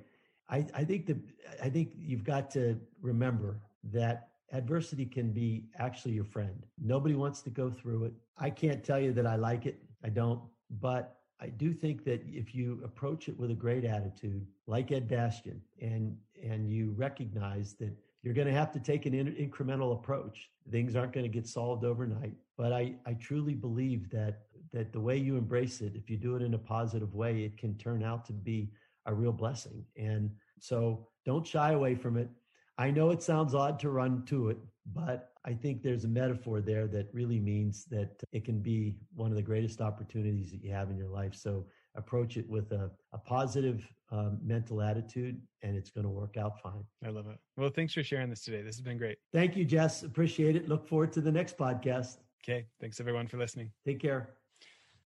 I 0.49 0.65
I 0.73 0.83
think 0.83 1.05
that 1.07 1.17
I 1.63 1.69
think 1.69 1.93
you've 1.97 2.23
got 2.23 2.51
to 2.51 2.79
remember 3.01 3.59
that 3.91 4.29
adversity 4.51 5.05
can 5.05 5.31
be 5.31 5.65
actually 5.79 6.13
your 6.13 6.25
friend. 6.25 6.65
Nobody 6.81 7.15
wants 7.15 7.41
to 7.41 7.49
go 7.49 7.69
through 7.69 8.05
it. 8.05 8.13
I 8.37 8.49
can't 8.49 8.83
tell 8.83 8.99
you 8.99 9.11
that 9.13 9.25
I 9.25 9.35
like 9.35 9.65
it. 9.65 9.81
I 10.03 10.09
don't, 10.09 10.41
but 10.79 11.17
I 11.41 11.47
do 11.47 11.73
think 11.73 12.05
that 12.05 12.21
if 12.27 12.55
you 12.55 12.79
approach 12.83 13.27
it 13.27 13.37
with 13.37 13.51
a 13.51 13.55
great 13.55 13.83
attitude, 13.85 14.45
like 14.67 14.91
Ed 14.91 15.07
Bastian, 15.07 15.61
and 15.81 16.17
and 16.43 16.69
you 16.69 16.93
recognize 16.95 17.73
that 17.75 17.93
you're 18.25 18.33
going 18.33 18.47
to 18.47 18.53
have 18.53 18.71
to 18.71 18.79
take 18.79 19.05
an 19.05 19.13
in- 19.13 19.35
incremental 19.35 19.93
approach, 19.93 20.49
things 20.71 20.95
aren't 20.95 21.13
going 21.13 21.23
to 21.23 21.31
get 21.31 21.47
solved 21.47 21.85
overnight. 21.85 22.33
But 22.57 22.73
I 22.73 22.95
I 23.05 23.13
truly 23.13 23.53
believe 23.53 24.09
that 24.09 24.41
that 24.73 24.91
the 24.91 24.99
way 24.99 25.15
you 25.15 25.37
embrace 25.37 25.79
it, 25.79 25.93
if 25.95 26.09
you 26.09 26.17
do 26.17 26.35
it 26.35 26.41
in 26.41 26.55
a 26.55 26.57
positive 26.57 27.13
way, 27.13 27.43
it 27.43 27.57
can 27.57 27.77
turn 27.77 28.03
out 28.03 28.25
to 28.25 28.33
be 28.33 28.71
a 29.05 29.13
real 29.13 29.31
blessing. 29.31 29.85
And 29.95 30.31
so 30.59 31.07
don't 31.23 31.45
shy 31.45 31.73
away 31.73 31.93
from 31.93 32.17
it. 32.17 32.29
I 32.77 32.89
know 32.89 33.11
it 33.11 33.21
sounds 33.21 33.53
odd 33.53 33.79
to 33.81 33.89
run 33.91 34.25
to 34.25 34.49
it, 34.49 34.57
but 34.93 35.29
I 35.45 35.53
think 35.53 35.83
there's 35.83 36.03
a 36.03 36.09
metaphor 36.09 36.59
there 36.59 36.87
that 36.87 37.07
really 37.13 37.39
means 37.39 37.85
that 37.85 38.21
it 38.31 38.43
can 38.43 38.59
be 38.59 38.97
one 39.13 39.29
of 39.29 39.37
the 39.37 39.43
greatest 39.43 39.79
opportunities 39.79 40.51
that 40.51 40.63
you 40.63 40.71
have 40.71 40.89
in 40.89 40.97
your 40.97 41.09
life. 41.09 41.35
So 41.35 41.67
approach 41.95 42.37
it 42.37 42.47
with 42.49 42.71
a, 42.71 42.91
a 43.13 43.17
positive 43.17 43.87
um, 44.11 44.39
mental 44.43 44.81
attitude, 44.81 45.41
and 45.63 45.75
it's 45.75 45.89
going 45.89 46.03
to 46.03 46.09
work 46.09 46.37
out 46.37 46.61
fine. 46.61 46.83
I 47.03 47.09
love 47.09 47.27
it. 47.27 47.37
Well, 47.57 47.69
thanks 47.69 47.93
for 47.93 48.03
sharing 48.03 48.29
this 48.29 48.43
today. 48.43 48.61
This 48.61 48.75
has 48.75 48.81
been 48.81 48.97
great. 48.97 49.17
Thank 49.33 49.55
you, 49.55 49.65
Jess. 49.65 50.03
Appreciate 50.03 50.55
it. 50.55 50.69
Look 50.69 50.87
forward 50.87 51.11
to 51.13 51.21
the 51.21 51.31
next 51.31 51.57
podcast. 51.57 52.17
Okay. 52.43 52.65
Thanks, 52.79 52.99
everyone, 52.99 53.27
for 53.27 53.37
listening. 53.37 53.71
Take 53.85 53.99
care. 53.99 54.35